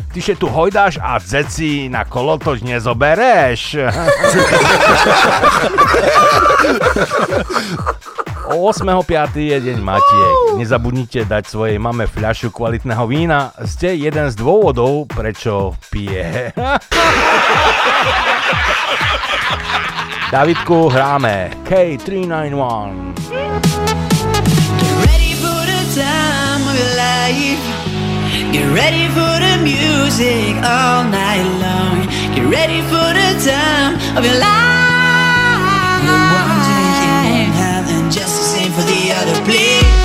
ty 0.09 0.19
še 0.21 0.33
tu 0.33 0.49
hojdáš 0.49 0.97
a 0.97 1.21
zeci 1.21 1.85
na 1.85 2.01
kolotoč 2.01 2.65
nezobereš. 2.65 3.77
O 8.53 8.69
8.5. 8.69 9.33
je 9.33 9.57
deň 9.57 9.81
Matiek. 9.81 10.61
Nezabudnite 10.61 11.25
dať 11.25 11.49
svojej 11.49 11.81
mame 11.81 12.05
fľašu 12.05 12.53
kvalitného 12.53 13.01
vína. 13.09 13.49
Ste 13.65 13.97
jeden 13.97 14.29
z 14.29 14.37
dôvodov, 14.37 15.09
prečo 15.09 15.73
pije. 15.89 16.53
Davidku, 20.33 20.89
hráme 20.93 21.49
K391. 21.65 23.17
ready 25.05 25.33
for 25.41 25.61
the 25.65 25.81
time 25.97 26.61
of 26.69 26.75
your 26.77 26.93
life. 26.97 27.61
Get 28.53 28.65
ready 28.69 29.09
for 29.13 29.33
the 29.41 29.57
music 29.65 30.53
all 30.61 31.05
night 31.09 31.45
long. 31.57 32.05
Get 32.37 32.45
ready 32.49 32.81
for 32.85 33.09
the 33.17 33.33
time 33.41 33.97
of 34.17 34.21
your 34.25 34.37
life. 34.37 34.61
The 36.05 36.17
one 36.33 36.57
day 36.65 36.89
you 37.01 37.13
won't 37.29 37.53
have, 37.61 37.85
and 37.89 38.09
just 38.11 38.42
the 38.93 38.99
same 38.99 39.01
for 39.01 39.01
the 39.01 39.11
other, 39.13 39.33
please. 39.45 40.03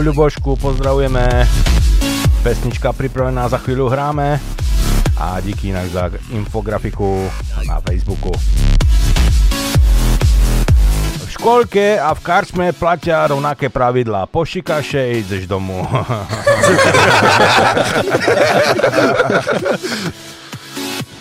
Čau 0.00 0.08
Ľubošku, 0.08 0.56
pozdravujeme. 0.56 1.44
Pesnička 2.40 2.88
pripravená, 2.96 3.52
za 3.52 3.60
chvíľu 3.60 3.92
hráme. 3.92 4.40
A 5.20 5.36
díky 5.44 5.76
inak 5.76 5.92
za 5.92 6.08
infografiku 6.32 7.28
na 7.68 7.84
Facebooku. 7.84 8.32
V 11.20 11.28
školke 11.28 12.00
a 12.00 12.16
v 12.16 12.20
karčme 12.24 12.72
platia 12.72 13.28
rovnaké 13.28 13.68
pravidlá. 13.68 14.24
Pošikaše, 14.24 15.20
ideš 15.20 15.44
domů. 15.44 15.84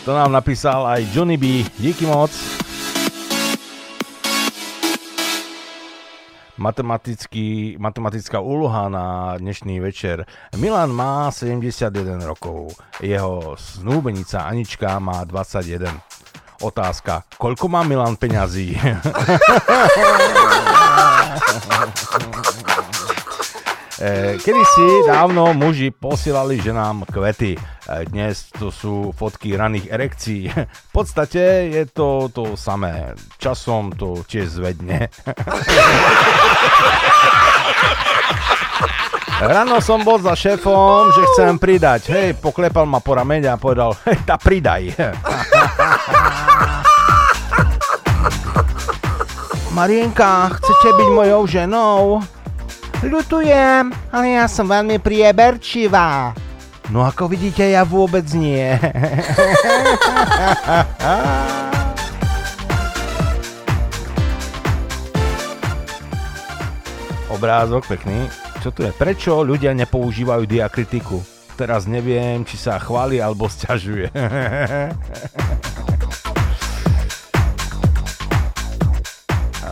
to 0.08 0.16
nám 0.16 0.32
napísal 0.32 0.88
aj 0.88 1.04
Johnny 1.12 1.36
B. 1.36 1.68
Díky 1.76 2.08
moc. 2.08 2.32
Matematický, 6.70 7.82
matematická 7.82 8.38
úloha 8.38 8.86
na 8.94 9.34
dnešný 9.42 9.82
večer. 9.82 10.22
Milan 10.54 10.94
má 10.94 11.34
71 11.34 11.90
rokov, 12.30 12.78
jeho 13.02 13.58
snúbenica 13.58 14.46
Anička 14.46 15.02
má 15.02 15.26
21. 15.26 15.90
Otázka, 16.62 17.26
koľko 17.42 17.66
má 17.74 17.82
Milan 17.82 18.22
peňazí? 18.22 18.78
Eh, 24.00 24.40
Kedy 24.40 24.64
si 24.64 24.88
dávno 25.12 25.52
muži 25.52 25.92
posielali 25.92 26.64
ženám 26.64 27.04
kvety. 27.04 27.60
Eh, 27.60 28.08
Dnes 28.08 28.48
to 28.56 28.72
sú 28.72 29.12
fotky 29.12 29.60
raných 29.60 29.92
erekcií. 29.92 30.48
V 30.56 30.92
podstate 30.96 31.68
je 31.68 31.84
to 31.84 32.32
to 32.32 32.56
samé. 32.56 33.12
Časom 33.36 33.92
to 33.92 34.24
tiež 34.24 34.56
zvedne. 34.56 35.12
Ráno 39.40 39.80
som 39.84 40.04
bol 40.08 40.20
za 40.24 40.32
šéfom, 40.32 41.12
že 41.12 41.24
chcem 41.36 41.60
pridať. 41.60 42.08
Hej, 42.12 42.40
poklepal 42.40 42.88
ma 42.88 43.04
po 43.04 43.16
ramene 43.20 43.52
a 43.52 43.60
povedal, 43.60 43.96
hej, 44.08 44.16
tá 44.24 44.40
pridaj. 44.40 44.96
Marienka, 49.76 50.50
chcete 50.56 50.88
byť 50.92 51.10
mojou 51.12 51.48
ženou? 51.48 52.20
Ľutujem, 53.00 53.96
ale 54.12 54.28
ja 54.36 54.44
som 54.52 54.68
veľmi 54.68 55.00
prieberčivá. 55.00 56.36
No 56.92 57.08
ako 57.08 57.32
vidíte, 57.32 57.64
ja 57.64 57.88
vôbec 57.88 58.28
nie. 58.36 58.76
Obrázok 67.32 67.88
pekný. 67.88 68.28
Čo 68.60 68.76
tu 68.76 68.84
je? 68.84 68.92
Prečo 68.92 69.48
ľudia 69.48 69.72
nepoužívajú 69.72 70.44
diakritiku? 70.44 71.24
Teraz 71.56 71.88
neviem, 71.88 72.44
či 72.44 72.60
sa 72.60 72.76
chváli 72.84 73.24
alebo 73.24 73.48
sťažuje. 73.48 74.12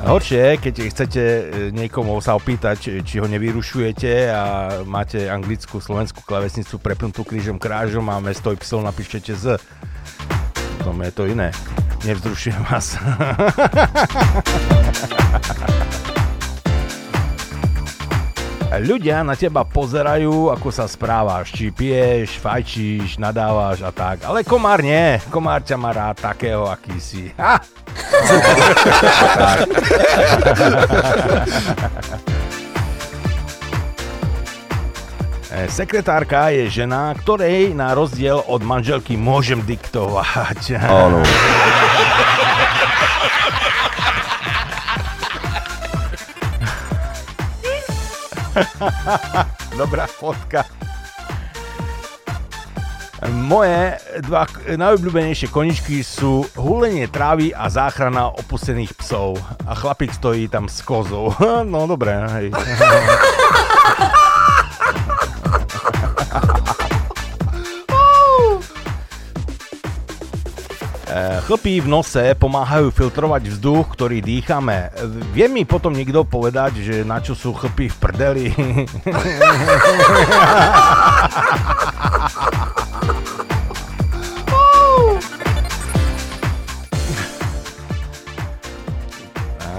Horšie 0.07 0.55
keď 0.63 0.75
chcete 0.87 1.19
e, 1.19 1.43
niekomu 1.75 2.15
sa 2.23 2.39
opýtať, 2.39 2.79
či, 2.79 2.91
či 3.03 3.19
ho 3.19 3.27
nevyrušujete 3.27 4.31
a 4.31 4.43
máte 4.87 5.27
anglickú, 5.27 5.83
slovenskú 5.83 6.23
klavesnicu 6.23 6.79
prepnutú 6.79 7.27
krížom 7.27 7.59
krážom 7.59 8.07
a 8.07 8.23
mesto 8.23 8.55
Y 8.55 8.63
napíšete 8.63 9.35
z. 9.35 9.59
Potom 10.79 11.03
je 11.03 11.11
to 11.11 11.27
iné. 11.27 11.51
Nevzrušujem 12.07 12.63
vás. 12.71 12.95
Ľudia 18.67 19.23
na 19.23 19.31
teba 19.39 19.63
pozerajú, 19.63 20.51
ako 20.51 20.67
sa 20.75 20.91
správaš, 20.91 21.55
či 21.55 21.71
piješ, 21.71 22.35
fajčíš, 22.43 23.15
nadávaš 23.15 23.79
a 23.79 23.95
tak. 23.95 24.27
Ale 24.27 24.43
komár 24.43 24.83
nie, 24.83 25.23
komár 25.31 25.63
ťa 25.63 25.79
má 25.79 25.95
rád 25.95 26.19
takého, 26.19 26.67
aký 26.67 26.99
si. 26.99 27.31
Ha! 27.39 27.63
Sekretárka 35.71 36.51
je 36.51 36.67
žena, 36.67 37.15
ktorej 37.15 37.71
na 37.71 37.95
rozdiel 37.95 38.43
od 38.45 38.61
manželky 38.67 39.15
môžem 39.15 39.63
diktovať. 39.63 40.75
Áno. 40.83 41.23
Dobrá 49.81 50.05
fotka. 50.07 50.65
Moje 53.27 53.97
dva 54.29 54.45
najobľúbenejšie 54.77 55.49
koničky 55.49 56.05
sú 56.05 56.45
hulenie 56.53 57.09
trávy 57.09 57.49
a 57.49 57.65
záchrana 57.65 58.29
opustených 58.29 58.93
psov. 58.93 59.41
A 59.65 59.73
chlapík 59.73 60.13
stojí 60.13 60.45
tam 60.47 60.69
s 60.69 60.85
kozou. 60.85 61.33
No 61.67 61.89
dobré, 61.89 62.13
hej. 62.29 62.47
Chlpy 71.47 71.79
v 71.79 71.87
nose 71.87 72.35
pomáhajú 72.35 72.91
filtrovať 72.91 73.55
vzduch, 73.55 73.95
ktorý 73.95 74.19
dýchame. 74.19 74.91
Vie 75.31 75.47
mi 75.47 75.63
potom 75.63 75.95
niekto 75.95 76.27
povedať, 76.27 76.83
že 76.83 77.07
na 77.07 77.23
čo 77.23 77.39
sú 77.39 77.55
chlpy 77.55 77.87
v 77.87 77.95
prdeli? 78.03 78.51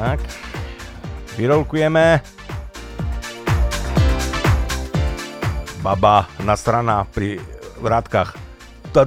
tak. 0.09 0.25
Vyrolkujeme. 1.37 2.25
Baba 5.85 6.33
na 6.41 6.57
strana 6.57 7.05
pri 7.05 7.37
vrátkach. 7.77 8.33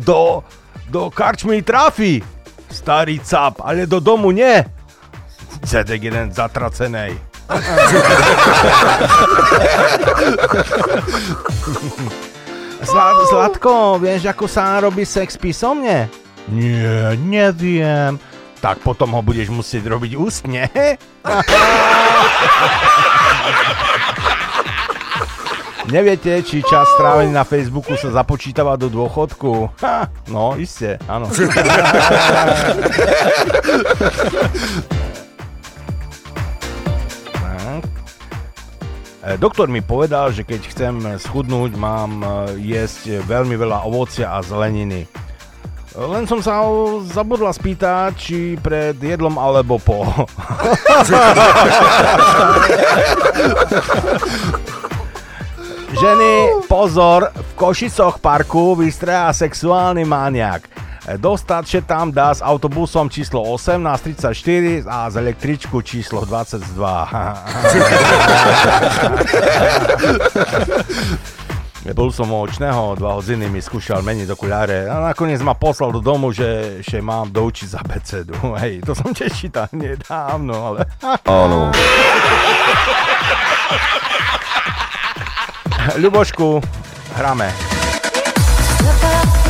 Do, 0.06 0.46
do 0.94 1.10
karčmy 1.10 1.66
trafi. 1.66 2.41
Starý 2.72 3.20
cap, 3.20 3.60
ale 3.62 3.86
do 3.86 4.00
domu 4.00 4.32
nie. 4.32 4.64
Zedek 5.62 6.04
jeden 6.04 6.32
zatracenej. 6.32 7.20
Zla, 12.82 13.14
Zlatko, 13.30 14.02
vieš, 14.02 14.26
ako 14.26 14.50
sa 14.50 14.82
robí 14.82 15.06
sex 15.06 15.38
písomne? 15.38 16.10
Nie, 16.50 17.14
neviem. 17.20 18.18
Tak 18.58 18.82
potom 18.82 19.14
ho 19.14 19.22
budeš 19.22 19.54
musieť 19.54 19.86
robiť 19.86 20.18
ústne. 20.18 20.66
Neviete, 25.90 26.46
či 26.46 26.62
čas 26.62 26.86
strávený 26.94 27.34
na 27.34 27.42
Facebooku 27.42 27.98
sa 27.98 28.14
započítava 28.14 28.78
do 28.78 28.86
dôchodku? 28.86 29.74
Ha, 29.82 30.06
no, 30.30 30.54
iste, 30.54 31.02
áno. 31.10 31.26
E, 39.22 39.38
Doktor 39.38 39.70
mi 39.70 39.82
povedal, 39.82 40.32
že 40.34 40.44
keď 40.46 40.62
chcem 40.70 41.18
schudnúť, 41.18 41.76
mám 41.78 42.22
e, 42.22 42.26
jesť 42.62 43.08
veľmi 43.26 43.58
veľa 43.58 43.82
ovocia 43.86 44.32
a 44.34 44.42
zeleniny. 44.46 45.08
Len 45.94 46.26
som 46.26 46.42
sa 46.42 46.66
ho 46.66 47.04
zabudla 47.06 47.54
spýtať, 47.54 48.18
či 48.18 48.58
pred 48.58 48.98
jedlom 48.98 49.38
alebo 49.38 49.78
po. 49.82 50.06
Ženy, 55.92 56.64
pozor, 56.72 57.36
v 57.36 57.52
Košicoch 57.60 58.24
parku 58.24 58.80
vystrá 58.80 59.28
sexuálny 59.36 60.08
maniak. 60.08 60.72
Dostať 61.20 61.64
sa 61.68 61.82
tam 61.84 62.16
dá 62.16 62.32
s 62.32 62.40
autobusom 62.40 63.12
číslo 63.12 63.44
1834 63.44 64.88
a 64.88 65.12
z 65.12 65.16
električku 65.20 65.84
číslo 65.84 66.24
22. 66.24 66.64
Bol 71.92 72.08
som 72.16 72.32
u 72.32 72.48
očného, 72.48 72.96
dva 72.96 73.20
hodiny 73.20 73.52
mi 73.52 73.60
skúšal 73.60 74.00
meniť 74.00 74.32
okuláre 74.32 74.88
a 74.88 75.12
nakoniec 75.12 75.44
ma 75.44 75.60
poslal 75.60 75.92
do 75.92 76.00
domu, 76.00 76.32
že 76.32 76.80
ešte 76.80 77.04
mám 77.04 77.36
doučiť 77.36 77.68
za 77.68 77.84
becedu. 77.84 78.32
Hej, 78.64 78.88
to 78.88 78.96
som 78.96 79.12
tiež 79.12 79.36
čítal 79.36 79.68
nedávno, 79.76 80.72
ale... 80.72 80.88
Áno. 81.28 81.68
Ľubošku, 85.98 86.62
hráme. 87.18 87.50
Step 88.78 89.04
off 89.04 89.42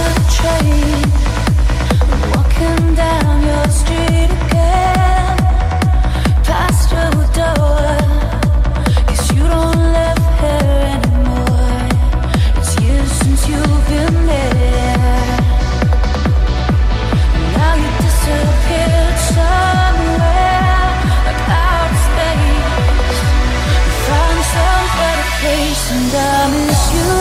and 25.92 26.14
I 26.14 26.40
miss 26.56 26.82
you. 26.96 27.14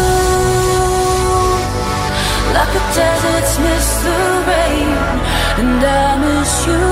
Like 2.54 2.72
the 2.76 2.82
deserts 2.98 3.54
miss 3.66 3.88
the 4.04 4.18
rain, 4.50 4.96
and 5.60 5.80
I 5.82 6.08
miss 6.24 6.52
you, 6.68 6.84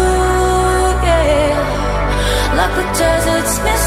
yeah. 1.06 1.56
Like 2.58 2.74
the 2.78 2.86
deserts 3.02 3.54
miss 3.66 3.77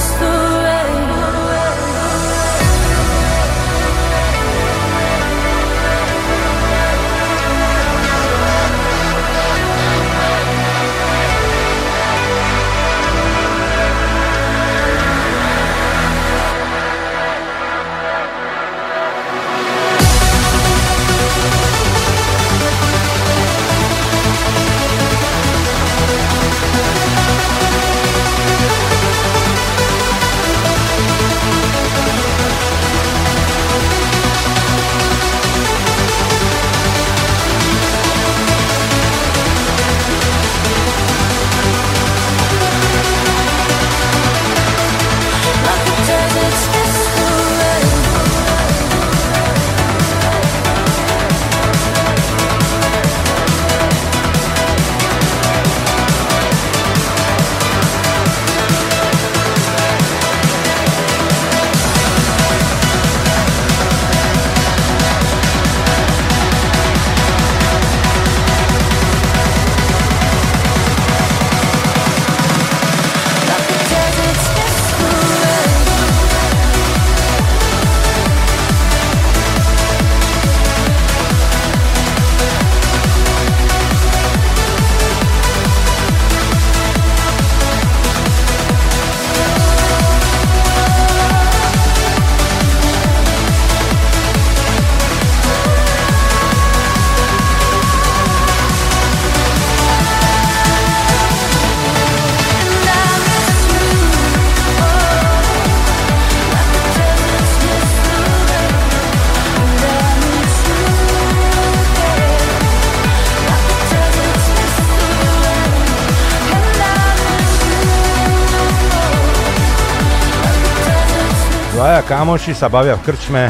kámoši 122.12 122.52
sa 122.52 122.68
bavia 122.68 123.00
v 123.00 123.08
krčme 123.08 123.48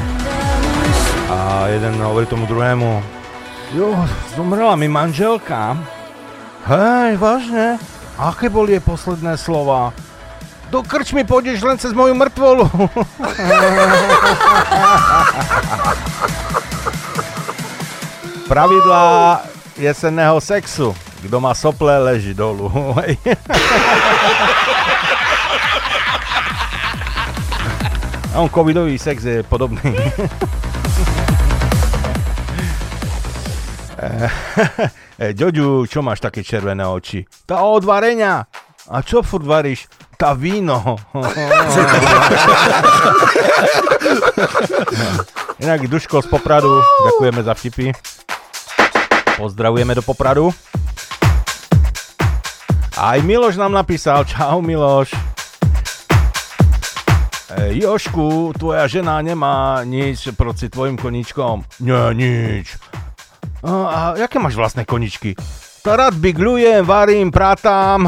a 1.33 1.65
jeden 1.65 1.97
hovorí 1.97 2.29
tomu 2.29 2.45
druhému 2.45 3.01
Jo, 3.73 3.97
zomrela 4.37 4.77
mi 4.77 4.85
manželka. 4.85 5.73
Hej, 6.69 7.17
vážne? 7.17 7.81
Aké 8.21 8.53
boli 8.53 8.77
jej 8.77 8.83
posledné 8.83 9.33
slova? 9.39 9.95
Do 10.69 10.85
krčmy 10.85 11.25
pôjdeš 11.25 11.65
len 11.65 11.79
cez 11.81 11.95
moju 11.95 12.13
mŕtvolu. 12.13 12.69
Pravidlá 18.51 19.41
jesenného 19.79 20.37
sexu. 20.37 20.93
Kto 21.25 21.39
má 21.41 21.57
sople, 21.57 21.97
leží 21.97 22.37
dolu. 22.37 22.69
A 28.31 28.39
on 28.39 28.49
covidový 28.49 28.95
sex 28.95 29.23
je 29.23 29.43
podobný. 29.43 29.95
Eh, 34.01 34.33
Ďoďu, 35.37 35.85
čo 35.85 36.01
máš 36.01 36.25
také 36.25 36.41
červené 36.41 36.81
oči? 36.81 37.21
Tá 37.45 37.61
od 37.61 37.85
varenia. 37.85 38.49
A 38.89 39.05
čo 39.05 39.21
furt 39.21 39.45
varíš? 39.45 39.85
Tá 40.17 40.33
víno. 40.33 40.97
Inak 45.61 45.85
Duško 45.85 46.25
z 46.25 46.33
Popradu, 46.33 46.81
ďakujeme 46.81 47.45
za 47.45 47.53
vtipy. 47.53 47.93
Pozdravujeme 49.37 49.93
do 49.93 50.01
Popradu. 50.01 50.49
Aj 52.97 53.21
Miloš 53.21 53.61
nám 53.61 53.77
napísal, 53.77 54.25
čau 54.25 54.65
Miloš. 54.65 55.13
E, 57.51 57.75
Jošku, 57.83 58.55
tvoja 58.55 58.87
žena 58.87 59.19
nemá 59.19 59.83
nič 59.83 60.31
proti 60.39 60.71
tvojim 60.71 60.95
koníčkom. 60.95 61.67
Nie, 61.83 62.15
nič. 62.15 62.79
A, 63.59 63.71
a 63.71 63.99
jaké 64.15 64.39
máš 64.39 64.55
vlastné 64.55 64.87
koničky? 64.87 65.35
To 65.83 65.91
rád 65.91 66.15
biglujem, 66.15 66.85
varím, 66.85 67.27
pratám. 67.31 68.07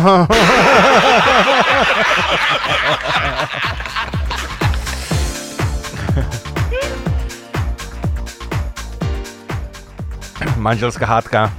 Manželská 10.56 11.06
hádka. 11.06 11.52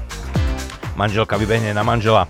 Manželka 0.97 1.37
vybehne 1.37 1.77
na 1.77 1.85
manžela. 1.85 2.25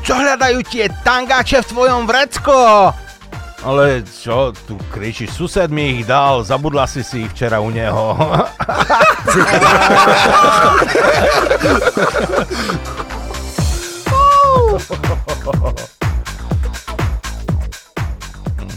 Čo 0.00 0.16
hľadajú 0.16 0.64
tie 0.64 0.88
tangáče 1.04 1.60
v 1.60 1.70
tvojom 1.74 2.08
vrecko? 2.08 2.56
Ale 3.66 4.06
čo, 4.06 4.54
tu 4.54 4.78
kričíš, 4.94 5.34
sused 5.34 5.70
mi 5.74 5.98
ich 5.98 6.06
dal, 6.06 6.46
zabudla 6.46 6.86
si 6.86 7.02
si 7.02 7.26
ich 7.26 7.32
včera 7.34 7.58
u 7.58 7.70
neho. 7.74 8.14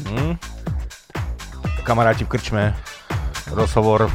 Mhm. 0.10 0.38
Kamaráti 1.86 2.26
v 2.26 2.30
krčme, 2.30 2.64
rozhovor. 3.54 4.10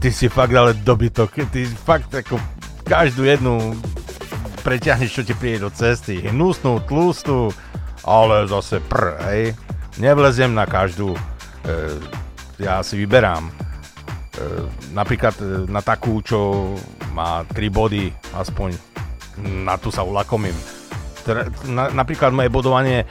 Ty 0.00 0.08
si 0.12 0.32
fakt 0.32 0.54
ale 0.56 0.72
dobytok, 0.72 1.44
ty 1.52 1.68
fakt 1.68 2.08
ako 2.14 2.40
každú 2.88 3.28
jednu 3.28 3.76
preťahneš, 4.64 5.20
čo 5.20 5.22
ti 5.24 5.34
príde 5.36 5.64
do 5.64 5.70
cesty. 5.72 6.24
Hnusnú, 6.24 6.80
tlustú, 6.84 7.52
ale 8.04 8.48
zase 8.48 8.80
pr, 8.80 9.16
hej. 9.28 9.54
Nevleziem 10.00 10.54
na 10.54 10.64
každú. 10.64 11.12
E, 11.12 11.20
ja 12.62 12.80
si 12.80 12.96
vyberám. 12.96 13.50
E, 13.50 13.52
napríklad 14.96 15.36
e, 15.40 15.44
na 15.68 15.84
takú, 15.84 16.24
čo 16.24 16.72
má 17.12 17.44
3 17.52 17.68
body, 17.68 18.08
aspoň 18.32 18.72
na 19.66 19.76
tu 19.76 19.92
sa 19.92 20.06
ulakomím. 20.06 20.56
Na, 21.68 21.92
napríklad 21.92 22.32
moje 22.32 22.48
bodovanie 22.48 23.04
e, 23.04 23.06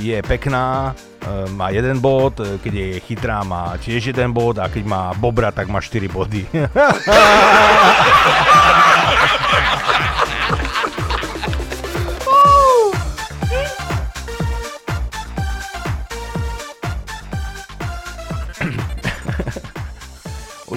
je 0.00 0.16
pekná, 0.24 0.96
e, 1.20 1.52
má 1.52 1.68
jeden 1.70 2.00
bod, 2.00 2.40
e, 2.40 2.56
keď 2.56 2.72
je 2.72 3.00
chytrá, 3.04 3.44
má 3.44 3.76
tiež 3.76 4.16
jeden 4.16 4.32
bod 4.32 4.58
a 4.58 4.72
keď 4.72 4.84
má 4.88 5.12
bobra, 5.12 5.52
tak 5.52 5.68
má 5.68 5.78
4 5.78 6.08
body. 6.08 6.48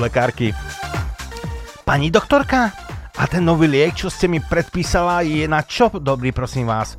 lekárky. 0.03 0.51
Pani 1.87 2.11
doktorka, 2.11 2.75
a 3.13 3.29
ten 3.29 3.45
nový 3.45 3.69
liek, 3.69 3.93
čo 3.93 4.09
ste 4.09 4.25
mi 4.25 4.41
predpísala, 4.41 5.21
je 5.21 5.45
na 5.45 5.61
čo 5.61 5.93
dobrý, 6.01 6.33
prosím 6.33 6.67
vás? 6.67 6.97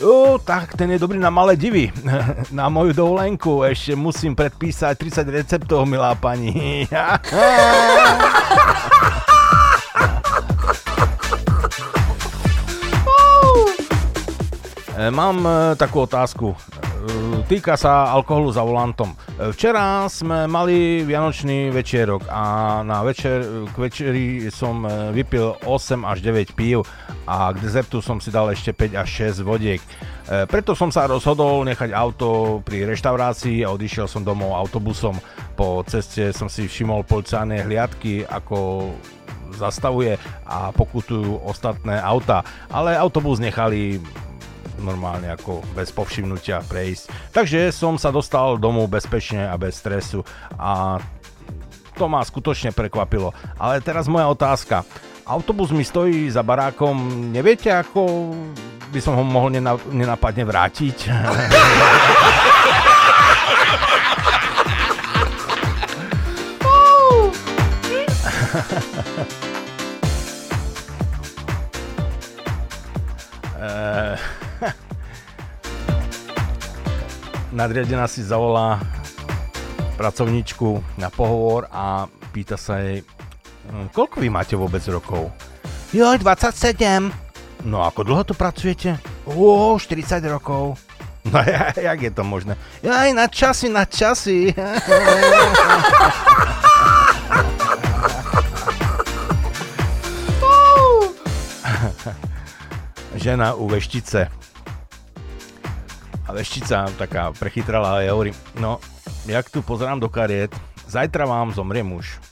O, 0.00 0.40
tak 0.40 0.72
ten 0.72 0.88
je 0.88 0.98
dobrý 0.98 1.20
na 1.20 1.28
malé 1.28 1.60
divy. 1.60 1.92
Na 2.56 2.72
moju 2.72 2.96
dovolenku 2.96 3.60
ešte 3.68 3.92
musím 3.92 4.32
predpísať 4.32 4.96
30 4.96 5.28
receptov, 5.28 5.84
milá 5.84 6.16
pani. 6.16 6.84
E, 15.00 15.08
Mám 15.08 15.40
e, 15.48 15.72
takú 15.80 16.04
otázku. 16.04 16.52
E, 17.00 17.42
Týka 17.48 17.74
sa 17.74 18.12
alkoholu 18.12 18.52
za 18.52 18.60
volantom. 18.60 19.16
E, 19.16 19.50
Včera 19.56 20.04
sme 20.12 20.44
mali 20.44 21.00
vianočný 21.02 21.72
večerok 21.72 22.28
a 22.28 22.44
na 22.84 23.00
večer, 23.00 23.66
k 23.72 23.76
večeri 23.80 24.52
som 24.52 24.84
vypil 25.16 25.56
8 25.64 26.04
až 26.04 26.20
9 26.20 26.52
pív 26.52 26.84
a 27.24 27.50
k 27.56 27.62
dezertu 27.64 28.04
som 28.04 28.20
si 28.20 28.28
dal 28.28 28.52
ešte 28.52 28.76
5 28.76 29.00
až 29.00 29.08
6 29.32 29.48
vodiek. 29.48 29.80
Preto 30.46 30.78
som 30.78 30.94
sa 30.94 31.10
rozhodol 31.10 31.66
nechať 31.66 31.90
auto 31.90 32.62
pri 32.62 32.86
reštaurácii 32.86 33.66
a 33.66 33.74
odišiel 33.74 34.06
som 34.06 34.22
domov 34.22 34.54
autobusom. 34.54 35.18
Po 35.58 35.82
ceste 35.82 36.30
som 36.30 36.46
si 36.46 36.70
všimol 36.70 37.02
policajné 37.02 37.66
hliadky, 37.66 38.22
ako 38.30 38.90
zastavuje 39.58 40.14
a 40.46 40.70
pokutujú 40.70 41.42
ostatné 41.42 41.98
auta. 41.98 42.46
Ale 42.70 42.94
autobus 42.94 43.42
nechali 43.42 43.98
normálne 44.80 45.30
ako 45.30 45.60
bez 45.76 45.92
povšimnutia 45.92 46.64
prejsť. 46.66 47.32
Takže 47.32 47.70
som 47.70 48.00
sa 48.00 48.10
dostal 48.10 48.56
domov 48.56 48.88
bezpečne 48.88 49.46
a 49.46 49.54
bez 49.60 49.78
stresu 49.78 50.24
a 50.56 50.98
to 51.94 52.08
ma 52.08 52.24
skutočne 52.24 52.72
prekvapilo. 52.72 53.36
Ale 53.60 53.84
teraz 53.84 54.08
moja 54.08 54.24
otázka. 54.32 54.88
Autobus 55.28 55.70
mi 55.70 55.84
stojí 55.84 56.32
za 56.32 56.40
barákom, 56.40 56.96
neviete 57.30 57.68
ako 57.70 58.32
by 58.90 58.98
som 58.98 59.14
ho 59.14 59.22
mohol 59.22 59.54
nena- 59.54 59.78
nenapadne 59.92 60.42
vrátiť? 60.42 60.96
Eh, 73.60 74.16
nadriadená 77.52 78.06
si 78.08 78.22
zavolá 78.22 78.80
pracovničku 79.96 80.80
na 80.96 81.10
pohovor 81.12 81.68
a 81.68 82.06
pýta 82.32 82.56
sa 82.56 82.80
jej, 82.80 83.04
"Hm, 83.68 83.92
koľko 83.92 84.16
vy 84.22 84.28
máte 84.32 84.54
vôbec 84.56 84.80
rokov? 84.88 85.28
Joj, 85.92 86.22
27. 86.22 87.12
No 87.66 87.84
ako 87.84 88.06
dlho 88.06 88.22
tu 88.24 88.32
pracujete? 88.32 88.96
Ó, 89.26 89.76
40 89.76 90.24
rokov. 90.24 90.78
No 91.28 91.38
ja, 91.44 91.74
jak 91.76 92.00
je 92.00 92.10
to 92.14 92.24
možné? 92.24 92.56
Aj 92.80 93.12
na 93.12 93.28
časy, 93.28 93.68
na 93.68 93.84
časy. 93.84 94.54
Žena 103.14 103.54
u 103.54 103.68
veštice. 103.68 104.28
A 106.30 106.38
veštica 106.38 106.86
taká 106.94 107.34
prechytrala 107.34 107.98
a 107.98 108.06
ja 108.06 108.14
hovorím, 108.14 108.38
no, 108.62 108.78
jak 109.26 109.50
tu 109.50 109.66
pozerám 109.66 109.98
do 109.98 110.06
kariet, 110.06 110.54
zajtra 110.86 111.26
vám 111.26 111.50
zomrie 111.50 111.82
muž. 111.82 112.22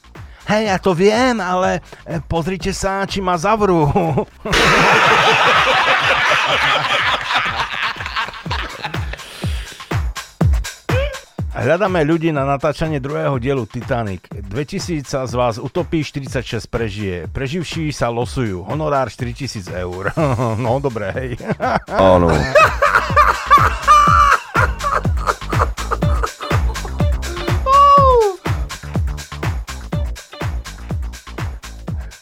Hej, 0.47 0.71
ja 0.71 0.79
to 0.79 0.95
viem, 0.95 1.43
ale 1.43 1.83
e, 2.07 2.23
pozrite 2.23 2.71
sa, 2.71 3.03
či 3.11 3.19
ma 3.19 3.35
zavrú. 3.35 3.91
Hľadáme 11.59 12.07
ľudí 12.07 12.31
na 12.31 12.47
natáčanie 12.47 13.03
druhého 13.03 13.35
dielu 13.43 13.67
Titanic. 13.67 14.31
2000 14.31 15.03
sa 15.03 15.27
z 15.27 15.35
vás 15.35 15.59
utopí, 15.59 16.07
46 16.07 16.71
prežije. 16.71 17.27
Preživší 17.35 17.91
sa 17.91 18.15
losujú. 18.15 18.63
Honorár 18.63 19.11
4000 19.11 19.67
eur. 19.75 20.15
no, 20.65 20.79
dobre, 20.79 21.11
hej. 21.19 21.31
Áno. 21.91 22.31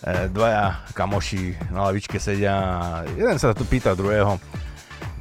E, 0.07 0.29
dvaja 0.31 0.87
kamoši 0.95 1.59
na 1.75 1.91
lavičke 1.91 2.23
sedia 2.23 2.55
a 2.55 3.03
jeden 3.19 3.43
sa 3.43 3.51
tu 3.51 3.67
pýta 3.67 3.91
druhého. 3.99 4.39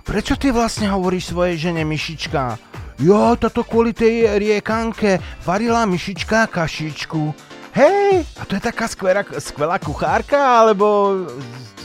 Prečo 0.06 0.38
ty 0.38 0.54
vlastne 0.54 0.94
hovoríš 0.94 1.34
svojej 1.34 1.58
žene 1.58 1.82
myšička? 1.82 2.62
Jo, 3.02 3.34
toto 3.34 3.66
kvôli 3.66 3.98
tej 3.98 4.38
riekanke. 4.38 5.18
Varila 5.42 5.90
myšička 5.90 6.46
kašičku. 6.54 7.34
Hej, 7.74 8.24
a 8.40 8.42
to 8.46 8.56
je 8.56 8.62
taká 8.62 8.86
skvelá, 8.86 9.26
skvelá 9.42 9.82
kuchárka, 9.82 10.38
alebo 10.38 11.18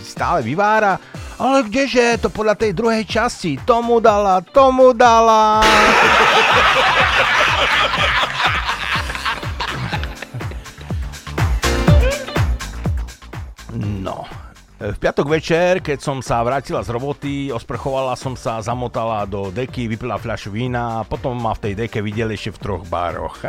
stále 0.05 0.45
vyvára. 0.45 1.01
Ale 1.41 1.65
kdeže, 1.65 2.21
to 2.21 2.29
podľa 2.29 2.53
tej 2.53 2.77
druhej 2.77 3.01
časti. 3.09 3.57
Tomu 3.65 3.97
dala, 3.97 4.45
tomu 4.45 4.93
dala. 4.93 5.65
No, 13.73 14.29
v 14.77 14.99
piatok 15.01 15.33
večer, 15.33 15.81
keď 15.81 16.05
som 16.05 16.21
sa 16.21 16.45
vrátila 16.45 16.85
z 16.85 16.93
roboty, 16.93 17.49
osprchovala 17.49 18.21
som 18.21 18.37
sa, 18.37 18.61
zamotala 18.61 19.25
do 19.25 19.49
deky, 19.49 19.89
vypila 19.89 20.21
fľašu 20.21 20.53
vína 20.53 21.01
a 21.01 21.09
potom 21.09 21.41
ma 21.41 21.57
v 21.57 21.73
tej 21.73 21.89
deke 21.89 22.05
videli 22.05 22.37
ešte 22.37 22.53
v 22.53 22.61
troch 22.61 22.85
bároch. 22.85 23.41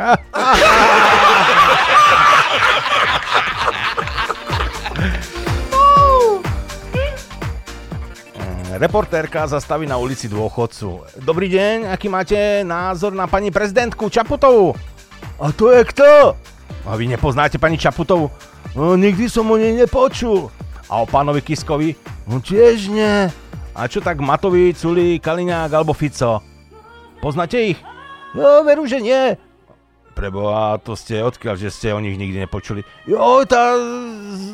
Reportérka 8.82 9.46
zastaví 9.46 9.86
na 9.86 9.94
ulici 9.94 10.26
dôchodcu. 10.26 11.06
Dobrý 11.22 11.46
deň, 11.46 11.94
aký 11.94 12.10
máte 12.10 12.66
názor 12.66 13.14
na 13.14 13.30
pani 13.30 13.54
prezidentku 13.54 14.10
Čaputovú? 14.10 14.74
A 15.38 15.54
to 15.54 15.70
je 15.70 15.86
kto? 15.86 16.34
A 16.82 16.90
vy 16.98 17.06
nepoznáte 17.06 17.62
pani 17.62 17.78
Čaputovú? 17.78 18.26
No, 18.74 18.98
nikdy 18.98 19.30
som 19.30 19.46
o 19.46 19.54
nej 19.54 19.70
nepočul. 19.70 20.50
A 20.90 20.98
o 20.98 21.06
pánovi 21.06 21.46
Kiskovi? 21.46 21.94
No 22.26 22.42
tiež 22.42 22.90
nie. 22.90 23.30
A 23.70 23.86
čo 23.86 24.02
tak 24.02 24.18
Matovič, 24.18 24.82
Culi, 24.82 25.22
Kaliňák 25.22 25.70
alebo 25.70 25.94
Fico? 25.94 26.42
Poznáte 27.22 27.62
ich? 27.62 27.78
No, 28.34 28.66
veru, 28.66 28.82
že 28.90 28.98
nie. 28.98 29.38
Preboha, 30.18 30.82
to 30.82 30.98
ste 30.98 31.22
odkiaľ, 31.22 31.54
že 31.54 31.70
ste 31.70 31.94
o 31.94 32.02
nich 32.02 32.18
nikdy 32.18 32.50
nepočuli. 32.50 32.82
Jo, 33.06 33.46
tá 33.46 33.78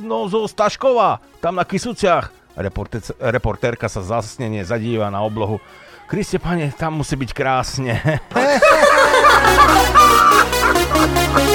no, 0.04 0.28
zo 0.28 0.44
Staškova, 0.44 1.16
tam 1.40 1.56
na 1.56 1.64
Kisuciach. 1.64 2.37
Reporter, 2.58 3.00
reportérka 3.22 3.86
sa 3.86 4.02
zasnenie 4.02 4.66
zadíva 4.66 5.06
na 5.14 5.22
oblohu. 5.22 5.62
Kriste, 6.10 6.42
pane, 6.42 6.74
tam 6.74 6.98
musí 6.98 7.14
byť 7.14 7.30
krásne. 7.30 7.94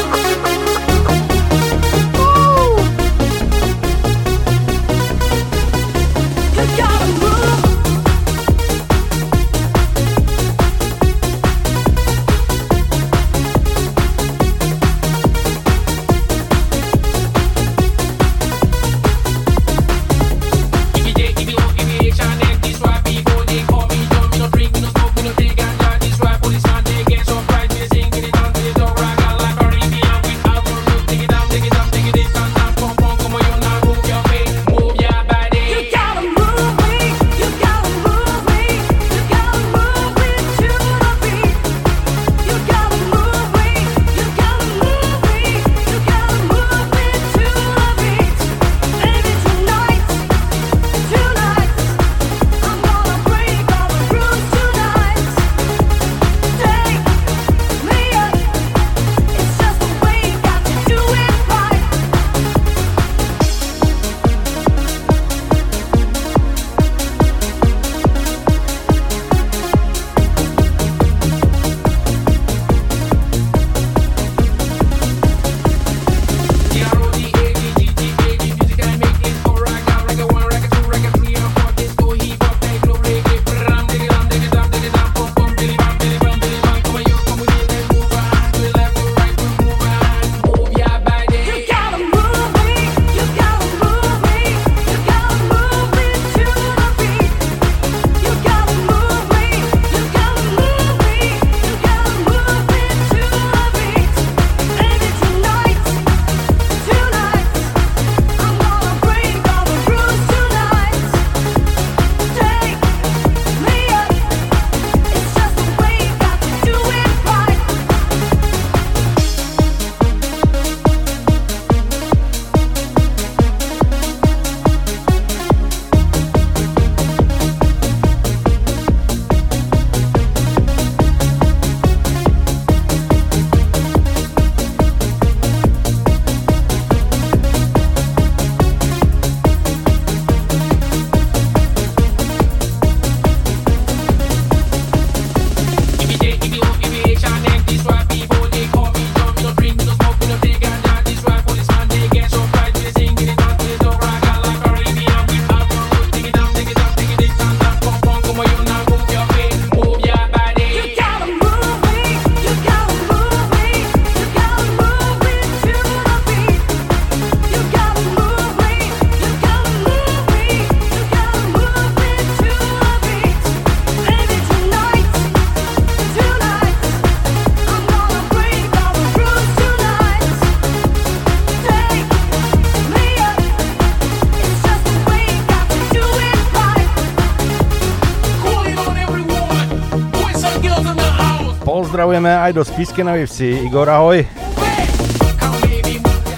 aj 192.43 192.59
do 192.59 192.63
Spiskenovej 192.67 193.23
vsi. 193.23 193.49
Igor, 193.63 193.87
ahoj. 193.87 194.19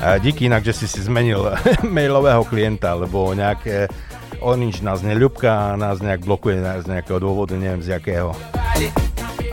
A 0.06 0.22
díky 0.22 0.46
inak, 0.46 0.62
že 0.62 0.78
si 0.78 0.86
si 0.86 1.02
zmenil 1.02 1.42
mailového 1.82 2.46
klienta, 2.46 2.94
lebo 2.94 3.34
nejaké 3.34 3.90
Orange 4.38 4.86
nás 4.86 5.02
neľubká, 5.02 5.74
nás 5.74 6.06
nejak 6.06 6.22
blokuje 6.22 6.62
z 6.62 6.86
nejakého 6.86 7.18
dôvodu, 7.18 7.58
neviem 7.58 7.82
z 7.82 7.98
jakého. 7.98 8.38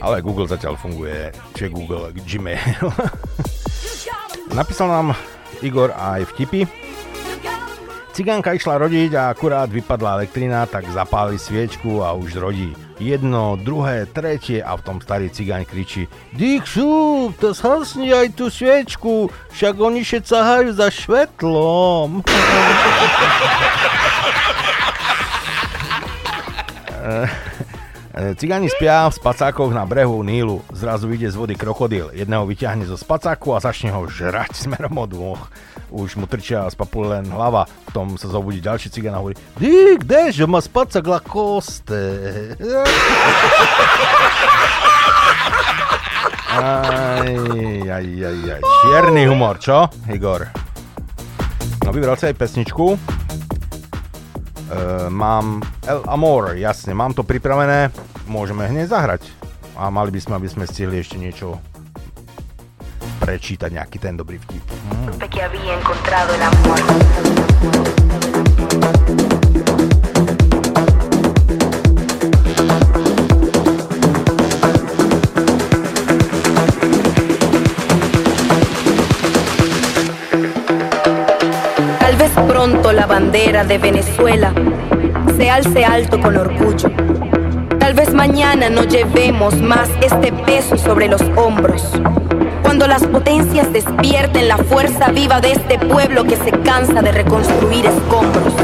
Ale 0.05 0.21
Google 0.21 0.45
zatiaľ 0.45 0.77
funguje, 0.77 1.33
je 1.57 1.73
Google, 1.73 2.13
Gmail. 2.13 2.87
Napísal 4.59 4.93
nám 4.93 5.17
Igor 5.65 5.97
aj 5.97 6.37
vtipy. 6.37 6.82
Cigánka 8.13 8.53
išla 8.53 8.77
rodiť 8.77 9.17
a 9.17 9.33
akurát 9.33 9.73
vypadla 9.73 10.21
elektrina, 10.21 10.69
tak 10.69 10.85
zapáli 10.93 11.41
sviečku 11.41 12.05
a 12.05 12.13
už 12.13 12.37
rodí. 12.37 12.77
Jedno, 13.01 13.57
druhé, 13.57 14.05
tretie 14.05 14.61
a 14.61 14.77
v 14.77 14.85
tom 14.85 15.01
starý 15.01 15.33
cigáň 15.33 15.65
kričí 15.65 16.13
Dikšu, 16.37 17.33
to 17.41 17.57
zhasni 17.57 18.13
aj 18.13 18.37
tú 18.37 18.53
sviečku, 18.53 19.33
však 19.57 19.81
oni 19.81 20.05
še 20.05 20.21
cahajú 20.21 20.77
za 20.77 20.93
švetlom. 20.93 22.21
Eh, 28.13 28.37
Cigáni 28.37 28.69
spia 28.69 29.09
v 29.09 29.17
spacákoch 29.17 29.73
na 29.73 29.89
brehu 29.89 30.21
Nílu. 30.21 30.61
Zrazu 30.69 31.09
vyjde 31.09 31.33
z 31.33 31.37
vody 31.41 31.57
krokodil. 31.57 32.13
Jedného 32.13 32.45
vyťahne 32.45 32.85
zo 32.85 33.01
spacáku 33.01 33.57
a 33.57 33.65
začne 33.65 33.89
ho 33.89 34.05
žrať 34.05 34.53
smerom 34.69 35.01
od 35.01 35.11
nôh. 35.17 35.41
Už 35.89 36.21
mu 36.21 36.29
trčia 36.29 36.69
z 36.69 36.77
papule 36.77 37.09
len 37.09 37.33
hlava. 37.33 37.65
V 37.89 37.91
tom 37.97 38.21
sa 38.21 38.29
zobudí 38.29 38.61
ďalší 38.61 38.93
cigán 38.93 39.17
a 39.17 39.25
hovorí 39.25 39.41
Dík, 39.57 40.05
že 40.29 40.45
ma 40.45 40.61
spacák 40.61 41.05
la 41.09 41.21
koste. 41.25 41.97
Aj, 46.53 47.25
aj, 47.89 48.05
aj, 48.05 48.39
aj. 48.45 48.63
Čierny 48.85 49.25
humor, 49.25 49.57
čo, 49.57 49.89
Igor? 50.13 50.53
No 51.81 51.89
vybral 51.89 52.21
si 52.21 52.29
aj 52.29 52.37
pesničku. 52.37 53.01
Uh, 54.73 55.13
mám 55.13 55.61
El 55.85 56.01
Amor, 56.09 56.57
jasne, 56.57 56.97
mám 56.97 57.13
to 57.13 57.21
pripravené, 57.21 57.93
môžeme 58.25 58.65
hneď 58.65 58.89
zahrať. 58.89 59.29
A 59.77 59.93
mali 59.93 60.09
by 60.09 60.21
sme, 60.21 60.41
aby 60.41 60.49
sme 60.49 60.65
stihli 60.65 60.97
ešte 60.97 61.21
niečo 61.21 61.61
prečítať, 63.21 63.69
nejaký 63.69 64.01
ten 64.01 64.17
dobrý 64.17 64.41
vtip. 64.41 64.65
Mm. 64.65 65.21
La 83.03 83.07
bandera 83.07 83.65
de 83.65 83.79
Venezuela 83.79 84.53
se 85.37 85.51
alce 85.51 85.85
alto 85.85 86.21
con 86.21 86.37
orgullo. 86.37 86.89
Tal 87.81 87.95
vez 87.95 88.15
mañana 88.15 88.71
no 88.71 88.85
llevemos 88.85 89.61
más 89.61 89.89
este 90.01 90.31
peso 90.31 90.79
sobre 90.79 91.09
los 91.09 91.21
hombros. 91.35 91.83
Cuando 92.63 92.87
las 92.87 93.05
potencias 93.05 93.73
despierten 93.73 94.47
la 94.47 94.57
fuerza 94.57 95.11
viva 95.11 95.41
de 95.41 95.51
este 95.51 95.81
pueblo 95.81 96.23
que 96.23 96.37
se 96.37 96.53
cansa 96.61 97.03
de 97.03 97.11
reconstruir 97.11 97.87
escombros. 97.87 98.55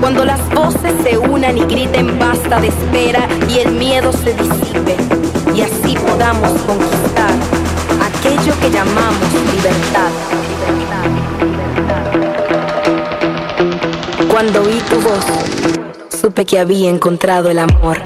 Cuando 0.00 0.24
las 0.24 0.40
voces 0.52 0.92
se 1.04 1.16
unan 1.16 1.56
y 1.56 1.64
griten 1.66 2.18
basta 2.18 2.60
de 2.60 2.66
espera 2.66 3.28
y 3.48 3.60
el 3.60 3.70
miedo 3.70 4.12
se 4.12 4.34
disipe. 4.34 4.96
Y 5.54 5.60
así 5.60 5.94
podamos 5.94 6.50
conquistar 6.62 7.30
aquello 8.02 8.52
que 8.60 8.68
llamamos 8.68 9.32
libertad. 9.54 11.35
Cuando 14.36 14.64
oí 14.64 14.78
tu 14.90 15.00
voz, 15.00 15.24
supe 16.10 16.44
que 16.44 16.58
había 16.58 16.90
encontrado 16.90 17.48
el 17.48 17.58
amor. 17.58 17.96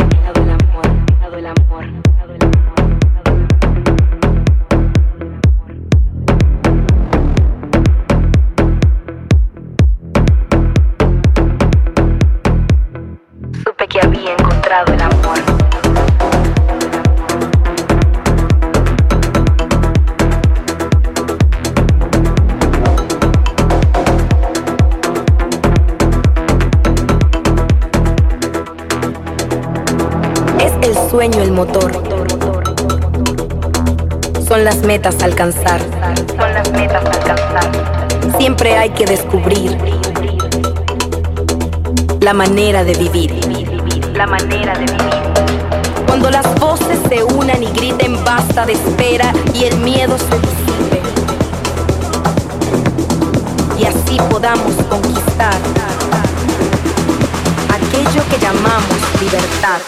Supe 13.65 13.89
que 13.89 14.01
había 14.01 14.33
encontrado 14.35 14.95
el 14.95 15.03
amor. 15.03 15.70
Sueño 31.11 31.43
el 31.43 31.51
motor. 31.51 31.91
Son 34.47 34.65
las 34.65 34.77
metas 34.83 35.21
a 35.21 35.25
alcanzar. 35.25 35.81
Son 36.29 36.55
las 36.55 36.71
metas 36.71 37.05
a 37.05 37.11
alcanzar. 37.11 38.39
Siempre 38.39 38.77
hay 38.77 38.91
que 38.91 39.07
descubrir 39.07 39.77
la 42.21 42.33
manera 42.33 42.85
de 42.85 42.95
vivir. 42.95 43.33
La 44.15 44.27
manera 44.27 44.75
de 44.75 44.85
vivir. 44.85 46.07
Cuando 46.07 46.31
las 46.31 46.47
voces 46.61 47.01
se 47.09 47.25
unan 47.25 47.61
y 47.61 47.73
griten 47.73 48.23
basta 48.25 48.65
de 48.65 48.75
espera 48.75 49.33
y 49.53 49.65
el 49.65 49.79
miedo 49.79 50.17
se 50.17 50.39
disipe. 50.39 51.01
Y 53.81 53.85
así 53.85 54.17
podamos 54.31 54.75
conquistar 54.89 55.59
aquello 57.69 58.23
que 58.31 58.39
llamamos 58.39 59.21
libertad. 59.21 59.81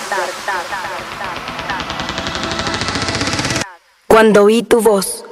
Cuando 4.12 4.44
oí 4.44 4.62
tu 4.62 4.82
voz, 4.82 5.24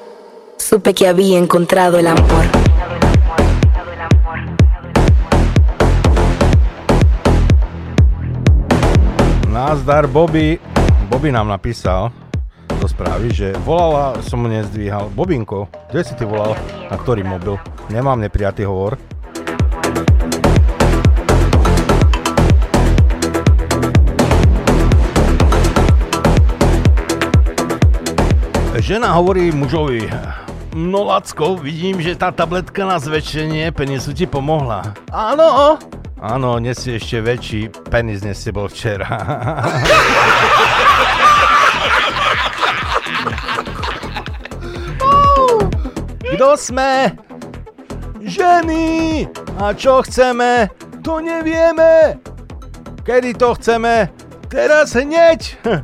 supe 0.56 0.94
que 0.94 1.06
había 1.06 1.36
encontrado 1.36 1.98
el 1.98 2.06
amor. 2.06 2.48
Nazdar 9.52 10.08
Bobby. 10.08 10.58
Bobby 11.10 11.28
nám 11.28 11.52
napísal 11.52 12.08
do 12.80 12.88
správy, 12.88 13.28
že 13.36 13.52
volala, 13.68 14.16
som 14.24 14.40
mu 14.40 14.48
nezdvíhal. 14.48 15.12
Bobinko, 15.12 15.68
kde 15.92 16.00
si 16.00 16.16
ty 16.16 16.24
volal? 16.24 16.56
Na 16.88 16.96
ktorý 16.96 17.20
mobil? 17.20 17.60
Nemám 17.92 18.16
neprijatý 18.16 18.64
hovor. 18.64 18.96
Žena 28.90 29.14
hovorí 29.14 29.54
mužovi, 29.54 30.10
no 30.74 31.06
Lacko, 31.06 31.54
vidím, 31.54 32.02
že 32.02 32.18
tá 32.18 32.34
tabletka 32.34 32.82
na 32.82 32.98
zväčšenie 32.98 33.70
penisu 33.70 34.10
ti 34.10 34.26
pomohla. 34.26 34.82
Áno, 35.14 35.78
áno, 36.18 36.58
dnes 36.58 36.82
je 36.82 36.98
ešte 36.98 37.22
väčší 37.22 37.70
penis, 37.86 38.26
než 38.26 38.42
si 38.42 38.50
bol 38.50 38.66
včera. 38.66 39.06
Kto 46.34 46.58
sme? 46.58 47.14
Ženy! 48.26 49.22
A 49.62 49.70
čo 49.70 50.02
chceme? 50.02 50.66
To 51.06 51.22
nevieme! 51.22 52.18
Kedy 53.06 53.38
to 53.38 53.54
chceme? 53.54 54.10
Teraz 54.50 54.98
hneď! 54.98 55.40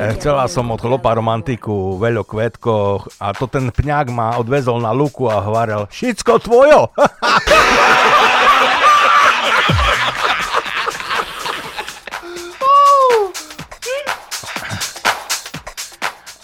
Eh, 0.00 0.16
Chcela 0.16 0.48
som 0.48 0.64
od 0.72 0.80
chlopa 0.80 1.12
romantiku, 1.12 2.00
veľo 2.00 2.24
kvetkoch 2.24 3.20
a 3.20 3.36
to 3.36 3.44
ten 3.44 3.68
pňák 3.68 4.08
ma 4.08 4.40
odvezol 4.40 4.80
na 4.80 4.96
luku 4.96 5.28
a 5.28 5.44
hovoril 5.44 5.84
Všetko 5.92 6.32
tvojo! 6.40 6.88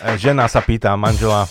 Eh, 0.07 0.15
Žena 0.21 0.47
sa 0.47 0.61
pýta 0.63 0.93
manžela 0.95 1.49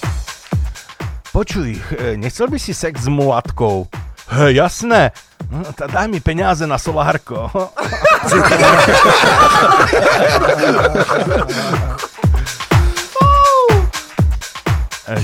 Počuj, 1.35 1.75
eh, 1.75 2.15
nechcel 2.15 2.47
by 2.47 2.55
si 2.55 2.71
sex 2.71 3.03
s 3.03 3.11
mulatkou? 3.11 3.91
Hej, 4.31 4.55
jasné. 4.55 5.11
No, 5.51 5.67
daj 5.75 6.07
mi 6.07 6.23
peniaze 6.23 6.63
na 6.63 6.79
solárko. 6.79 7.51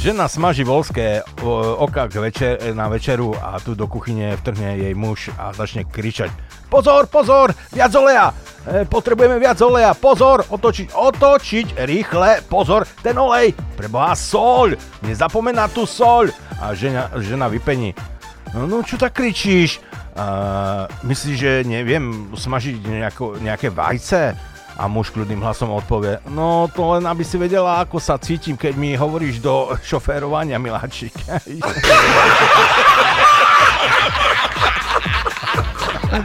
Žena 0.04 0.28
smaží 0.28 0.68
volské 0.68 1.24
o- 1.42 1.76
oka 1.80 2.06
k 2.12 2.16
večer, 2.20 2.60
na 2.76 2.92
večeru 2.92 3.34
a 3.40 3.58
tu 3.64 3.74
do 3.74 3.88
kuchyne 3.88 4.36
vtrhne 4.38 4.78
jej 4.78 4.94
muž 4.94 5.32
a 5.40 5.56
začne 5.56 5.88
kričať 5.88 6.30
Pozor, 6.72 7.12
pozor, 7.12 7.52
viac 7.76 7.92
oleja! 8.00 8.32
E, 8.64 8.88
potrebujeme 8.88 9.36
viac 9.44 9.60
oleja, 9.60 9.92
pozor, 9.92 10.48
otočiť, 10.48 10.96
otočiť, 10.96 11.68
rýchle, 11.84 12.48
pozor, 12.48 12.88
ten 13.04 13.12
olej, 13.20 13.52
preboha 13.76 14.16
soľ, 14.16 14.80
nezapomeň 15.04 15.52
na 15.52 15.68
tú 15.68 15.84
soľ. 15.84 16.32
A 16.64 16.72
žena, 16.72 17.12
žena 17.20 17.52
vypení, 17.52 17.92
no, 18.56 18.72
no 18.72 18.88
čo 18.88 18.96
tak 18.96 19.20
kričíš? 19.20 19.84
A, 20.16 20.88
myslíš, 21.04 21.36
že 21.36 21.68
neviem 21.68 22.32
smažiť 22.40 22.80
nejako, 22.88 23.44
nejaké 23.44 23.68
vajce? 23.68 24.32
A 24.80 24.88
muž 24.88 25.12
kľudným 25.12 25.44
hlasom 25.44 25.76
odpovie, 25.76 26.24
no 26.32 26.72
to 26.72 26.96
len 26.96 27.04
aby 27.04 27.28
si 27.28 27.36
vedela, 27.36 27.84
ako 27.84 28.00
sa 28.00 28.16
cítim, 28.16 28.56
keď 28.56 28.80
mi 28.80 28.96
hovoríš 28.96 29.44
do 29.44 29.76
šoférovania, 29.84 30.56
miláčik. 30.56 31.12
Uh, 36.12 36.20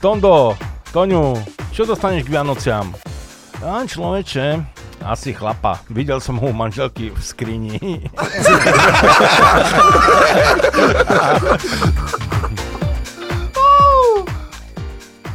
Tondo, 0.00 0.56
Toňu, 0.88 1.36
čo 1.76 1.84
dostaneš 1.84 2.24
k 2.24 2.32
Vianociam? 2.32 2.96
A 3.60 3.84
človeče, 3.84 4.56
asi 5.04 5.36
chlapa. 5.36 5.84
Videl 5.92 6.16
som 6.24 6.40
ho 6.40 6.48
u 6.48 6.56
manželky 6.56 7.12
v 7.12 7.20
skrini. 7.20 7.76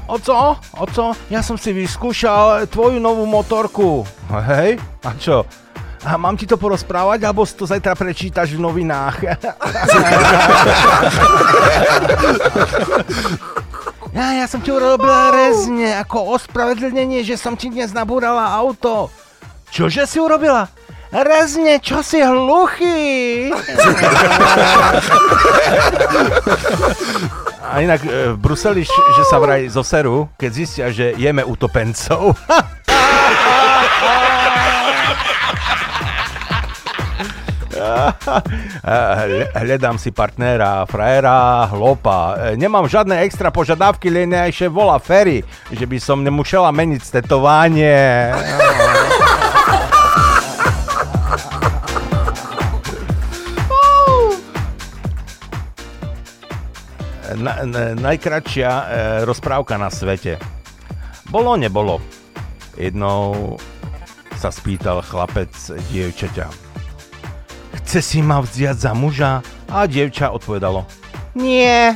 Oco, 0.05 0.53
oco, 0.77 1.17
ja 1.33 1.41
som 1.41 1.57
si 1.57 1.73
vyskúšal 1.73 2.69
tvoju 2.69 3.01
novú 3.01 3.25
motorku. 3.25 4.05
Hej, 4.29 4.77
a 5.01 5.09
čo? 5.17 5.49
A 6.05 6.21
mám 6.21 6.37
ti 6.37 6.45
to 6.45 6.55
porozprávať, 6.55 7.25
alebo 7.25 7.43
si 7.43 7.57
to 7.57 7.65
zajtra 7.65 7.97
prečítaš 7.97 8.53
v 8.53 8.61
novinách? 8.61 9.17
Ja, 14.15 14.31
ja 14.31 14.47
som 14.47 14.63
ti 14.63 14.71
urobila 14.71 15.27
rezne 15.27 15.91
ako 15.99 16.39
ospravedlnenie, 16.39 17.27
že 17.27 17.35
som 17.35 17.59
ti 17.59 17.67
dnes 17.67 17.91
nabúrala 17.91 18.47
auto. 18.55 19.11
Čože 19.75 20.07
si 20.07 20.23
urobila? 20.23 20.71
Rezne, 21.11 21.83
čo 21.83 21.99
si 21.99 22.23
hluchý? 22.23 23.51
A 27.59 27.83
inak 27.83 28.07
e, 28.07 28.31
v 28.31 28.37
Bruseli, 28.39 28.87
že 28.87 29.23
sa 29.27 29.35
vraj 29.35 29.67
zoserú, 29.67 30.31
keď 30.39 30.51
zistia, 30.55 30.87
že 30.95 31.11
jeme 31.19 31.43
utopencov. 31.43 32.39
Hľadám 39.61 39.97
si 39.97 40.11
partnera, 40.11 40.85
frajera, 40.85 41.69
hlopa. 41.71 42.51
E, 42.53 42.59
Nemám 42.59 42.87
žiadne 42.89 43.23
extra 43.23 43.49
požiadavky, 43.51 44.11
len 44.11 44.33
ešte 44.35 44.67
volá 44.69 44.99
Ferry, 44.99 45.41
že 45.71 45.85
by 45.87 45.97
som 45.99 46.23
nemusela 46.23 46.69
meniť 46.71 47.01
tetovanie. 47.21 48.31
Na, 57.35 57.67
na, 57.67 57.91
najkračšia 57.99 58.69
e, 58.69 58.85
rozprávka 59.27 59.75
na 59.75 59.91
svete. 59.91 60.39
Bolo, 61.27 61.59
nebolo. 61.59 61.99
Jednou 62.79 63.57
sa 64.39 64.53
spýtal 64.53 65.03
chlapec 65.03 65.51
dievčaťa. 65.91 66.64
Chce 67.85 68.01
si 68.01 68.25
ma 68.25 68.41
vziať 68.41 68.81
za 68.81 68.97
muža? 68.97 69.45
A 69.69 69.85
dievča 69.85 70.33
odpovedalo. 70.33 70.89
Nie. 71.37 71.93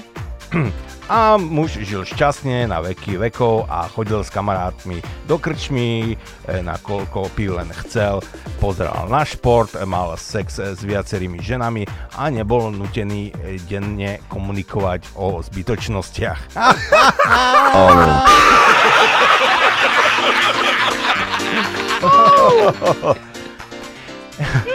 A 1.10 1.41
muž 1.41 1.82
žil 1.82 2.06
šťastne 2.06 2.70
na 2.70 2.86
veky 2.86 3.18
vekov 3.18 3.66
a 3.66 3.90
chodil 3.90 4.22
s 4.22 4.30
kamarátmi 4.30 5.02
do 5.26 5.41
krčmy, 5.41 6.14
e, 6.14 6.16
na 6.61 6.78
koľko 6.78 7.34
pív 7.34 7.57
len 7.57 7.74
chcel, 7.82 8.22
pozeral 8.61 9.10
na 9.10 9.26
šport, 9.26 9.74
mal 9.90 10.14
sex 10.22 10.61
e, 10.61 10.78
s 10.78 10.86
viacerými 10.86 11.41
ženami 11.41 11.90
a 12.14 12.30
nebol 12.30 12.70
nutený 12.70 13.34
e, 13.34 13.57
denne 13.66 14.22
komunikovať 14.30 15.18
o 15.18 15.41
zbytočnostiach. 15.41 16.53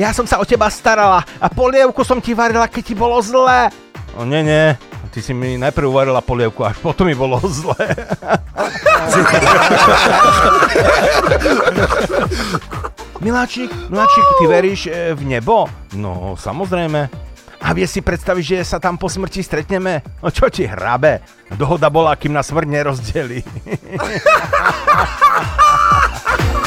Ja 0.00 0.16
som 0.16 0.24
sa 0.24 0.40
o 0.40 0.48
teba 0.48 0.72
starala 0.72 1.28
a 1.36 1.52
polievku 1.52 2.00
som 2.08 2.24
ti 2.24 2.32
varila, 2.32 2.64
keď 2.64 2.82
ti 2.88 2.96
bolo 2.96 3.20
zlé. 3.20 3.68
O 4.16 4.24
nie, 4.24 4.40
nie. 4.40 4.72
Ty 5.12 5.20
si 5.20 5.36
mi 5.36 5.60
najprv 5.60 5.92
varila 5.92 6.24
polievku, 6.24 6.64
až 6.64 6.80
potom 6.80 7.04
mi 7.04 7.12
bolo 7.12 7.36
zlé. 7.44 7.84
Miláčik, 13.20 13.68
Miláčik, 13.92 14.24
ty 14.40 14.44
veríš 14.48 14.88
e, 14.88 15.12
v 15.12 15.36
nebo? 15.36 15.68
No, 15.92 16.32
samozrejme. 16.40 17.12
A 17.60 17.76
vie 17.76 17.84
si 17.84 18.00
predstaviť, 18.00 18.56
že 18.56 18.64
sa 18.64 18.80
tam 18.80 18.96
po 18.96 19.04
smrti 19.04 19.44
stretneme? 19.44 20.00
No 20.24 20.32
čo 20.32 20.48
ti 20.48 20.64
hrabe? 20.64 21.20
Dohoda 21.60 21.92
bola, 21.92 22.16
kým 22.16 22.32
na 22.32 22.40
smrť 22.40 22.72
nerozdeli. 22.72 23.44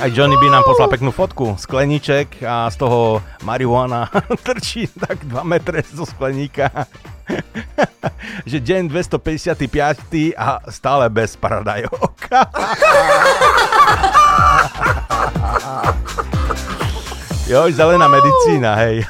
Aj 0.00 0.08
Johnny 0.08 0.32
by 0.40 0.48
nám 0.48 0.64
poslal 0.64 0.88
peknú 0.88 1.12
fotku, 1.12 1.60
skleníček 1.60 2.40
a 2.40 2.72
z 2.72 2.80
toho 2.80 3.20
marihuana 3.44 4.08
trčí 4.48 4.88
tak 4.88 5.20
2 5.28 5.44
metre 5.44 5.84
zo 5.84 6.08
skleníka. 6.08 6.72
že 8.48 8.64
deň 8.64 8.88
255 8.88 10.40
a 10.40 10.64
stále 10.72 11.04
bez 11.12 11.36
paradajok. 11.36 12.16
Joj, 17.52 17.72
zelená 17.76 18.08
medicína, 18.08 18.80
hej. 18.80 19.04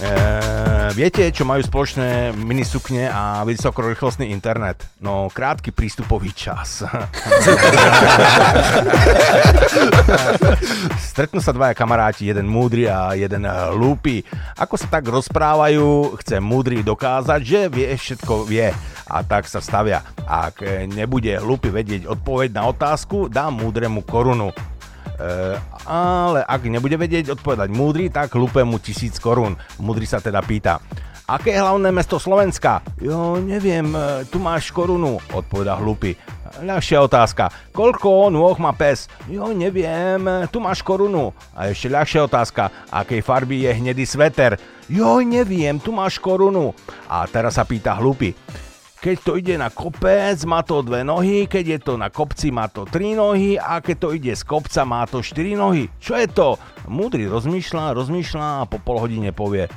Eee, 0.00 0.69
viete, 0.94 1.26
čo 1.32 1.48
majú 1.48 1.62
spoločné 1.64 2.32
minisukne 2.34 3.10
a 3.10 3.44
vysokorýchlostný 3.46 4.30
internet? 4.30 4.82
No, 5.00 5.28
krátky 5.32 5.70
prístupový 5.70 6.34
čas. 6.34 6.82
Stretnú 11.00 11.42
sa 11.42 11.52
dvaja 11.54 11.74
kamaráti, 11.74 12.28
jeden 12.28 12.48
múdry 12.48 12.86
a 12.90 13.14
jeden 13.18 13.46
hlúpy. 13.46 14.24
Ako 14.56 14.78
sa 14.78 14.88
tak 14.88 15.08
rozprávajú, 15.08 16.16
chce 16.20 16.38
múdry 16.42 16.80
dokázať, 16.80 17.40
že 17.42 17.60
vie, 17.70 17.88
všetko 17.90 18.46
vie. 18.46 18.72
A 19.10 19.26
tak 19.26 19.50
sa 19.50 19.58
stavia. 19.58 20.06
Ak 20.22 20.62
nebude 20.86 21.34
hlúpy 21.42 21.74
vedieť 21.74 22.06
odpoveď 22.06 22.54
na 22.54 22.70
otázku, 22.70 23.26
dá 23.26 23.50
múdremu 23.50 24.06
korunu. 24.06 24.54
E, 25.20 25.60
ale 25.84 26.40
ak 26.48 26.64
nebude 26.64 26.96
vedieť 26.96 27.36
odpovedať 27.36 27.68
múdry, 27.68 28.08
tak 28.08 28.32
hlúpe 28.32 28.64
mu 28.64 28.80
tisíc 28.80 29.20
korún. 29.20 29.52
Múdry 29.76 30.08
sa 30.08 30.16
teda 30.16 30.40
pýta, 30.40 30.80
aké 31.28 31.52
je 31.52 31.60
hlavné 31.60 31.92
mesto 31.92 32.16
Slovenska? 32.16 32.80
Jo, 32.96 33.36
neviem, 33.36 33.92
e, 33.92 34.24
tu 34.32 34.40
máš 34.40 34.72
korunu, 34.72 35.20
odpoveda 35.36 35.76
hlúpy. 35.76 36.16
Ľahšia 36.64 36.98
otázka, 37.04 37.52
koľko 37.70 38.32
nôh 38.32 38.56
má 38.58 38.74
pes? 38.74 39.06
Jo, 39.30 39.54
neviem, 39.54 40.48
tu 40.50 40.58
máš 40.58 40.82
korunu. 40.82 41.30
A 41.54 41.70
ešte 41.70 41.86
ľahšia 41.92 42.26
otázka, 42.26 42.90
akej 42.90 43.22
farby 43.22 43.68
je 43.68 43.76
hnedý 43.76 44.02
sveter? 44.02 44.58
Jo, 44.90 45.22
neviem, 45.22 45.78
tu 45.78 45.94
máš 45.94 46.18
korunu. 46.18 46.74
A 47.06 47.22
teraz 47.30 47.54
sa 47.54 47.62
pýta 47.62 47.94
hlúpy, 47.94 48.34
keď 49.00 49.16
to 49.24 49.40
ide 49.40 49.56
na 49.56 49.72
kopec, 49.72 50.36
má 50.44 50.60
to 50.60 50.84
dve 50.84 51.00
nohy, 51.00 51.48
keď 51.48 51.64
je 51.64 51.78
to 51.80 51.96
na 51.96 52.12
kopci, 52.12 52.52
má 52.52 52.68
to 52.68 52.84
tri 52.84 53.16
nohy 53.16 53.56
a 53.56 53.80
keď 53.80 53.96
to 53.96 54.08
ide 54.12 54.36
z 54.36 54.44
kopca, 54.44 54.84
má 54.84 55.08
to 55.08 55.24
štyri 55.24 55.56
nohy. 55.56 55.88
Čo 55.96 56.20
je 56.20 56.28
to? 56.28 56.60
Múdry 56.84 57.24
rozmýšľa, 57.24 57.96
rozmýšľa 57.96 58.46
a 58.60 58.68
po 58.68 58.76
pol 58.76 59.00
hodine 59.00 59.32
povie, 59.32 59.64
e, 59.64 59.72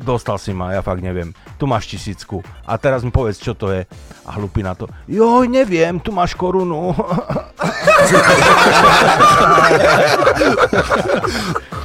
dostal 0.00 0.40
si 0.40 0.56
ma, 0.56 0.72
ja 0.72 0.80
fakt 0.80 1.04
neviem. 1.04 1.36
Tu 1.60 1.68
máš 1.68 1.84
tisícku. 1.84 2.40
A 2.64 2.80
teraz 2.80 3.04
mi 3.04 3.12
povedz, 3.12 3.36
čo 3.36 3.52
to 3.52 3.68
je. 3.68 3.84
A 4.24 4.30
hlupí 4.40 4.64
na 4.64 4.72
to. 4.72 4.88
Joj, 5.04 5.44
neviem, 5.52 6.00
tu 6.00 6.08
máš 6.08 6.32
korunu. 6.32 6.96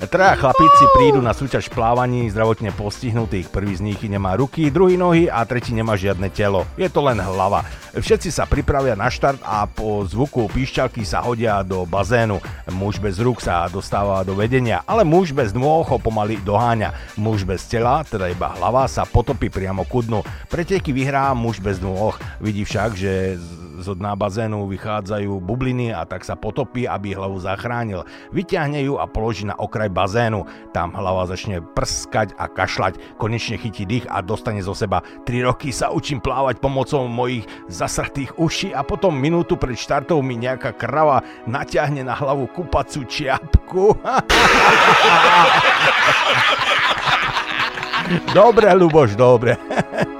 Traja 0.00 0.32
chlapíci 0.32 0.84
prídu 0.96 1.20
na 1.20 1.36
súťaž 1.36 1.68
plávaní 1.68 2.32
zdravotne 2.32 2.72
postihnutých. 2.72 3.52
Prvý 3.52 3.76
z 3.76 3.84
nich 3.84 4.00
nemá 4.00 4.32
ruky, 4.32 4.72
druhý 4.72 4.96
nohy 4.96 5.28
a 5.28 5.44
tretí 5.44 5.76
nemá 5.76 5.92
žiadne 5.92 6.32
telo. 6.32 6.64
Je 6.80 6.88
to 6.88 7.04
len 7.04 7.20
hlava. 7.20 7.68
Všetci 7.92 8.32
sa 8.32 8.48
pripravia 8.48 8.96
na 8.96 9.12
štart 9.12 9.44
a 9.44 9.68
po 9.68 10.00
zvuku 10.08 10.48
píšťalky 10.56 11.04
sa 11.04 11.20
hodia 11.20 11.60
do 11.60 11.84
bazénu. 11.84 12.40
Muž 12.72 12.96
bez 12.96 13.20
rúk 13.20 13.44
sa 13.44 13.68
dostáva 13.68 14.24
do 14.24 14.32
vedenia, 14.32 14.80
ale 14.88 15.04
muž 15.04 15.36
bez 15.36 15.52
nôh 15.52 15.84
ho 15.84 15.96
pomaly 16.00 16.40
doháňa. 16.48 16.96
Muž 17.20 17.44
bez 17.44 17.68
tela, 17.68 18.00
teda 18.00 18.32
iba 18.32 18.56
hlava, 18.56 18.88
sa 18.88 19.04
potopí 19.04 19.52
priamo 19.52 19.84
ku 19.84 20.00
dnu. 20.00 20.24
Preteky 20.48 20.96
vyhrá 20.96 21.36
muž 21.36 21.60
bez 21.60 21.76
nôh. 21.76 22.16
Vidí 22.40 22.64
však, 22.64 22.96
že 22.96 23.36
z 23.80 23.96
dna 23.96 24.12
bazénu 24.12 24.68
vychádzajú 24.68 25.40
bubliny 25.40 25.96
a 25.96 26.04
tak 26.04 26.28
sa 26.28 26.36
potopí, 26.36 26.84
aby 26.84 27.16
hlavu 27.16 27.40
zachránil. 27.40 28.04
Vyťahne 28.30 28.84
ju 28.84 29.00
a 29.00 29.08
položí 29.08 29.48
na 29.48 29.56
okraj 29.56 29.88
bazénu. 29.88 30.44
Tam 30.76 30.92
hlava 30.92 31.24
začne 31.24 31.64
prskať 31.64 32.36
a 32.36 32.44
kašľať, 32.46 33.16
konečne 33.16 33.56
chytí 33.56 33.88
dých 33.88 34.04
a 34.12 34.20
dostane 34.20 34.60
zo 34.60 34.76
seba. 34.76 35.00
3 35.24 35.48
roky 35.48 35.72
sa 35.72 35.88
učím 35.88 36.20
plávať 36.20 36.60
pomocou 36.60 37.08
mojich 37.08 37.48
zasrtých 37.72 38.36
uší 38.36 38.76
a 38.76 38.84
potom 38.84 39.16
minútu 39.16 39.56
pred 39.56 39.80
štartou 39.80 40.20
mi 40.20 40.36
nejaká 40.36 40.76
krava 40.76 41.24
natiahne 41.48 42.04
na 42.04 42.12
hlavu 42.12 42.44
kupacú 42.52 43.08
čiapku. 43.08 43.96
dobre, 48.36 48.68
Luboš, 48.76 49.16
dobre. 49.16 49.56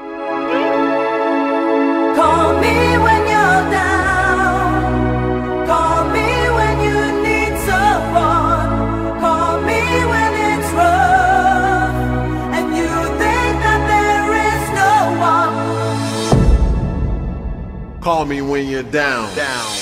Call 18.21 18.27
me 18.27 18.43
when 18.43 18.69
you're 18.69 18.83
down. 18.83 19.35
Down. 19.35 19.80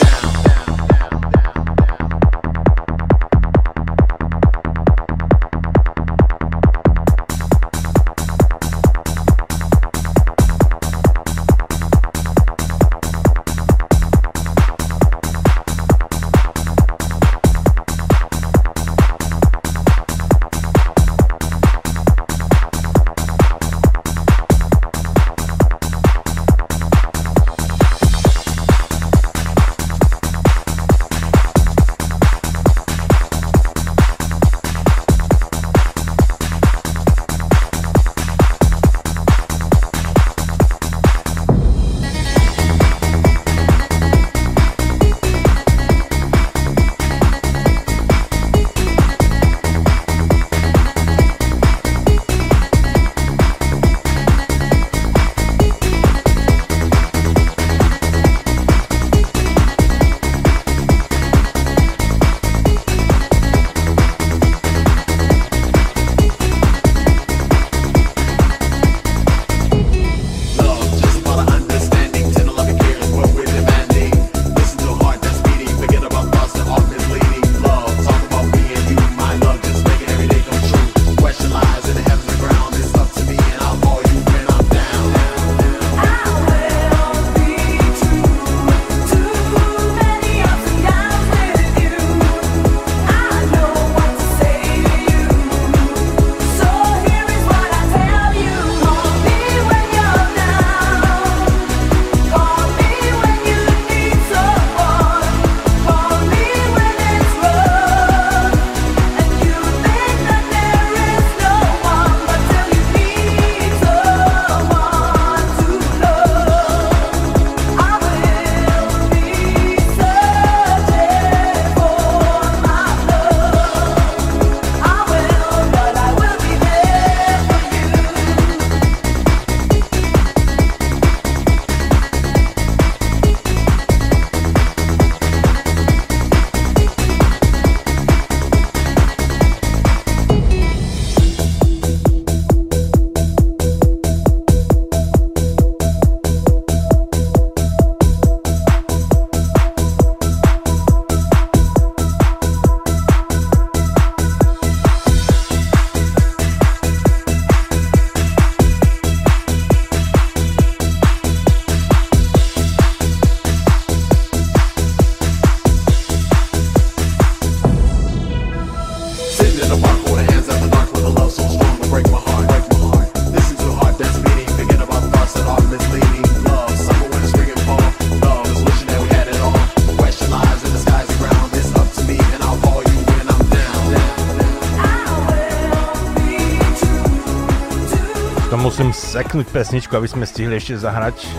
Musím 188.59 188.91
seknúť 188.91 189.55
pesničku, 189.55 189.95
aby 189.95 190.11
sme 190.11 190.27
stihli 190.27 190.59
ešte 190.59 190.83
zahrať. 190.83 191.31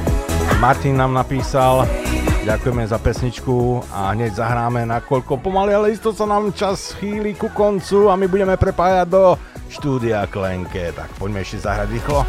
Martin 0.63 0.95
nám 0.95 1.11
napísal, 1.11 1.83
ďakujeme 2.47 2.87
za 2.87 2.95
pesničku 2.95 3.83
a 3.91 4.15
hneď 4.15 4.39
zahráme 4.39 4.87
nakoľko 4.87 5.35
pomaly, 5.43 5.75
ale 5.75 5.91
isto 5.91 6.15
sa 6.15 6.23
nám 6.23 6.55
čas 6.55 6.95
chýli 6.95 7.35
ku 7.35 7.51
koncu 7.51 8.07
a 8.07 8.15
my 8.15 8.23
budeme 8.23 8.55
prepájať 8.55 9.07
do 9.11 9.35
štúdia 9.67 10.31
Klenke. 10.31 10.95
Tak 10.95 11.11
poďme 11.19 11.43
ešte 11.43 11.59
zahrať 11.59 11.87
rýchlo. 11.91 12.23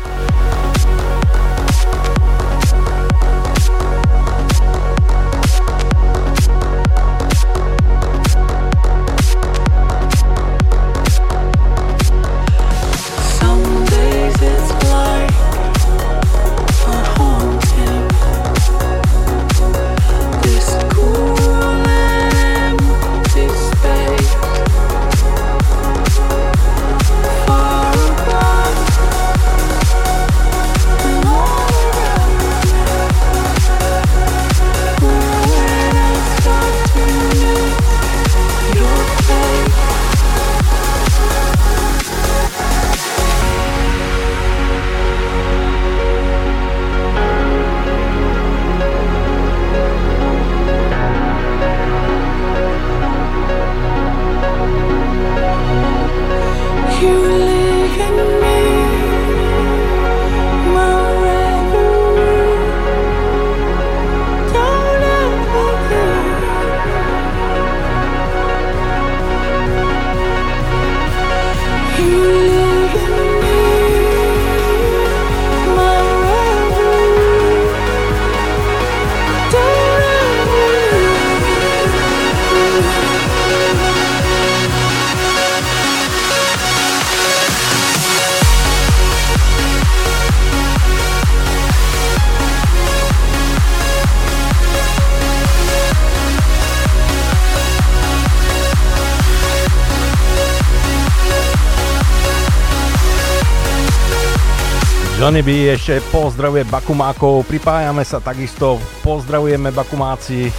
Johnny 105.30 105.46
B 105.46 105.70
ešte 105.70 106.02
pozdravuje 106.10 106.66
Bakumákov, 106.66 107.46
pripájame 107.46 108.02
sa 108.02 108.18
takisto, 108.18 108.82
pozdravujeme 109.06 109.70
Bakumáci 109.70 110.50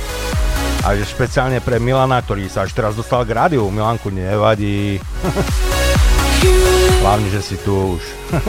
a 0.88 0.96
špeciálne 0.96 1.60
pre 1.60 1.76
Milana, 1.76 2.24
ktorý 2.24 2.48
sa 2.48 2.64
až 2.64 2.72
teraz 2.72 2.96
dostal 2.96 3.28
k 3.28 3.36
rádiu. 3.36 3.68
Milanku 3.68 4.08
nevadí. 4.08 4.96
Hlavne, 7.04 7.28
že 7.36 7.44
si 7.44 7.60
tu 7.60 8.00
už. 8.00 8.04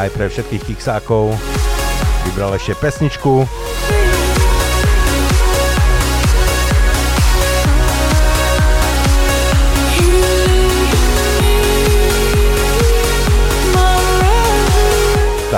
Aj 0.00 0.08
pre 0.08 0.32
všetkých 0.32 0.72
kiksákov 0.72 1.36
vybral 2.32 2.56
ešte 2.56 2.80
pesničku. 2.80 3.44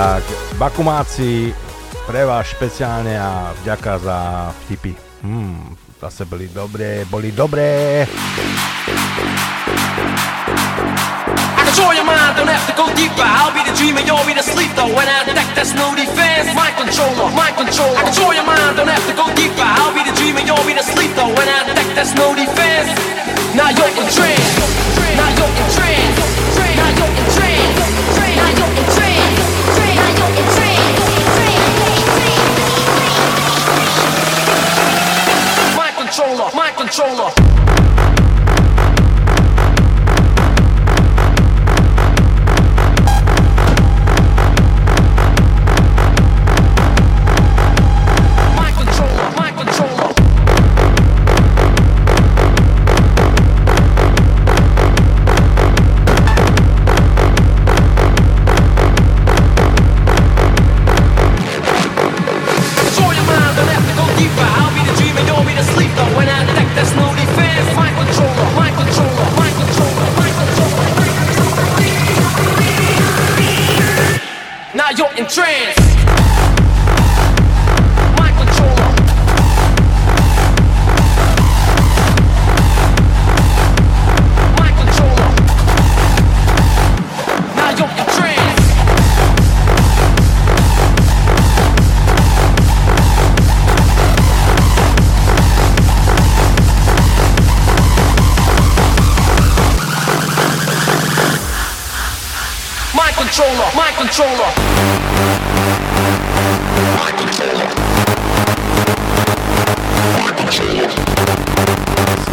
Tak, 0.01 0.25
Bakumáci, 0.57 1.53
pre 2.09 2.25
vás 2.25 2.49
špeciálne 2.49 3.21
a 3.21 3.53
vďaka 3.61 4.01
za 4.01 4.17
vtipy. 4.65 4.97
Hmm, 5.21 5.77
zase 6.01 6.25
boli 6.25 6.49
dobré, 6.49 7.05
boli 7.05 7.29
dobré. 7.29 8.09
I 8.09 8.09
control 11.69 11.93
your 11.93 12.01
mind, 12.01 12.33
don't 12.33 12.49
have 12.49 12.65
to 12.65 12.73
go 12.73 12.89
deeper. 12.97 13.21
I'll 13.21 13.53
be 13.53 13.61
the 13.61 13.77
dreamer, 13.77 14.01
you'll 14.01 14.25
be 14.25 14.33
the 14.33 14.41
sleeper. 14.41 14.89
When 14.89 15.05
I 15.05 15.21
attack, 15.21 15.53
there's 15.53 15.77
no 15.77 15.93
defense. 15.93 16.49
My 16.57 16.73
controller, 16.73 17.29
my 17.37 17.53
controller. 17.53 18.01
I 18.01 18.09
control 18.09 18.33
your 18.33 18.49
mind, 18.49 18.81
don't 18.81 18.89
have 18.89 19.05
to 19.05 19.13
go 19.13 19.29
deeper. 19.37 19.61
I'll 19.61 19.93
be 19.93 20.01
the 20.01 20.17
dreamer, 20.17 20.41
you'll 20.41 20.65
be 20.65 20.73
the 20.73 20.81
sleeper. 20.81 21.29
When 21.29 21.45
I 21.45 21.69
attack, 21.69 21.93
there's 21.93 22.17
no 22.17 22.33
defense. 22.33 22.89
Now 23.53 23.69
you're 23.69 23.93
in 23.93 24.09
trance. 24.09 24.49
Now 25.13 25.29
you're 25.37 25.53
in 25.61 25.67
trance. 25.77 26.17
Now 26.57 26.89
you're 26.89 27.05
in 27.05 27.29
trance. 27.37 28.30
Deeper. 64.21 64.47
I'll 64.59 64.73
be 64.73 64.83
the 64.85 64.95
dreamer, 64.97 65.21
you'll 65.21 65.45
be 65.45 65.55
the 65.55 65.63
sleeper. 65.73 66.05
When 66.15 66.30
trance. 75.31 75.77
My 78.19 78.29
controller. 78.35 78.91
My 84.59 84.69
controller. 84.75 85.29
Now 87.55 87.69
you're 87.77 87.87
in 87.87 88.07
trance. 88.11 88.65
My 102.93 103.11
controller, 103.13 103.71
my 103.77 103.91
controller. 103.97 104.70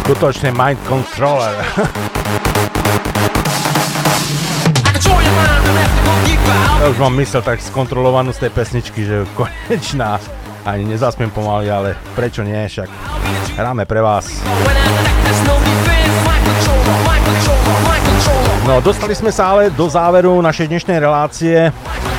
Skutočne 0.09 0.49
mind 0.57 0.81
controller. 0.89 1.53
Ja 6.81 6.85
už 6.89 6.97
mám 6.97 7.13
mysel 7.21 7.45
tak 7.45 7.61
skontrolovanú 7.61 8.33
z 8.33 8.41
tej 8.41 8.51
pesničky, 8.57 9.05
že 9.05 9.29
konečná. 9.37 10.17
Ani 10.65 10.89
nezaspiem 10.89 11.29
pomaly, 11.29 11.69
ale 11.69 11.93
prečo 12.17 12.41
nie, 12.41 12.57
však 12.57 12.89
hráme 13.53 13.85
pre 13.85 14.01
vás. 14.01 14.41
No 18.65 18.81
dostali 18.81 19.13
sme 19.13 19.29
sa 19.29 19.53
ale 19.53 19.69
do 19.69 19.85
záveru 19.85 20.41
našej 20.41 20.73
dnešnej 20.73 20.97
relácie. 21.05 21.69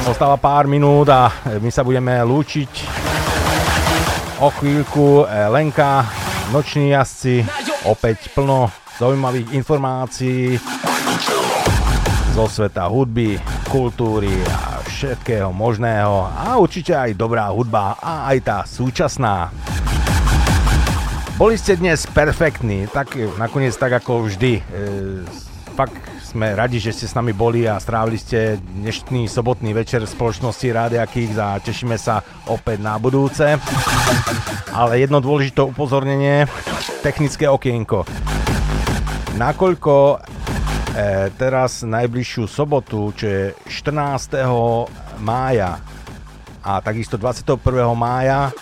Ostáva 0.07 0.39
pár 0.39 0.71
minút 0.71 1.11
a 1.11 1.35
my 1.59 1.75
sa 1.75 1.83
budeme 1.83 2.23
lúčiť 2.23 2.71
o 4.39 4.47
chvíľku. 4.55 5.27
Lenka, 5.51 6.07
noční 6.55 6.95
jazdci, 6.95 7.43
opäť 7.85 8.33
plno 8.37 8.69
zaujímavých 9.01 9.57
informácií 9.57 10.61
zo 12.37 12.45
sveta 12.47 12.87
hudby, 12.87 13.41
kultúry 13.73 14.31
a 14.45 14.85
všetkého 14.85 15.51
možného 15.55 16.29
a 16.29 16.61
určite 16.61 16.93
aj 16.93 17.17
dobrá 17.17 17.49
hudba 17.49 17.97
a 17.97 18.29
aj 18.29 18.39
tá 18.45 18.59
súčasná. 18.69 19.49
Boli 21.41 21.57
ste 21.57 21.81
dnes 21.81 22.05
perfektní, 22.05 22.85
tak 22.93 23.17
nakoniec 23.41 23.73
tak 23.73 23.97
ako 23.97 24.29
vždy. 24.29 24.61
E, 24.61 24.63
fakt 25.73 25.97
sme 26.31 26.55
radi, 26.55 26.79
že 26.79 26.95
ste 26.95 27.11
s 27.11 27.19
nami 27.19 27.35
boli 27.35 27.67
a 27.67 27.75
strávili 27.83 28.15
ste 28.15 28.63
dnešný 28.63 29.27
sobotný 29.27 29.75
večer 29.75 30.07
v 30.07 30.15
spoločnosti 30.15 30.63
Rádia 30.71 31.03
a 31.03 31.59
tešíme 31.59 31.99
sa 31.99 32.23
opäť 32.47 32.79
na 32.79 32.95
budúce. 33.03 33.59
Ale 34.71 35.03
jedno 35.03 35.19
dôležité 35.19 35.67
upozornenie, 35.67 36.47
technické 37.03 37.51
okienko. 37.51 38.07
Nakoľko 39.43 39.95
e, 40.15 40.17
teraz 41.35 41.83
najbližšiu 41.83 42.47
sobotu, 42.47 43.11
čo 43.19 43.27
je 43.27 43.43
14. 43.67 44.39
mája 45.19 45.83
a 46.63 46.79
takisto 46.79 47.19
21. 47.19 47.59
mája 47.99 48.55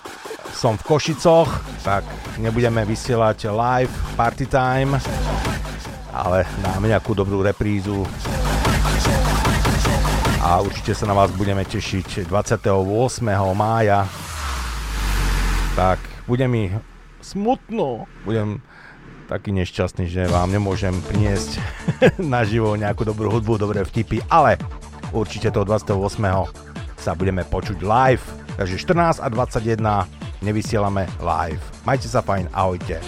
som 0.57 0.73
v 0.81 0.89
Košicoch, 0.89 1.53
tak 1.85 2.09
nebudeme 2.41 2.81
vysielať 2.89 3.53
live 3.53 3.93
party 4.17 4.49
time, 4.49 4.97
ale 6.19 6.43
dáme 6.59 6.91
nejakú 6.91 7.15
dobrú 7.15 7.47
reprízu 7.47 8.03
a 10.49 10.65
určite 10.65 10.97
sa 10.97 11.05
na 11.05 11.13
vás 11.13 11.29
budeme 11.35 11.61
tešiť 11.61 12.25
28. 12.25 12.73
mája. 13.53 14.09
Tak, 15.77 16.01
bude 16.25 16.49
mi 16.49 16.73
smutno, 17.21 18.09
budem 18.25 18.65
taký 19.29 19.53
nešťastný, 19.53 20.09
že 20.09 20.25
vám 20.25 20.49
nemôžem 20.49 20.97
priniesť 21.05 21.61
naživo 22.23 22.75
nejakú 22.81 23.05
dobrú 23.05 23.29
hudbu, 23.29 23.61
dobré 23.61 23.85
vtipy, 23.85 24.25
ale 24.33 24.57
určite 25.13 25.53
toho 25.53 25.69
28. 25.69 25.93
sa 26.97 27.13
budeme 27.13 27.45
počuť 27.45 27.85
live, 27.85 28.25
takže 28.57 28.81
14 28.81 29.21
a 29.21 29.29
21 29.29 30.41
nevysielame 30.41 31.05
live. 31.21 31.63
Majte 31.85 32.09
sa 32.09 32.25
fajn, 32.25 32.49
ahojte. 32.57 33.05